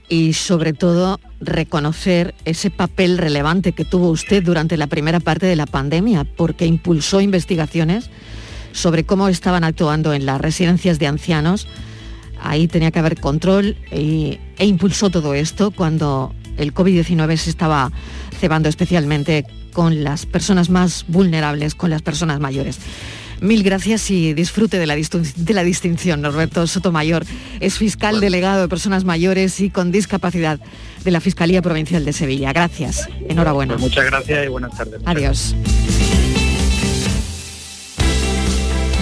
y 0.09 0.33
sobre 0.33 0.73
todo 0.73 1.19
reconocer 1.39 2.33
ese 2.45 2.69
papel 2.69 3.17
relevante 3.17 3.73
que 3.73 3.85
tuvo 3.85 4.09
usted 4.09 4.43
durante 4.43 4.77
la 4.77 4.87
primera 4.87 5.19
parte 5.19 5.45
de 5.45 5.55
la 5.55 5.65
pandemia, 5.65 6.23
porque 6.23 6.65
impulsó 6.65 7.21
investigaciones 7.21 8.09
sobre 8.71 9.05
cómo 9.05 9.27
estaban 9.27 9.63
actuando 9.63 10.13
en 10.13 10.25
las 10.25 10.39
residencias 10.39 10.99
de 10.99 11.07
ancianos. 11.07 11.67
Ahí 12.39 12.67
tenía 12.67 12.91
que 12.91 12.99
haber 12.99 13.19
control 13.19 13.75
e 13.91 14.39
impulsó 14.59 15.09
todo 15.09 15.33
esto 15.33 15.71
cuando 15.71 16.33
el 16.57 16.73
COVID-19 16.73 17.37
se 17.37 17.49
estaba 17.49 17.91
cebando 18.39 18.69
especialmente 18.69 19.45
con 19.73 20.03
las 20.03 20.25
personas 20.25 20.69
más 20.69 21.05
vulnerables, 21.07 21.75
con 21.75 21.89
las 21.89 22.01
personas 22.01 22.39
mayores. 22.39 22.79
Mil 23.41 23.63
gracias 23.63 24.09
y 24.09 24.33
disfrute 24.33 24.79
de 24.79 24.87
la, 24.87 24.95
de 24.95 25.53
la 25.53 25.63
distinción. 25.63 26.21
Norberto 26.21 26.65
Sotomayor 26.67 27.25
es 27.59 27.77
fiscal 27.77 28.19
delegado 28.19 28.61
de 28.61 28.67
personas 28.67 29.03
mayores 29.03 29.59
y 29.59 29.69
con 29.69 29.91
discapacidad 29.91 30.59
de 31.03 31.11
la 31.11 31.21
Fiscalía 31.21 31.61
Provincial 31.61 32.03
de 32.03 32.13
Sevilla. 32.13 32.51
Gracias. 32.53 33.07
Enhorabuena. 33.29 33.73
Pues 33.73 33.81
muchas 33.81 34.05
gracias 34.05 34.45
y 34.45 34.49
buenas 34.49 34.75
tardes. 34.75 35.01
Adiós. 35.05 35.55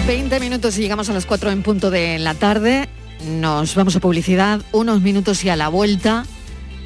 20 0.07 0.39
minutos 0.39 0.77
y 0.77 0.81
llegamos 0.81 1.09
a 1.09 1.13
las 1.13 1.25
4 1.25 1.49
en 1.51 1.63
punto 1.63 1.89
de 1.89 2.19
la 2.19 2.36
tarde. 2.36 2.88
Nos 3.27 3.73
vamos 3.73 3.95
a 3.95 3.99
publicidad, 3.99 4.61
unos 4.71 5.01
minutos 5.01 5.43
y 5.43 5.49
a 5.49 5.55
la 5.55 5.67
vuelta 5.69 6.25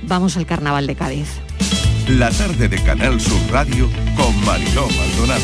vamos 0.03 0.37
al 0.37 0.45
Carnaval 0.45 0.87
de 0.87 0.95
Cádiz. 0.95 1.27
La 2.07 2.31
tarde 2.31 2.69
de 2.69 2.81
Canal 2.81 3.19
Sur 3.19 3.39
Radio 3.51 3.89
con 4.15 4.45
Mariló 4.45 4.87
Maldonado. 4.87 5.43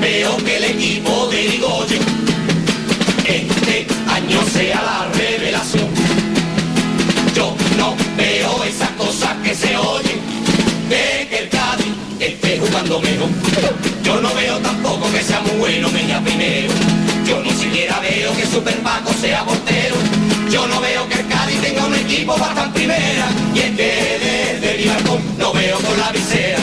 veo 0.00 0.36
que 0.38 0.56
el 0.56 0.64
equipo 0.64 1.28
de 1.28 1.44
Irigoyen 1.44 2.02
este 3.26 3.86
año 4.08 4.40
sea 4.52 4.82
la 4.82 5.08
revelación. 5.18 5.88
Yo 7.34 7.54
no 7.76 7.94
veo 8.16 8.64
esas 8.64 8.90
cosas 8.90 9.36
que 9.44 9.54
se 9.54 9.76
oyen 9.76 10.20
de 10.88 11.28
que 11.28 11.38
el 11.38 11.48
Cádiz 11.48 11.94
esté 12.18 12.58
jugando 12.58 13.00
mejor. 13.00 13.28
Yo 14.02 14.20
no 14.20 14.34
veo 14.34 14.58
tampoco 14.58 15.10
que 15.12 15.22
sea 15.22 15.40
muy 15.40 15.56
bueno 15.58 15.90
Meña 15.90 16.20
primero. 16.22 16.72
Yo 17.26 17.42
ni 17.42 17.52
siquiera 17.52 18.00
veo 18.00 18.34
que 18.34 18.46
Super 18.46 18.76
Paco 18.80 19.12
sea 19.20 19.44
portero. 19.44 19.96
Yo 20.50 20.66
no 20.66 20.80
veo 20.80 21.08
que 21.08 21.20
el 21.20 21.28
Cádiz 21.28 21.60
tenga 21.60 21.86
un 21.86 21.94
equipo 21.94 22.36
bastante 22.36 22.80
primera. 22.80 23.28
Y 23.54 23.58
es 23.58 23.76
que 23.76 24.58
desde 24.60 24.82
el 24.82 24.88
balcón 24.88 25.20
no 25.38 25.52
veo 25.52 25.78
con 25.78 25.98
la 25.98 26.10
visera. 26.10 26.59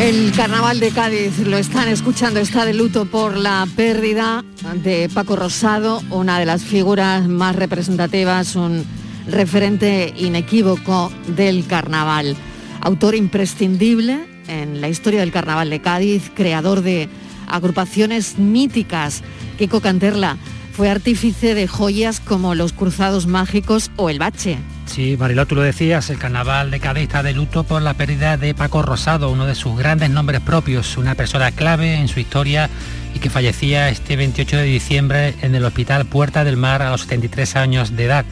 El 0.00 0.32
carnaval 0.32 0.80
de 0.80 0.92
Cádiz 0.92 1.40
lo 1.40 1.58
están 1.58 1.86
escuchando, 1.88 2.40
está 2.40 2.64
de 2.64 2.72
luto 2.72 3.04
por 3.04 3.36
la 3.36 3.68
pérdida 3.76 4.42
de 4.82 5.10
Paco 5.12 5.36
Rosado, 5.36 6.02
una 6.08 6.38
de 6.38 6.46
las 6.46 6.64
figuras 6.64 7.28
más 7.28 7.54
representativas, 7.54 8.56
un 8.56 8.86
referente 9.26 10.14
inequívoco 10.16 11.12
del 11.36 11.66
carnaval. 11.66 12.34
Autor 12.80 13.14
imprescindible 13.14 14.24
en 14.48 14.80
la 14.80 14.88
historia 14.88 15.20
del 15.20 15.32
carnaval 15.32 15.68
de 15.68 15.82
Cádiz, 15.82 16.32
creador 16.34 16.80
de 16.80 17.10
agrupaciones 17.46 18.38
míticas. 18.38 19.22
Kiko 19.58 19.82
Canterla 19.82 20.38
fue 20.72 20.88
artífice 20.88 21.54
de 21.54 21.68
joyas 21.68 22.20
como 22.20 22.54
los 22.54 22.72
Cruzados 22.72 23.26
Mágicos 23.26 23.90
o 23.96 24.08
el 24.08 24.18
Bache. 24.18 24.56
Sí, 24.90 25.16
Mariló, 25.16 25.46
tú 25.46 25.54
lo 25.54 25.62
decías, 25.62 26.10
el 26.10 26.18
carnaval 26.18 26.72
de 26.72 26.80
Cádiz 26.80 27.10
de 27.22 27.32
luto 27.32 27.62
por 27.62 27.80
la 27.80 27.94
pérdida 27.94 28.36
de 28.36 28.56
Paco 28.56 28.82
Rosado, 28.82 29.30
uno 29.30 29.46
de 29.46 29.54
sus 29.54 29.78
grandes 29.78 30.10
nombres 30.10 30.40
propios, 30.40 30.96
una 30.96 31.14
persona 31.14 31.52
clave 31.52 31.94
en 31.94 32.08
su 32.08 32.18
historia 32.18 32.68
y 33.14 33.20
que 33.20 33.30
fallecía 33.30 33.88
este 33.88 34.16
28 34.16 34.56
de 34.56 34.64
diciembre 34.64 35.36
en 35.42 35.54
el 35.54 35.64
Hospital 35.64 36.06
Puerta 36.06 36.42
del 36.42 36.56
Mar 36.56 36.82
a 36.82 36.90
los 36.90 37.02
73 37.02 37.54
años 37.54 37.94
de 37.94 38.04
edad. 38.04 38.24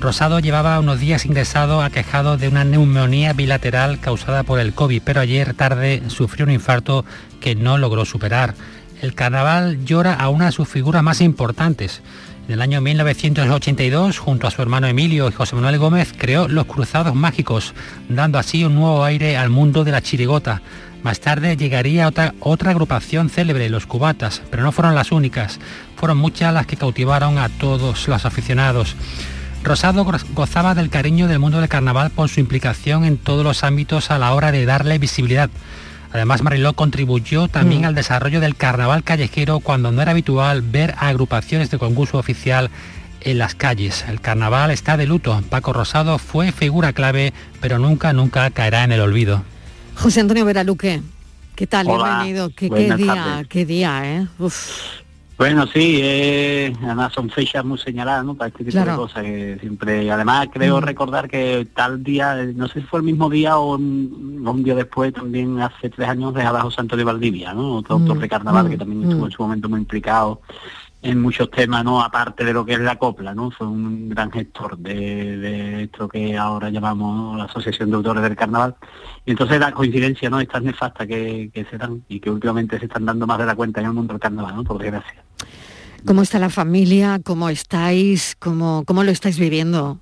Rosado 0.00 0.40
llevaba 0.40 0.80
unos 0.80 0.98
días 0.98 1.24
ingresado 1.24 1.82
aquejado 1.82 2.36
de 2.36 2.48
una 2.48 2.64
neumonía 2.64 3.32
bilateral 3.32 4.00
causada 4.00 4.42
por 4.42 4.58
el 4.58 4.74
COVID, 4.74 5.02
pero 5.04 5.20
ayer 5.20 5.54
tarde 5.54 6.02
sufrió 6.08 6.46
un 6.46 6.50
infarto 6.50 7.04
que 7.40 7.54
no 7.54 7.78
logró 7.78 8.04
superar. 8.04 8.56
El 9.02 9.14
carnaval 9.14 9.84
llora 9.84 10.14
a 10.14 10.30
una 10.30 10.46
de 10.46 10.52
sus 10.52 10.68
figuras 10.68 11.04
más 11.04 11.20
importantes. 11.20 12.02
En 12.48 12.54
el 12.54 12.60
año 12.60 12.80
1982, 12.80 14.18
junto 14.18 14.48
a 14.48 14.50
su 14.50 14.60
hermano 14.62 14.88
Emilio 14.88 15.28
y 15.28 15.32
José 15.32 15.54
Manuel 15.54 15.78
Gómez, 15.78 16.12
creó 16.16 16.48
Los 16.48 16.66
Cruzados 16.66 17.14
Mágicos, 17.14 17.72
dando 18.08 18.38
así 18.38 18.64
un 18.64 18.74
nuevo 18.74 19.04
aire 19.04 19.36
al 19.36 19.48
mundo 19.48 19.84
de 19.84 19.92
la 19.92 20.02
chirigota. 20.02 20.60
Más 21.04 21.20
tarde 21.20 21.56
llegaría 21.56 22.08
otra, 22.08 22.34
otra 22.40 22.72
agrupación 22.72 23.30
célebre, 23.30 23.70
los 23.70 23.86
cubatas, 23.86 24.42
pero 24.50 24.64
no 24.64 24.72
fueron 24.72 24.96
las 24.96 25.12
únicas. 25.12 25.60
Fueron 25.96 26.18
muchas 26.18 26.52
las 26.52 26.66
que 26.66 26.76
cautivaron 26.76 27.38
a 27.38 27.48
todos 27.48 28.08
los 28.08 28.26
aficionados. 28.26 28.96
Rosado 29.62 30.04
gozaba 30.34 30.74
del 30.74 30.90
cariño 30.90 31.28
del 31.28 31.38
mundo 31.38 31.60
del 31.60 31.68
carnaval 31.68 32.10
por 32.10 32.28
su 32.28 32.40
implicación 32.40 33.04
en 33.04 33.18
todos 33.18 33.44
los 33.44 33.62
ámbitos 33.62 34.10
a 34.10 34.18
la 34.18 34.34
hora 34.34 34.50
de 34.50 34.66
darle 34.66 34.98
visibilidad. 34.98 35.48
Además, 36.12 36.42
Mariló 36.42 36.74
contribuyó 36.74 37.48
también 37.48 37.84
al 37.84 37.94
desarrollo 37.94 38.40
del 38.40 38.54
carnaval 38.56 39.02
callejero 39.02 39.60
cuando 39.60 39.92
no 39.92 40.02
era 40.02 40.10
habitual 40.10 40.60
ver 40.60 40.94
agrupaciones 40.98 41.70
de 41.70 41.78
concurso 41.78 42.18
oficial 42.18 42.70
en 43.22 43.38
las 43.38 43.54
calles. 43.54 44.04
El 44.08 44.20
carnaval 44.20 44.70
está 44.70 44.96
de 44.96 45.06
luto. 45.06 45.42
Paco 45.48 45.72
Rosado 45.72 46.18
fue 46.18 46.52
figura 46.52 46.92
clave, 46.92 47.32
pero 47.60 47.78
nunca, 47.78 48.12
nunca 48.12 48.50
caerá 48.50 48.84
en 48.84 48.92
el 48.92 49.00
olvido. 49.00 49.42
José 49.96 50.20
Antonio 50.20 50.44
Veraluque, 50.44 51.00
¿Qué 51.54 51.66
tal? 51.66 51.86
Hola, 51.88 52.22
Bienvenido. 52.22 52.50
¿Qué, 52.54 52.68
día, 52.68 53.14
tardes. 53.14 53.46
qué 53.48 53.66
día, 53.66 54.02
¿eh? 54.04 54.26
Uf. 54.38 54.80
Bueno, 55.42 55.66
sí, 55.66 55.98
eh, 56.00 56.72
además 56.84 57.12
son 57.12 57.28
fechas 57.28 57.64
muy 57.64 57.76
señaladas, 57.76 58.24
¿no? 58.24 58.36
Para 58.36 58.46
este 58.46 58.58
tipo 58.62 58.70
Claro. 58.70 58.92
de 58.92 58.96
cosas 58.96 59.24
que 59.24 59.56
siempre... 59.58 60.08
Además, 60.08 60.46
creo 60.52 60.78
Mm. 60.80 60.84
recordar 60.84 61.28
que 61.28 61.66
tal 61.74 62.04
día, 62.04 62.40
eh, 62.40 62.52
no 62.54 62.68
sé 62.68 62.80
si 62.80 62.86
fue 62.86 63.00
el 63.00 63.04
mismo 63.04 63.28
día 63.28 63.58
o 63.58 63.74
un, 63.74 64.62
día 64.62 64.76
después, 64.76 65.12
también 65.12 65.58
hace 65.58 65.90
tres 65.90 66.08
años, 66.08 66.32
dejaba 66.32 66.60
José 66.60 66.82
Antonio 66.82 67.04
Valdivia, 67.04 67.52
¿no? 67.54 67.78
Otro 67.78 67.96
autor 67.96 68.18
Mm, 68.18 68.20
de 68.20 68.28
carnaval 68.28 68.66
mm, 68.66 68.70
que 68.70 68.78
también 68.78 69.02
estuvo 69.02 69.22
mm. 69.22 69.26
en 69.26 69.30
su 69.32 69.42
momento 69.42 69.68
muy 69.68 69.80
implicado 69.80 70.42
en 71.02 71.20
muchos 71.20 71.50
temas, 71.50 71.82
¿no? 71.82 72.00
Aparte 72.00 72.44
de 72.44 72.52
lo 72.52 72.64
que 72.64 72.74
es 72.74 72.78
la 72.78 72.94
copla, 72.94 73.34
¿no? 73.34 73.50
Fue 73.50 73.66
un 73.66 74.10
gran 74.10 74.30
gestor 74.30 74.78
de, 74.78 75.36
de 75.38 75.82
esto 75.82 76.06
que 76.06 76.38
ahora 76.38 76.70
llamamos 76.70 77.16
¿no? 77.32 77.36
la 77.36 77.44
Asociación 77.46 77.90
de 77.90 77.96
Autores 77.96 78.22
del 78.22 78.36
Carnaval. 78.36 78.76
Y 79.26 79.32
entonces 79.32 79.58
la 79.58 79.72
coincidencia, 79.72 80.30
¿no? 80.30 80.38
Estas 80.38 80.62
nefastas 80.62 81.08
que, 81.08 81.50
que 81.52 81.64
se 81.64 81.76
dan 81.78 82.04
y 82.08 82.20
que 82.20 82.30
últimamente 82.30 82.78
se 82.78 82.84
están 82.84 83.04
dando 83.06 83.26
más 83.26 83.38
de 83.38 83.46
la 83.46 83.56
cuenta 83.56 83.80
en 83.80 83.88
el 83.88 83.92
mundo 83.92 84.12
del 84.12 84.20
carnaval, 84.20 84.54
¿no? 84.54 84.62
Por 84.62 84.78
desgracia. 84.78 85.21
¿Cómo 86.04 86.22
está 86.22 86.38
la 86.38 86.50
familia? 86.50 87.20
¿Cómo 87.22 87.48
estáis? 87.48 88.36
¿Cómo, 88.38 88.82
cómo 88.86 89.04
lo 89.04 89.10
estáis 89.10 89.38
viviendo? 89.38 89.98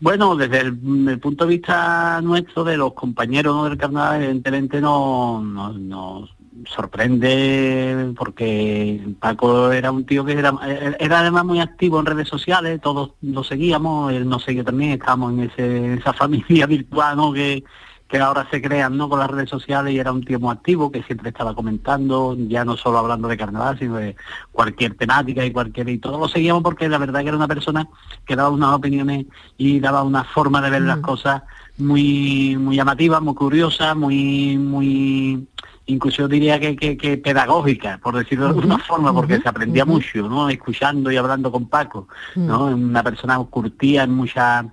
Bueno, 0.00 0.34
desde 0.36 0.60
el, 0.60 1.08
el 1.08 1.18
punto 1.20 1.44
de 1.46 1.50
vista 1.56 2.20
nuestro, 2.22 2.64
de 2.64 2.76
los 2.76 2.92
compañeros 2.94 3.54
¿no? 3.54 3.64
del 3.64 3.78
carnaval, 3.78 4.16
evidentemente 4.22 4.80
no- 4.80 5.40
no- 5.42 6.28
sorprende 6.66 8.12
porque 8.16 9.00
Paco 9.18 9.72
era 9.72 9.90
un 9.90 10.04
tío 10.04 10.24
que 10.24 10.32
era, 10.32 10.52
era 10.98 11.20
además 11.20 11.44
muy 11.44 11.60
activo 11.60 11.98
en 11.98 12.06
redes 12.06 12.28
sociales, 12.28 12.80
todos 12.80 13.12
lo 13.22 13.42
seguíamos, 13.42 14.12
él 14.12 14.28
nos 14.28 14.44
seguía 14.44 14.62
también, 14.62 14.92
estábamos 14.92 15.32
en, 15.32 15.40
ese, 15.40 15.94
esa 15.94 16.12
familia 16.14 16.66
virtual 16.66 17.16
¿no? 17.16 17.32
que, 17.32 17.64
que 18.12 18.18
ahora 18.18 18.46
se 18.50 18.60
crean 18.60 18.98
¿no? 18.98 19.08
con 19.08 19.20
las 19.20 19.30
redes 19.30 19.48
sociales 19.48 19.94
y 19.94 19.98
era 19.98 20.12
un 20.12 20.22
tío 20.22 20.38
muy 20.38 20.52
activo 20.52 20.92
que 20.92 21.02
siempre 21.04 21.30
estaba 21.30 21.54
comentando, 21.54 22.36
ya 22.36 22.62
no 22.62 22.76
solo 22.76 22.98
hablando 22.98 23.26
de 23.26 23.38
carnaval, 23.38 23.78
sino 23.78 23.96
de 23.96 24.16
cualquier 24.50 24.94
temática 24.98 25.42
y 25.42 25.50
cualquier 25.50 25.88
y 25.88 25.96
todo 25.96 26.18
lo 26.18 26.28
seguíamos 26.28 26.62
porque 26.62 26.90
la 26.90 26.98
verdad 26.98 27.22
que 27.22 27.28
era 27.28 27.38
una 27.38 27.48
persona 27.48 27.88
que 28.26 28.36
daba 28.36 28.50
unas 28.50 28.74
opiniones 28.74 29.24
y 29.56 29.80
daba 29.80 30.02
una 30.02 30.24
forma 30.24 30.60
de 30.60 30.68
ver 30.68 30.82
las 30.82 30.98
cosas 30.98 31.42
muy 31.78 32.54
muy 32.58 32.76
llamativa, 32.76 33.18
muy 33.18 33.34
curiosa, 33.34 33.94
muy 33.94 34.58
muy 34.58 35.48
incluso 35.86 36.18
yo 36.18 36.28
diría 36.28 36.60
que, 36.60 36.76
que, 36.76 36.98
que 36.98 37.16
pedagógica, 37.16 37.98
por 38.02 38.14
decirlo 38.14 38.44
de 38.44 38.50
alguna 38.50 38.76
forma, 38.76 39.14
porque 39.14 39.40
se 39.40 39.48
aprendía 39.48 39.86
mucho, 39.86 40.28
¿no? 40.28 40.50
Escuchando 40.50 41.10
y 41.10 41.16
hablando 41.16 41.50
con 41.50 41.66
Paco, 41.66 42.08
¿no? 42.36 42.66
Una 42.66 43.02
persona 43.02 43.38
curtía 43.38 44.02
en 44.02 44.14
muchas 44.14 44.66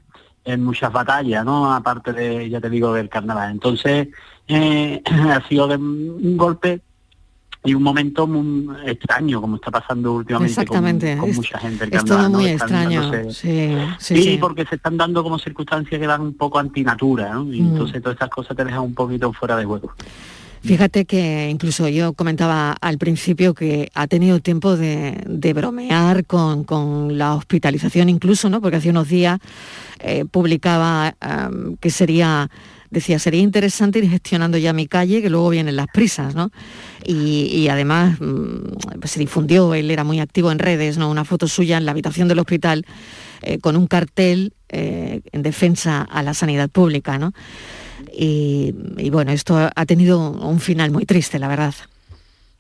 en 0.53 0.63
muchas 0.63 0.91
batallas, 0.91 1.43
¿no? 1.45 1.73
Aparte 1.73 2.13
de, 2.13 2.49
ya 2.49 2.59
te 2.59 2.69
digo, 2.69 2.93
del 2.93 3.09
carnaval. 3.09 3.51
Entonces, 3.51 4.07
eh, 4.47 5.01
ha 5.31 5.47
sido 5.47 5.67
de 5.67 5.75
un 5.77 6.35
golpe 6.37 6.81
y 7.65 7.73
un 7.73 7.83
momento 7.83 8.25
muy 8.25 8.73
extraño, 8.85 9.41
como 9.41 9.57
está 9.57 9.69
pasando 9.69 10.13
últimamente 10.13 10.55
con, 10.55 10.61
Exactamente. 10.63 11.17
con 11.17 11.29
es, 11.29 11.35
mucha 11.35 11.59
gente 11.59 11.85
del 11.85 11.93
es 11.93 12.03
carnaval. 12.03 12.25
todo 12.31 12.39
muy 12.39 12.47
extraño. 12.49 13.11
Sí, 13.31 13.75
sí, 13.99 14.15
Sí, 14.15 14.23
sí. 14.23 14.37
porque 14.39 14.65
se 14.65 14.75
están 14.75 14.95
dando 14.95 15.21
como 15.23 15.37
circunstancias 15.37 15.99
que 15.99 16.07
dan 16.07 16.21
un 16.21 16.35
poco 16.35 16.57
antinatura, 16.57 17.33
¿no? 17.33 17.53
Y 17.53 17.61
Mm. 17.61 17.67
entonces 17.73 18.01
todas 18.01 18.15
estas 18.15 18.29
cosas 18.29 18.55
te 18.55 18.63
dejan 18.63 18.79
un 18.81 18.93
poquito 18.93 19.33
fuera 19.33 19.57
de 19.57 19.65
juego. 19.65 19.91
Fíjate 20.63 21.05
que 21.05 21.49
incluso 21.49 21.87
yo 21.87 22.13
comentaba 22.13 22.71
al 22.71 22.97
principio 22.97 23.53
que 23.53 23.89
ha 23.93 24.07
tenido 24.07 24.39
tiempo 24.39 24.75
de, 24.75 25.53
bromear 25.53 26.25
con, 26.25 27.17
la 27.17 27.35
hospitalización 27.35 28.09
incluso, 28.09 28.49
¿no? 28.49 28.61
Porque 28.61 28.77
hace 28.77 28.89
unos 28.89 29.07
días 29.07 29.39
eh, 29.99 30.25
publicaba 30.29 31.15
am, 31.21 31.77
que 31.77 31.89
sería, 31.89 32.49
decía, 32.89 33.19
sería 33.19 33.41
interesante 33.41 33.99
ir 33.99 34.09
gestionando 34.09 34.57
ya 34.57 34.73
mi 34.73 34.87
calle, 34.87 35.21
que 35.21 35.29
luego 35.29 35.49
vienen 35.49 35.75
las 35.75 35.87
prisas, 35.87 36.35
¿no? 36.35 36.51
Y, 37.05 37.45
y 37.53 37.69
además 37.69 38.19
mm, 38.19 38.99
pues 38.99 39.11
se 39.11 39.19
difundió, 39.19 39.73
él 39.73 39.89
era 39.91 40.03
muy 40.03 40.19
activo 40.19 40.51
en 40.51 40.59
redes, 40.59 40.97
¿no? 40.97 41.09
Una 41.09 41.25
foto 41.25 41.47
suya 41.47 41.77
en 41.77 41.85
la 41.85 41.91
habitación 41.91 42.27
del 42.27 42.39
hospital 42.39 42.85
eh, 43.41 43.59
con 43.59 43.77
un 43.77 43.87
cartel 43.87 44.53
eh, 44.67 45.21
en 45.31 45.41
defensa 45.41 46.01
a 46.01 46.21
la 46.23 46.33
sanidad 46.33 46.69
pública, 46.69 47.17
¿no? 47.17 47.33
Y, 48.21 48.75
y 48.97 49.09
bueno, 49.11 49.31
esto 49.31 49.55
ha 49.73 49.85
tenido 49.85 50.19
un 50.31 50.59
final 50.59 50.91
muy 50.91 51.05
triste, 51.05 51.39
la 51.39 51.47
verdad. 51.47 51.73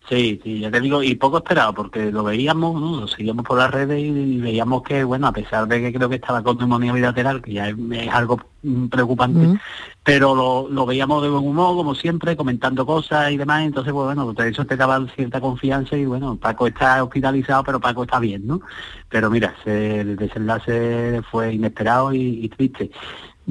Sí, 0.07 0.39
sí, 0.43 0.59
ya 0.59 0.71
te 0.71 0.79
digo, 0.81 1.03
y 1.03 1.13
poco 1.15 1.37
esperado, 1.37 1.71
porque 1.73 2.11
lo 2.11 2.23
veíamos, 2.23 2.81
¿no? 2.81 3.01
lo 3.01 3.07
seguíamos 3.07 3.45
por 3.45 3.59
las 3.59 3.69
redes 3.69 3.99
y, 4.01 4.37
veíamos 4.39 4.81
que, 4.81 5.03
bueno, 5.03 5.27
a 5.27 5.31
pesar 5.33 5.67
de 5.67 5.81
que 5.81 5.93
creo 5.93 6.09
que 6.09 6.15
estaba 6.15 6.41
con 6.41 6.57
neumonía 6.57 6.93
bilateral, 6.93 7.43
que 7.43 7.53
ya 7.53 7.69
es, 7.69 7.75
es 7.91 8.09
algo 8.09 8.39
mm, 8.63 8.87
preocupante, 8.87 9.59
pero 10.03 10.33
lo, 10.33 10.67
lo 10.67 10.85
veíamos 10.87 11.21
de 11.21 11.29
buen 11.29 11.45
humor, 11.45 11.75
como 11.75 11.93
siempre, 11.93 12.35
comentando 12.35 12.87
cosas 12.87 13.29
y 13.31 13.37
demás, 13.37 13.63
entonces, 13.65 13.93
pues, 13.93 14.05
bueno, 14.05 14.33
de 14.33 14.49
eso 14.49 14.65
te 14.65 14.77
daba 14.77 15.05
cierta 15.15 15.39
confianza 15.41 15.95
y, 15.95 16.05
bueno, 16.05 16.37
Paco 16.37 16.65
está 16.65 17.03
hospitalizado, 17.03 17.63
pero 17.65 17.79
Paco 17.79 18.01
está 18.03 18.17
bien, 18.17 18.47
¿no? 18.47 18.61
Pero 19.09 19.29
mira, 19.29 19.53
se- 19.63 19.99
el 19.99 20.15
desenlace 20.15 21.21
fue 21.29 21.53
inesperado 21.53 22.13
y, 22.13 22.45
y 22.45 22.49
triste. 22.49 22.89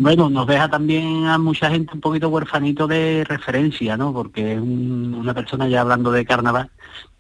Bueno, 0.01 0.30
nos 0.30 0.46
deja 0.46 0.68
también 0.70 1.26
a 1.26 1.38
mucha 1.38 1.68
gente 1.70 1.92
un 1.92 2.01
poquito 2.01 2.28
huerfanito 2.28 2.86
de 2.86 3.24
referencia, 3.28 3.96
¿no? 3.96 4.12
Porque 4.12 4.53
es 4.55 4.61
un- 4.61 5.12
una 5.18 5.34
persona 5.34 5.66
ya 5.66 5.80
hablando 5.80 6.12
de 6.12 6.24
carnaval 6.24 6.70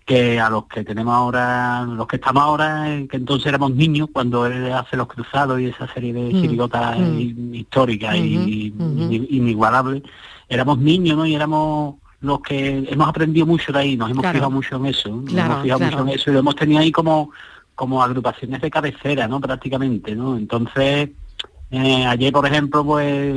que 0.06 0.38
a 0.38 0.48
los 0.48 0.66
que 0.66 0.84
tenemos 0.84 1.12
ahora, 1.12 1.82
los 1.82 2.06
que 2.06 2.16
estamos 2.16 2.40
ahora, 2.42 2.94
eh, 2.94 3.08
que 3.10 3.16
entonces 3.16 3.46
éramos 3.48 3.72
niños 3.74 4.08
cuando 4.12 4.46
él 4.46 4.72
hace 4.72 4.96
los 4.96 5.08
cruzados 5.08 5.60
y 5.60 5.66
esa 5.66 5.92
serie 5.92 6.12
de 6.12 6.32
Mm, 6.32 6.40
chirigotas 6.40 6.98
mm. 6.98 7.18
hi- 7.18 7.50
históricas 7.58 8.16
y 8.16 8.70
Ujú, 8.70 8.84
ujú. 8.84 9.12
ini- 9.12 9.26
inigualables, 9.30 10.02
éramos 10.48 10.78
niños, 10.78 11.16
¿no? 11.16 11.26
Y 11.26 11.34
éramos 11.34 11.96
los 12.20 12.40
que 12.42 12.86
hemos 12.90 13.08
aprendido 13.08 13.44
mucho 13.44 13.72
de 13.72 13.78
ahí, 13.80 13.96
nos 13.96 14.08
hemos 14.10 14.22
Claro. 14.22 14.36
fijado 14.36 14.50
mucho 14.52 14.76
en 14.76 14.86
eso, 14.86 15.08
¿no? 15.08 15.16
Nos 15.16 15.32
Claro, 15.32 15.46
hemos 15.50 15.62
fijado 15.62 15.78
claro. 15.80 15.96
mucho 15.96 16.08
en 16.12 16.14
eso 16.20 16.30
y 16.30 16.32
lo 16.34 16.38
hemos 16.40 16.54
tenido 16.54 16.80
ahí 16.80 16.92
como 16.92 17.30
como 17.74 18.02
agrupaciones 18.02 18.60
de 18.60 18.70
cabecera, 18.72 19.28
¿no? 19.28 19.40
Prácticamente, 19.40 20.12
¿no? 20.16 20.36
Entonces, 20.36 21.10
eh, 21.70 22.06
ayer, 22.06 22.32
por 22.32 22.46
ejemplo, 22.46 22.84
pues 22.84 23.34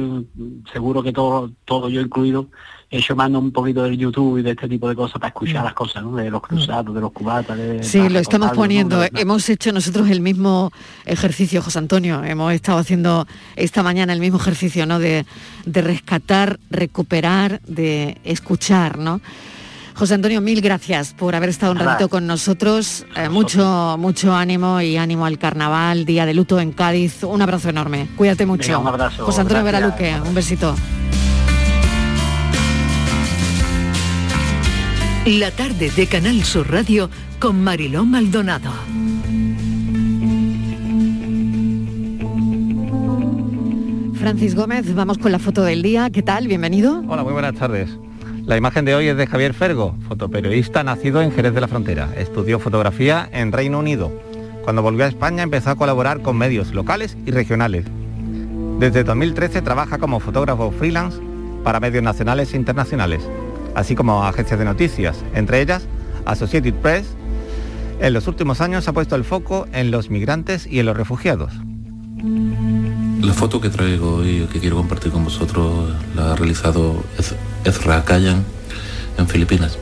seguro 0.72 1.04
que 1.04 1.12
todo, 1.12 1.52
todo 1.66 1.90
yo 1.90 2.02
incluido, 2.02 2.48
he 2.90 2.98
hecho 2.98 3.16
mano 3.16 3.40
un 3.40 3.52
poquito 3.52 3.84
del 3.84 3.98
YouTube 3.98 4.40
y 4.40 4.42
de 4.42 4.52
este 4.52 4.68
tipo 4.68 4.90
de 4.90 4.96
cosas 4.96 5.14
para 5.14 5.30
escuchar 5.30 5.62
Mm. 5.62 5.66
las 5.66 5.74
cosas, 5.74 6.04
¿no? 6.04 6.16
De 6.18 6.30
los 6.30 6.42
cruzados, 6.42 6.94
de 6.94 7.00
los 7.02 7.12
cubatas, 7.14 7.58
de 7.58 7.84
Sí, 7.84 8.10
lo 8.10 8.20
estamos 8.20 8.52
poniendo. 8.52 9.00
De- 9.00 9.10
Hemos 9.16 9.50
hecho 9.50 9.72
nosotros 9.72 10.10
el 10.10 10.20
mismo 10.20 10.72
ejercicio, 11.06 11.62
José 11.62 11.80
Antonio. 11.80 12.22
Hemos 12.24 12.52
estado 12.54 12.80
haciendo 12.80 13.28
esta 13.56 13.82
mañana 13.82 14.12
el 14.12 14.20
mismo 14.20 14.38
ejercicio, 14.40 14.86
¿no? 14.86 15.00
De, 15.00 15.26
de 15.66 15.82
rescatar, 15.82 16.60
recuperar, 16.70 17.62
de 17.62 18.18
escuchar, 18.26 18.98
¿no? 18.98 19.22
José 20.02 20.16
Antonio, 20.16 20.42
mil 20.42 20.62
gracias 20.62 21.14
por 21.14 21.36
haber 21.36 21.50
estado 21.50 21.74
un 21.74 21.78
Nada. 21.78 21.92
ratito 21.92 22.10
con 22.10 22.26
nosotros. 22.26 23.06
Eh, 23.16 23.30
mucho, 23.30 23.98
mucho 24.00 24.34
ánimo 24.34 24.82
y 24.82 24.98
ánimo 24.98 25.28
al 25.28 25.38
carnaval, 25.38 26.06
día 26.06 26.26
de 26.26 26.34
luto 26.34 26.60
en 26.60 26.72
Cádiz. 26.72 27.24
Un 27.24 27.40
abrazo 27.40 27.70
enorme. 27.70 28.08
Cuídate 28.18 28.48
mucho. 28.48 28.64
Venga, 28.64 28.80
un 28.80 28.88
abrazo. 28.88 29.24
José 29.24 29.42
Antonio 29.42 29.64
Gracias. 29.64 29.96
Veraluque, 30.00 30.28
un 30.28 30.34
besito. 30.34 30.76
La 35.28 35.52
tarde 35.52 35.92
de 35.92 36.08
Canal 36.08 36.44
Sur 36.46 36.72
Radio 36.72 37.08
con 37.38 37.64
Mariló 37.64 38.04
Maldonado. 38.04 38.72
Francis 44.16 44.56
Gómez, 44.56 44.96
vamos 44.96 45.20
con 45.20 45.32
la 45.32 45.38
foto 45.38 45.62
del 45.62 45.84
día. 45.84 46.10
¿Qué 46.10 46.24
tal? 46.24 46.48
Bienvenido. 46.48 47.04
Hola, 47.08 47.24
muy 47.24 47.34
buenas 47.34 47.54
tardes. 47.54 47.88
La 48.46 48.58
imagen 48.58 48.86
de 48.86 48.96
hoy 48.96 49.08
es 49.08 49.16
de 49.16 49.28
Javier 49.28 49.54
Fergo, 49.54 49.96
fotoperiodista 50.08 50.84
nacido 50.84 51.22
en 51.22 51.32
Jerez 51.32 51.54
de 51.54 51.62
la 51.62 51.68
Frontera. 51.68 52.10
Estudió 52.18 52.60
fotografía 52.60 53.30
en 53.32 53.52
Reino 53.52 53.78
Unido. 53.78 54.12
Cuando 54.64 54.82
volvió 54.82 55.06
a 55.06 55.08
España 55.08 55.44
empezó 55.44 55.70
a 55.70 55.76
colaborar 55.76 56.22
con 56.22 56.38
medios 56.38 56.74
locales 56.74 57.16
y 57.26 57.32
regionales. 57.32 57.86
Desde 58.80 59.04
2013 59.04 59.62
trabaja 59.62 60.00
como 60.00 60.20
fotógrafo 60.20 60.72
freelance 60.72 61.20
para 61.64 61.80
medios 61.80 62.04
nacionales 62.04 62.54
e 62.54 62.58
internacionales, 62.58 63.22
así 63.76 63.96
como 63.96 64.24
agencias 64.24 64.58
de 64.58 64.66
noticias, 64.66 65.24
entre 65.36 65.62
ellas 65.62 65.88
Associated 66.26 66.74
Press. 66.76 67.16
En 68.00 68.14
los 68.14 68.28
últimos 68.28 68.60
años 68.60 68.88
ha 68.88 68.94
puesto 68.94 69.16
el 69.16 69.24
foco 69.24 69.68
en 69.72 69.92
los 69.92 70.10
migrantes 70.10 70.66
y 70.66 70.80
en 70.80 70.88
los 70.88 70.98
refugiados. 70.98 71.54
La 73.22 73.34
foto 73.34 73.62
que 73.62 73.70
traigo 73.70 74.16
hoy, 74.18 74.48
que 74.52 74.60
quiero 74.60 74.76
compartir 74.78 75.12
con 75.12 75.24
vosotros, 75.24 75.94
la 76.16 76.32
ha 76.32 76.36
realizado 76.36 77.04
Ez- 77.18 77.36
Ezra 77.64 78.04
Kayan 78.04 78.44
en 79.18 79.28
Filipinas. 79.28 79.78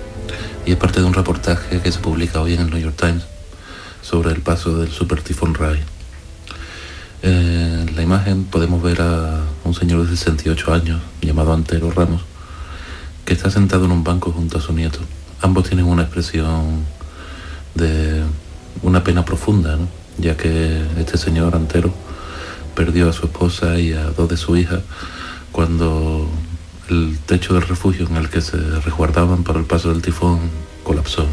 Y 0.65 0.71
es 0.71 0.77
parte 0.77 0.99
de 0.99 1.05
un 1.05 1.13
reportaje 1.13 1.79
que 1.81 1.91
se 1.91 1.99
publica 1.99 2.41
hoy 2.41 2.53
en 2.53 2.61
el 2.61 2.69
New 2.69 2.79
York 2.79 2.95
Times 2.97 3.23
sobre 4.01 4.31
el 4.31 4.41
paso 4.41 4.77
del 4.77 4.91
super 4.91 5.21
tifón 5.21 5.53
Rai. 5.55 5.79
En 7.21 7.95
la 7.95 8.01
imagen 8.01 8.43
podemos 8.45 8.81
ver 8.81 9.01
a 9.01 9.41
un 9.63 9.73
señor 9.73 10.05
de 10.05 10.15
68 10.15 10.73
años, 10.73 11.01
llamado 11.21 11.53
Antero 11.53 11.91
Ramos, 11.91 12.21
que 13.25 13.33
está 13.33 13.49
sentado 13.49 13.85
en 13.85 13.91
un 13.91 14.03
banco 14.03 14.31
junto 14.31 14.57
a 14.57 14.61
su 14.61 14.73
nieto. 14.73 14.99
Ambos 15.41 15.65
tienen 15.67 15.85
una 15.85 16.03
expresión 16.03 16.83
de 17.75 18.23
una 18.83 19.03
pena 19.03 19.23
profunda, 19.25 19.77
ya 20.17 20.35
que 20.35 20.81
este 20.97 21.17
señor 21.17 21.55
Antero 21.55 21.93
perdió 22.79 23.09
a 23.09 23.13
su 23.13 23.25
esposa 23.25 23.77
y 23.77 23.91
a 23.91 24.05
dos 24.05 24.29
de 24.29 24.37
su 24.37 24.55
hija 24.55 24.79
cuando 25.51 26.29
el 26.89 27.19
techo 27.25 27.53
del 27.53 27.63
refugio 27.63 28.07
en 28.07 28.15
el 28.15 28.29
que 28.29 28.39
se 28.39 28.55
resguardaban 28.55 29.43
para 29.43 29.59
el 29.59 29.65
paso 29.65 29.89
del 29.89 30.01
tifón 30.01 30.39
colapsó. 30.85 31.27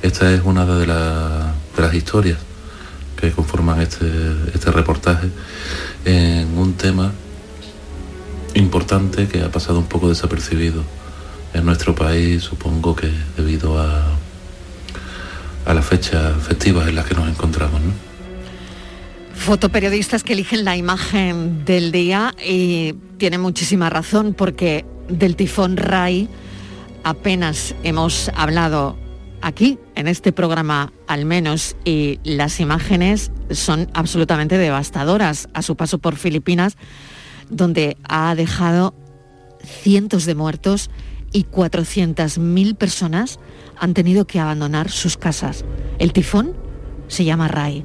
Esta 0.00 0.32
es 0.32 0.40
una 0.42 0.64
de, 0.64 0.86
de 0.86 1.82
las 1.82 1.94
historias 1.94 2.38
que 3.20 3.30
conforman 3.30 3.82
este, 3.82 4.06
este 4.54 4.70
reportaje 4.70 5.28
en 6.06 6.56
un 6.56 6.72
tema 6.78 7.12
importante 8.54 9.28
que 9.28 9.42
ha 9.42 9.50
pasado 9.50 9.80
un 9.80 9.86
poco 9.86 10.08
desapercibido 10.08 10.82
en 11.52 11.66
nuestro 11.66 11.94
país, 11.94 12.42
supongo 12.42 12.96
que 12.96 13.12
debido 13.36 13.78
a, 13.78 14.02
a 15.66 15.74
las 15.74 15.84
fechas 15.84 16.42
festivas 16.42 16.88
en 16.88 16.94
las 16.94 17.04
que 17.04 17.14
nos 17.16 17.28
encontramos. 17.28 17.82
Fotoperiodistas 19.34 20.22
que 20.22 20.34
eligen 20.34 20.64
la 20.64 20.76
imagen 20.76 21.64
del 21.64 21.90
día 21.90 22.34
y 22.44 22.94
tiene 23.18 23.38
muchísima 23.38 23.90
razón 23.90 24.34
porque 24.34 24.84
del 25.08 25.36
tifón 25.36 25.76
Rai 25.76 26.28
apenas 27.02 27.74
hemos 27.82 28.30
hablado 28.34 28.96
aquí, 29.40 29.78
en 29.96 30.08
este 30.08 30.32
programa 30.32 30.92
al 31.08 31.24
menos, 31.24 31.76
y 31.84 32.20
las 32.22 32.60
imágenes 32.60 33.32
son 33.50 33.88
absolutamente 33.92 34.56
devastadoras 34.56 35.48
a 35.52 35.62
su 35.62 35.76
paso 35.76 35.98
por 35.98 36.16
Filipinas, 36.16 36.76
donde 37.50 37.96
ha 38.08 38.34
dejado 38.34 38.94
cientos 39.64 40.24
de 40.24 40.34
muertos 40.34 40.90
y 41.32 41.44
400.000 41.44 42.76
personas 42.76 43.38
han 43.78 43.94
tenido 43.94 44.26
que 44.26 44.38
abandonar 44.38 44.90
sus 44.90 45.16
casas. 45.16 45.64
El 45.98 46.12
tifón 46.12 46.54
se 47.08 47.24
llama 47.24 47.48
Rai. 47.48 47.84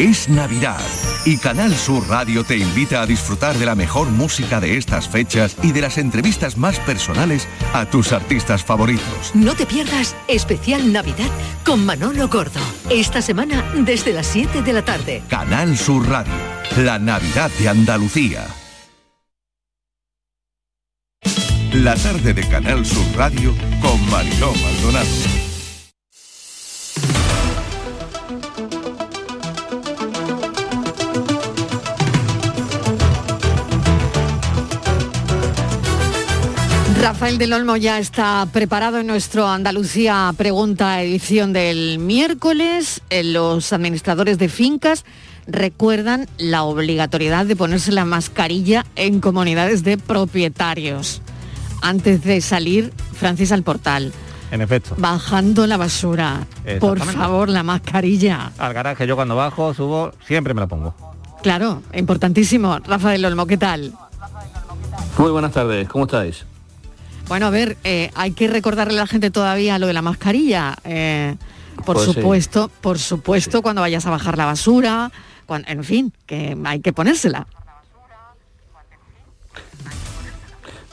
Es 0.00 0.30
Navidad 0.30 0.80
y 1.26 1.36
Canal 1.36 1.74
Sur 1.74 2.08
Radio 2.08 2.42
te 2.42 2.56
invita 2.56 3.02
a 3.02 3.06
disfrutar 3.06 3.54
de 3.58 3.66
la 3.66 3.74
mejor 3.74 4.08
música 4.08 4.58
de 4.58 4.78
estas 4.78 5.10
fechas 5.10 5.58
y 5.62 5.72
de 5.72 5.82
las 5.82 5.98
entrevistas 5.98 6.56
más 6.56 6.78
personales 6.78 7.46
a 7.74 7.84
tus 7.84 8.12
artistas 8.12 8.64
favoritos. 8.64 9.32
No 9.34 9.54
te 9.54 9.66
pierdas 9.66 10.16
especial 10.26 10.90
Navidad 10.90 11.28
con 11.66 11.84
Manolo 11.84 12.28
Gordo. 12.28 12.60
Esta 12.88 13.20
semana 13.20 13.62
desde 13.76 14.14
las 14.14 14.26
7 14.28 14.62
de 14.62 14.72
la 14.72 14.82
tarde. 14.82 15.22
Canal 15.28 15.76
Sur 15.76 16.08
Radio, 16.08 16.32
la 16.78 16.98
Navidad 16.98 17.50
de 17.58 17.68
Andalucía. 17.68 18.46
La 21.74 21.94
tarde 21.94 22.32
de 22.32 22.48
Canal 22.48 22.86
Sur 22.86 23.04
Radio 23.16 23.54
con 23.82 24.00
Mariló 24.08 24.50
Maldonado. 24.54 25.39
Rafael 37.00 37.38
del 37.38 37.52
Olmo 37.54 37.76
ya 37.76 37.98
está 37.98 38.46
preparado 38.52 38.98
en 38.98 39.06
nuestro 39.06 39.48
Andalucía 39.48 40.32
Pregunta 40.36 41.02
edición 41.02 41.52
del 41.54 41.98
miércoles. 41.98 43.00
Eh, 43.08 43.24
Los 43.24 43.72
administradores 43.72 44.38
de 44.38 44.48
fincas 44.50 45.04
recuerdan 45.46 46.28
la 46.36 46.62
obligatoriedad 46.62 47.46
de 47.46 47.56
ponerse 47.56 47.90
la 47.90 48.04
mascarilla 48.04 48.84
en 48.96 49.20
comunidades 49.20 49.82
de 49.82 49.96
propietarios. 49.96 51.22
Antes 51.80 52.22
de 52.22 52.42
salir, 52.42 52.92
Francis 53.14 53.50
al 53.50 53.62
portal. 53.62 54.12
En 54.50 54.60
efecto. 54.60 54.94
Bajando 54.98 55.66
la 55.66 55.78
basura. 55.78 56.46
Por 56.80 56.98
favor, 57.00 57.48
la 57.48 57.62
mascarilla. 57.62 58.52
Al 58.58 58.74
garaje 58.74 59.06
yo 59.06 59.16
cuando 59.16 59.36
bajo, 59.36 59.72
subo, 59.72 60.12
siempre 60.26 60.52
me 60.52 60.60
la 60.60 60.66
pongo. 60.66 60.94
Claro, 61.42 61.82
importantísimo. 61.94 62.78
Rafael 62.80 63.24
Olmo, 63.24 63.46
¿qué 63.46 63.56
tal? 63.56 63.94
Muy 65.16 65.30
buenas 65.30 65.52
tardes, 65.52 65.88
¿cómo 65.88 66.04
estáis? 66.04 66.44
Bueno, 67.30 67.46
a 67.46 67.50
ver, 67.50 67.76
eh, 67.84 68.10
hay 68.16 68.32
que 68.32 68.48
recordarle 68.48 68.94
a 68.94 69.02
la 69.02 69.06
gente 69.06 69.30
todavía 69.30 69.78
lo 69.78 69.86
de 69.86 69.92
la 69.92 70.02
mascarilla. 70.02 70.76
eh, 70.82 71.36
por 71.86 71.94
Pues 71.94 72.08
sí. 72.08 72.14
supuesto, 72.14 72.68
por 72.80 72.98
supuesto, 72.98 73.62
cuando 73.62 73.82
vayas 73.82 74.04
a 74.04 74.10
bajar 74.10 74.36
la 74.36 74.46
basura, 74.46 75.12
en 75.48 75.84
fin, 75.84 76.12
que 76.26 76.58
hay 76.64 76.80
que 76.80 76.92
ponérsela. 76.92 77.46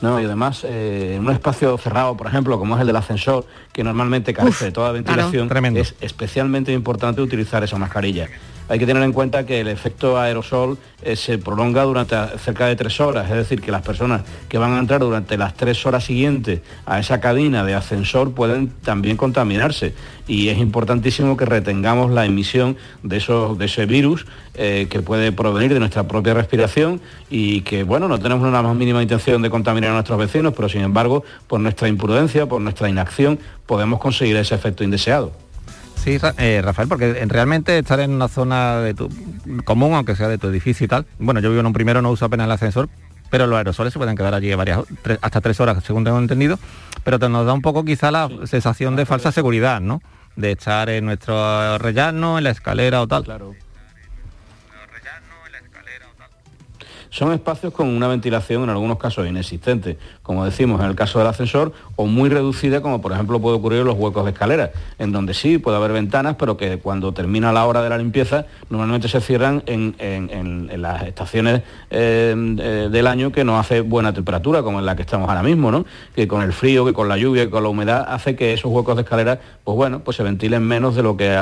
No, 0.00 0.20
y 0.20 0.26
además, 0.26 0.62
eh, 0.62 1.16
en 1.16 1.26
un 1.26 1.32
espacio 1.32 1.76
cerrado, 1.76 2.16
por 2.16 2.28
ejemplo, 2.28 2.56
como 2.56 2.76
es 2.76 2.82
el 2.82 2.86
del 2.86 2.96
ascensor, 2.96 3.44
que 3.72 3.82
normalmente 3.82 4.32
carece 4.32 4.66
de 4.66 4.72
toda 4.72 4.92
ventilación, 4.92 5.50
es 5.76 5.96
especialmente 6.00 6.72
importante 6.72 7.20
utilizar 7.20 7.64
esa 7.64 7.78
mascarilla. 7.78 8.28
Hay 8.68 8.78
que 8.78 8.86
tener 8.86 9.02
en 9.02 9.12
cuenta 9.12 9.46
que 9.46 9.60
el 9.60 9.68
efecto 9.68 10.18
aerosol 10.18 10.78
eh, 11.02 11.16
se 11.16 11.38
prolonga 11.38 11.84
durante 11.84 12.16
cerca 12.38 12.66
de 12.66 12.76
tres 12.76 13.00
horas, 13.00 13.30
es 13.30 13.36
decir, 13.36 13.62
que 13.62 13.70
las 13.70 13.82
personas 13.82 14.22
que 14.48 14.58
van 14.58 14.72
a 14.72 14.78
entrar 14.78 15.00
durante 15.00 15.38
las 15.38 15.54
tres 15.54 15.84
horas 15.86 16.04
siguientes 16.04 16.60
a 16.84 16.98
esa 16.98 17.20
cabina 17.20 17.64
de 17.64 17.74
ascensor 17.74 18.32
pueden 18.32 18.68
también 18.82 19.16
contaminarse. 19.16 19.94
Y 20.26 20.48
es 20.48 20.58
importantísimo 20.58 21.36
que 21.36 21.46
retengamos 21.46 22.10
la 22.10 22.26
emisión 22.26 22.76
de, 23.02 23.18
de 23.58 23.64
ese 23.64 23.86
virus 23.86 24.26
eh, 24.54 24.86
que 24.90 25.00
puede 25.00 25.32
provenir 25.32 25.72
de 25.72 25.80
nuestra 25.80 26.06
propia 26.06 26.34
respiración 26.34 27.00
y 27.30 27.62
que, 27.62 27.84
bueno, 27.84 28.08
no 28.08 28.18
tenemos 28.18 28.46
una 28.46 28.60
más 28.60 28.76
mínima 28.76 29.00
intención 29.00 29.40
de 29.40 29.48
contaminar 29.48 29.90
a 29.90 29.94
nuestros 29.94 30.18
vecinos, 30.18 30.52
pero 30.54 30.68
sin 30.68 30.82
embargo, 30.82 31.24
por 31.46 31.60
nuestra 31.60 31.88
imprudencia, 31.88 32.46
por 32.46 32.60
nuestra 32.60 32.88
inacción, 32.88 33.38
podemos 33.66 33.98
conseguir 33.98 34.36
ese 34.36 34.54
efecto 34.54 34.84
indeseado. 34.84 35.47
Sí, 36.02 36.18
eh, 36.38 36.60
Rafael, 36.62 36.88
porque 36.88 37.18
en- 37.20 37.28
realmente 37.28 37.76
estar 37.78 38.00
en 38.00 38.12
una 38.12 38.28
zona 38.28 38.76
de 38.78 38.94
tu, 38.94 39.08
común, 39.64 39.94
aunque 39.94 40.14
sea 40.16 40.28
de 40.28 40.38
tu 40.38 40.46
edificio 40.48 40.84
y 40.84 40.88
tal, 40.88 41.06
bueno, 41.18 41.40
yo 41.40 41.50
vivo 41.50 41.60
en 41.60 41.66
un 41.66 41.72
primero, 41.72 42.00
no 42.00 42.10
uso 42.10 42.24
apenas 42.24 42.46
el 42.46 42.52
ascensor, 42.52 42.88
pero 43.30 43.46
los 43.46 43.58
aerosoles 43.58 43.92
se 43.92 43.98
pueden 43.98 44.16
quedar 44.16 44.32
allí 44.32 44.54
varias, 44.54 44.80
tres- 45.02 45.18
hasta 45.20 45.40
tres 45.40 45.60
horas, 45.60 45.82
según 45.84 46.04
tengo 46.04 46.18
entendido, 46.18 46.58
pero 47.04 47.18
te 47.18 47.28
nos 47.28 47.44
da 47.46 47.52
un 47.52 47.62
poco 47.62 47.84
quizá 47.84 48.10
la 48.10 48.28
sensación 48.44 48.96
de 48.96 49.06
falsa 49.06 49.32
seguridad, 49.32 49.80
¿no? 49.80 50.00
De 50.36 50.52
estar 50.52 50.88
en 50.88 51.04
nuestro 51.04 51.76
rellano, 51.78 52.38
en 52.38 52.44
la 52.44 52.50
escalera 52.50 53.02
o 53.02 53.06
tal. 53.08 53.24
Claro. 53.24 53.54
Son 57.18 57.32
espacios 57.32 57.72
con 57.72 57.88
una 57.88 58.06
ventilación 58.06 58.62
en 58.62 58.70
algunos 58.70 58.96
casos 58.96 59.26
inexistente, 59.26 59.98
como 60.22 60.44
decimos 60.44 60.80
en 60.80 60.86
el 60.86 60.94
caso 60.94 61.18
del 61.18 61.26
ascensor, 61.26 61.72
o 61.96 62.06
muy 62.06 62.28
reducida, 62.28 62.80
como 62.80 63.00
por 63.00 63.10
ejemplo 63.10 63.40
puede 63.40 63.56
ocurrir 63.56 63.80
en 63.80 63.86
los 63.88 63.96
huecos 63.98 64.24
de 64.24 64.30
escalera, 64.30 64.70
en 65.00 65.10
donde 65.10 65.34
sí 65.34 65.58
puede 65.58 65.78
haber 65.78 65.90
ventanas, 65.90 66.36
pero 66.38 66.56
que 66.56 66.78
cuando 66.78 67.12
termina 67.12 67.52
la 67.52 67.66
hora 67.66 67.82
de 67.82 67.88
la 67.88 67.98
limpieza 67.98 68.46
normalmente 68.70 69.08
se 69.08 69.20
cierran 69.20 69.64
en, 69.66 70.70
las 70.80 71.02
estaciones 71.02 71.62
eh, 71.90 72.36
eh, 72.60 72.88
del 72.88 73.06
año 73.08 73.32
que 73.32 73.42
no 73.42 73.58
hace 73.58 73.80
buena 73.80 74.12
temperatura, 74.12 74.62
como 74.62 74.78
en 74.78 74.86
la 74.86 74.94
que 74.94 75.02
estamos 75.02 75.28
ahora 75.28 75.42
mismo, 75.42 75.72
¿no? 75.72 75.86
Que 76.14 76.28
con 76.28 76.42
el 76.42 76.52
frío, 76.52 76.84
que 76.84 76.92
con 76.92 77.08
la 77.08 77.16
lluvia, 77.16 77.46
que 77.46 77.50
con 77.50 77.64
la 77.64 77.68
humedad, 77.68 78.06
hace 78.08 78.36
que 78.36 78.52
esos 78.52 78.70
huecos 78.70 78.94
de 78.94 79.02
escalera, 79.02 79.40
pues 79.64 79.74
bueno, 79.76 80.04
pues 80.04 80.16
se 80.16 80.22
ventilen 80.22 80.62
menos 80.62 80.94
de 80.94 81.02
lo 81.02 81.16
que 81.16 81.36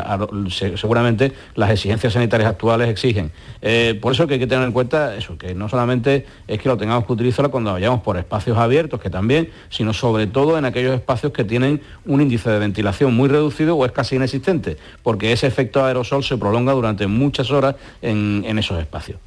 seguramente 0.76 1.34
las 1.54 1.68
exigencias 1.68 2.14
sanitarias 2.14 2.48
actuales 2.48 2.88
exigen. 2.88 3.30
Eh, 3.60 3.98
por 4.00 4.12
eso 4.12 4.26
que 4.26 4.34
hay 4.34 4.40
que 4.40 4.46
tener 4.46 4.64
en 4.64 4.72
cuenta 4.72 5.14
eso, 5.16 5.36
que 5.36 5.54
No 5.54 5.65
solamente 5.68 6.26
es 6.46 6.60
que 6.60 6.68
lo 6.68 6.76
tengamos 6.76 7.06
que 7.06 7.12
utilizar 7.12 7.50
cuando 7.50 7.72
vayamos 7.72 8.02
por 8.02 8.16
espacios 8.16 8.56
abiertos, 8.58 9.00
que 9.00 9.10
también, 9.10 9.50
sino 9.68 9.92
sobre 9.92 10.26
todo 10.26 10.58
en 10.58 10.64
aquellos 10.64 10.94
espacios 10.94 11.32
que 11.32 11.44
tienen 11.44 11.80
un 12.04 12.20
índice 12.20 12.50
de 12.50 12.58
ventilación 12.58 13.14
muy 13.14 13.28
reducido 13.28 13.76
o 13.76 13.84
es 13.84 13.92
casi 13.92 14.16
inexistente, 14.16 14.76
porque 15.02 15.32
ese 15.32 15.46
efecto 15.46 15.84
aerosol 15.84 16.24
se 16.24 16.36
prolonga 16.36 16.72
durante 16.72 17.06
muchas 17.06 17.50
horas 17.50 17.76
en, 18.02 18.58
esos 18.58 18.78
espacios. 18.80 19.18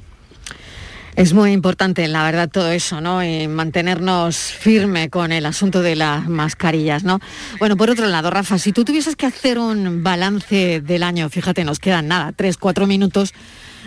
Es 1.16 1.34
muy 1.34 1.52
importante, 1.52 2.06
la 2.08 2.24
verdad, 2.24 2.48
todo 2.48 2.70
eso, 2.70 3.00
¿no? 3.00 3.22
Y 3.22 3.46
mantenernos 3.48 4.36
firme 4.36 5.10
con 5.10 5.32
el 5.32 5.44
asunto 5.44 5.82
de 5.82 5.96
las 5.96 6.28
mascarillas, 6.28 7.04
¿no? 7.04 7.20
Bueno, 7.58 7.76
por 7.76 7.90
otro 7.90 8.06
lado, 8.06 8.30
Rafa, 8.30 8.58
si 8.58 8.72
tú 8.72 8.84
tuvieses 8.84 9.16
que 9.16 9.26
hacer 9.26 9.58
un 9.58 10.02
balance 10.02 10.80
del 10.80 11.02
año, 11.02 11.28
fíjate, 11.28 11.64
nos 11.64 11.78
quedan 11.78 12.08
nada, 12.08 12.32
tres, 12.32 12.56
cuatro 12.56 12.86
minutos 12.86 13.34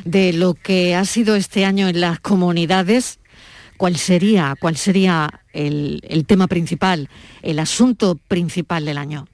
de 0.06 0.34
lo 0.34 0.54
que 0.54 0.96
ha 0.96 1.06
sido 1.06 1.36
este 1.36 1.66
año 1.66 1.88
en 1.88 2.02
las 2.02 2.20
comunidades, 2.20 3.20
¿cuál 3.78 3.98
sería, 3.98 4.56
cuál 4.60 4.78
sería 4.78 5.42
el, 5.54 6.26
tema 6.28 6.48
principal, 6.48 7.10
el 7.42 7.60
asunto 7.60 8.18
principal 8.28 8.86
del 8.86 8.98
año? 8.98 9.28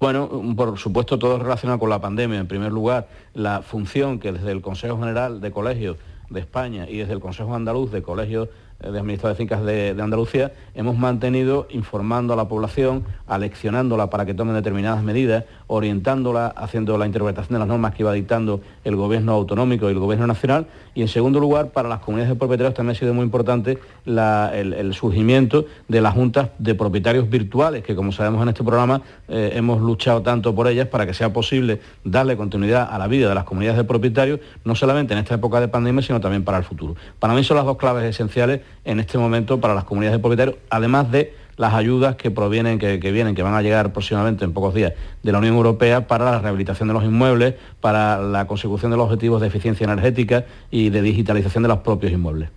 Bueno, 0.00 0.28
por 0.54 0.78
supuesto 0.78 1.18
todo 1.18 1.38
relacionado 1.38 1.78
con 1.78 1.88
la 1.88 2.00
pandemia. 2.00 2.38
En 2.38 2.46
primer 2.46 2.72
lugar, 2.72 3.08
la 3.32 3.62
función 3.62 4.18
que 4.18 4.32
desde 4.32 4.52
el 4.52 4.60
Consejo 4.60 4.98
General 4.98 5.40
de 5.40 5.50
Colegios 5.50 5.96
de 6.28 6.40
España 6.40 6.86
y 6.88 6.98
desde 6.98 7.14
el 7.14 7.20
Consejo 7.20 7.54
Andaluz 7.54 7.90
de 7.90 8.02
Colegios 8.02 8.48
eh, 8.80 8.90
de 8.90 8.98
Administradores 8.98 9.38
de 9.38 9.42
Fincas 9.42 9.64
de, 9.64 9.96
Andalucía, 10.02 10.52
hemos 10.74 10.98
mantenido 10.98 11.66
informando 11.70 12.34
a 12.34 12.36
la 12.36 12.48
población, 12.48 13.04
aleccionándola 13.26 14.10
para 14.10 14.26
que 14.26 14.34
tomen 14.34 14.54
determinadas 14.54 15.02
medidas, 15.02 15.44
orientándola, 15.74 16.48
haciendo 16.48 16.96
la 16.98 17.06
interpretación 17.06 17.54
de 17.54 17.58
las 17.58 17.68
normas 17.68 17.94
que 17.94 18.02
iba 18.02 18.12
dictando 18.12 18.60
el 18.84 18.96
Gobierno 18.96 19.32
autonómico 19.32 19.88
y 19.88 19.92
el 19.92 19.98
Gobierno 19.98 20.26
nacional. 20.26 20.66
Y 20.94 21.02
en 21.02 21.08
segundo 21.08 21.40
lugar, 21.40 21.70
para 21.70 21.88
las 21.88 22.00
comunidades 22.00 22.34
de 22.34 22.38
propietarios 22.38 22.74
también 22.74 22.96
ha 22.96 22.98
sido 22.98 23.14
muy 23.14 23.24
importante 23.24 23.78
el, 24.06 24.94
surgimiento 24.94 25.66
de 25.88 26.00
las 26.00 26.14
juntas 26.14 26.50
de 26.58 26.74
propietarios 26.74 27.28
virtuales, 27.28 27.82
que 27.82 27.94
como 27.94 28.12
sabemos 28.12 28.42
en 28.42 28.48
este 28.48 28.62
programa 28.62 29.02
eh, 29.28 29.52
hemos 29.54 29.80
luchado 29.80 30.22
tanto 30.22 30.54
por 30.54 30.68
ellas 30.68 30.88
para 30.88 31.06
que 31.06 31.14
sea 31.14 31.32
posible 31.32 31.80
darle 32.04 32.36
continuidad 32.36 32.88
a 32.90 32.98
la 32.98 33.06
vida 33.08 33.28
de 33.28 33.34
las 33.34 33.44
comunidades 33.44 33.78
de 33.78 33.84
propietarios, 33.84 34.40
no 34.64 34.74
solamente 34.74 35.14
en 35.14 35.18
esta 35.18 35.34
época 35.34 35.60
de 35.60 35.68
pandemia, 35.68 36.02
sino 36.02 36.20
también 36.20 36.44
para 36.44 36.58
el 36.58 36.64
futuro. 36.64 36.94
Para 37.18 37.34
mí 37.34 37.42
son 37.44 37.56
las 37.56 37.66
dos 37.66 37.76
claves 37.76 38.04
esenciales 38.04 38.60
en 38.84 39.00
este 39.00 39.18
momento 39.18 39.60
para 39.60 39.74
las 39.74 39.84
comunidades 39.84 40.18
de 40.18 40.22
propietarios, 40.22 40.56
además 40.70 41.10
de 41.10 41.43
las 41.56 41.74
ayudas 41.74 42.16
que 42.16 42.30
provienen, 42.30 42.78
que, 42.78 42.98
vienen, 42.98 43.34
que 43.34 43.42
van 43.42 43.54
a 43.54 43.62
llegar 43.62 43.92
próximamente 43.92 44.44
en 44.44 44.52
pocos 44.52 44.74
días 44.74 44.92
de 45.22 45.32
la 45.32 45.38
Unión 45.38 45.54
Europea 45.56 46.06
para 46.06 46.24
la 46.24 46.38
rehabilitación 46.40 46.88
de 46.88 46.94
los 46.94 47.04
inmuebles, 47.04 47.54
para 47.80 48.20
la 48.20 48.46
consecución 48.46 48.90
de 48.90 48.96
los 48.96 49.06
objetivos 49.06 49.40
de 49.40 49.48
eficiencia 49.48 49.84
energética 49.84 50.44
y 50.70 50.90
de 50.90 51.02
digitalización 51.02 51.62
de 51.62 51.68
los 51.68 51.78
propios 51.78 52.12
inmuebles. 52.12 52.48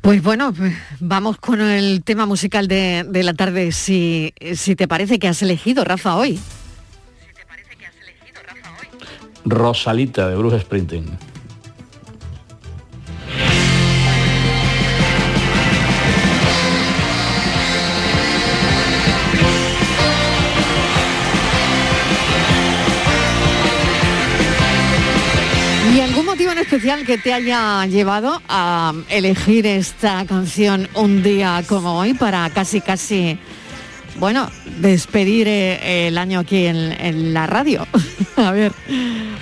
Pues 0.00 0.22
bueno, 0.22 0.52
pues 0.52 0.74
vamos 0.98 1.36
con 1.38 1.60
el 1.60 2.02
tema 2.02 2.26
musical 2.26 2.66
de, 2.66 3.06
la 3.12 3.34
tarde, 3.34 3.70
si, 3.70 4.34
si 4.54 4.74
te 4.74 4.88
parece 4.88 5.18
que 5.18 5.28
has 5.28 5.42
elegido, 5.42 5.84
Rafa, 5.84 6.16
hoy. 6.16 6.40
Rosalita 9.44 10.28
de 10.28 10.36
Bruce 10.36 10.60
Sprinting. 10.60 11.31
Motivo 26.32 26.52
en 26.52 26.58
especial 26.60 27.04
que 27.04 27.18
te 27.18 27.34
haya 27.34 27.84
llevado 27.84 28.40
a 28.48 28.94
elegir 29.10 29.66
esta 29.66 30.24
canción 30.24 30.88
un 30.94 31.22
día 31.22 31.62
como 31.68 31.98
hoy 31.98 32.14
para 32.14 32.48
casi 32.48 32.80
casi, 32.80 33.38
bueno, 34.16 34.50
despedir 34.78 35.46
eh, 35.46 36.08
el 36.08 36.16
año 36.16 36.40
aquí 36.40 36.64
en, 36.64 37.34
la 37.34 37.46
radio? 37.46 37.86
a 38.36 38.50
ver, 38.50 38.72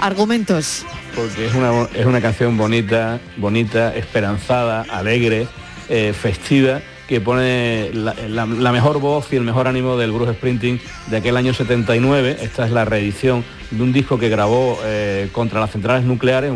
argumentos. 0.01 0.85
Porque 1.15 1.47
es 1.47 1.55
una, 1.55 1.71
es 1.95 2.07
una 2.07 2.21
canción 2.21 2.57
bonita, 2.57 3.21
bonita, 3.37 3.95
esperanzada, 3.95 4.85
alegre, 4.91 5.47
eh, 5.89 6.13
festiva 6.13 6.81
que 7.11 7.21
pone 7.21 7.91
la, 7.93 8.47
mejor 8.47 9.01
voz 9.01 9.33
y 9.33 9.37
el 9.37 9.43
mejor 9.43 9.67
ánimo 9.67 9.97
del 9.97 10.13
Bruce 10.13 10.35
Sprinting 10.35 10.81
de 11.09 11.17
aquel 11.17 11.37
año 11.37 11.53
79. 11.53 12.37
Esta 12.41 12.65
es 12.65 12.71
la 12.71 12.85
reedición 12.85 13.45
de 13.73 13.83
un 13.83 13.93
disco 13.93 14.17
que 14.17 14.29
grabó 14.29 14.79
eh, 14.85 15.29
contra 15.33 15.59
las 15.59 15.73
centrales 15.73 16.05
nucleares, 16.05 16.53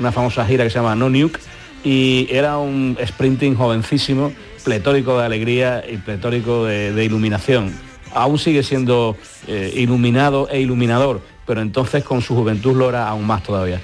una 0.00 0.10
famosa 0.10 0.46
gira 0.46 0.64
que 0.64 0.70
se 0.70 0.78
llama 0.78 0.94
No 0.94 1.10
Nuke, 1.10 1.38
y 1.84 2.26
era 2.30 2.56
un 2.56 2.96
Sprinting 3.06 3.54
jovencísimo, 3.54 4.32
pletórico 4.64 5.18
de 5.18 5.26
alegría 5.26 5.84
y 5.86 5.98
pletórico 5.98 6.64
de, 6.64 7.04
iluminación. 7.04 7.74
Aún 8.14 8.38
sigue 8.38 8.62
siendo 8.62 9.14
eh, 9.46 9.74
iluminado 9.76 10.48
e 10.48 10.58
iluminador, 10.58 11.20
pero 11.46 11.60
entonces 11.60 12.02
con 12.02 12.22
su 12.22 12.34
juventud 12.34 12.74
lo 12.74 12.88
era 12.88 13.06
aún 13.08 13.26
más 13.26 13.42
todavía. 13.42 13.78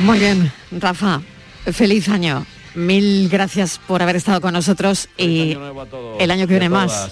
Muy 0.00 0.18
bien, 0.18 0.50
Rafa, 0.72 1.22
feliz 1.72 2.08
año. 2.08 2.44
Mil 2.74 3.28
gracias 3.28 3.80
por 3.86 4.02
haber 4.02 4.16
estado 4.16 4.40
con 4.40 4.52
nosotros 4.52 5.08
y 5.16 5.56
el 6.18 6.30
año 6.30 6.46
que 6.46 6.54
viene 6.54 6.68
más. 6.68 7.10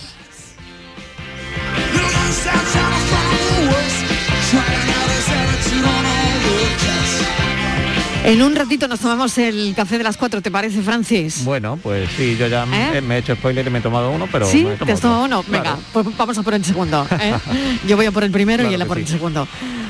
En 8.25 8.41
un 8.41 8.55
ratito 8.55 8.87
nos 8.87 9.01
tomamos 9.01 9.37
el 9.39 9.75
café 9.75 9.99
de 9.99 10.05
las 10.05 10.17
cuatro, 10.17 10.41
¿te 10.41 10.51
parece, 10.51 10.81
Francis? 10.81 11.45
Bueno, 11.45 11.77
pues 11.83 12.09
sí, 12.17 12.37
yo 12.39 12.47
ya 12.47 12.65
¿Eh? 12.73 13.01
me 13.01 13.17
he 13.17 13.19
hecho 13.19 13.35
spoiler 13.35 13.67
y 13.67 13.71
me 13.71 13.81
he 13.81 13.83
tomado 13.83 14.13
uno, 14.13 14.29
pero... 14.31 14.47
¿Sí? 14.47 14.65
¿Te 14.85 14.93
has 14.93 15.01
tomado 15.01 15.25
uno? 15.25 15.45
Venga, 15.49 15.77
pues 15.93 16.07
vamos 16.17 16.39
a 16.39 16.43
por 16.43 16.55
el 16.55 16.65
segundo. 16.65 17.05
¿eh? 17.21 17.35
yo 17.87 17.97
voy 17.97 18.07
a 18.07 18.13
por 18.13 18.23
el 18.23 18.31
primero 18.31 18.69
y 18.71 18.75
él 18.75 18.81
a 18.81 18.87
por 18.87 18.99
el 18.99 19.09
segundo. 19.09 19.49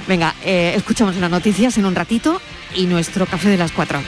Venga, 0.09 0.35
eh, 0.45 0.73
escuchamos 0.77 1.15
las 1.17 1.31
noticias 1.31 1.77
en 1.77 1.85
un 1.85 1.95
ratito 1.95 2.41
y 2.75 2.87
nuestro 2.87 3.27
café 3.27 3.51
de 3.51 3.59
las 3.59 3.71
cuatro. 3.71 4.01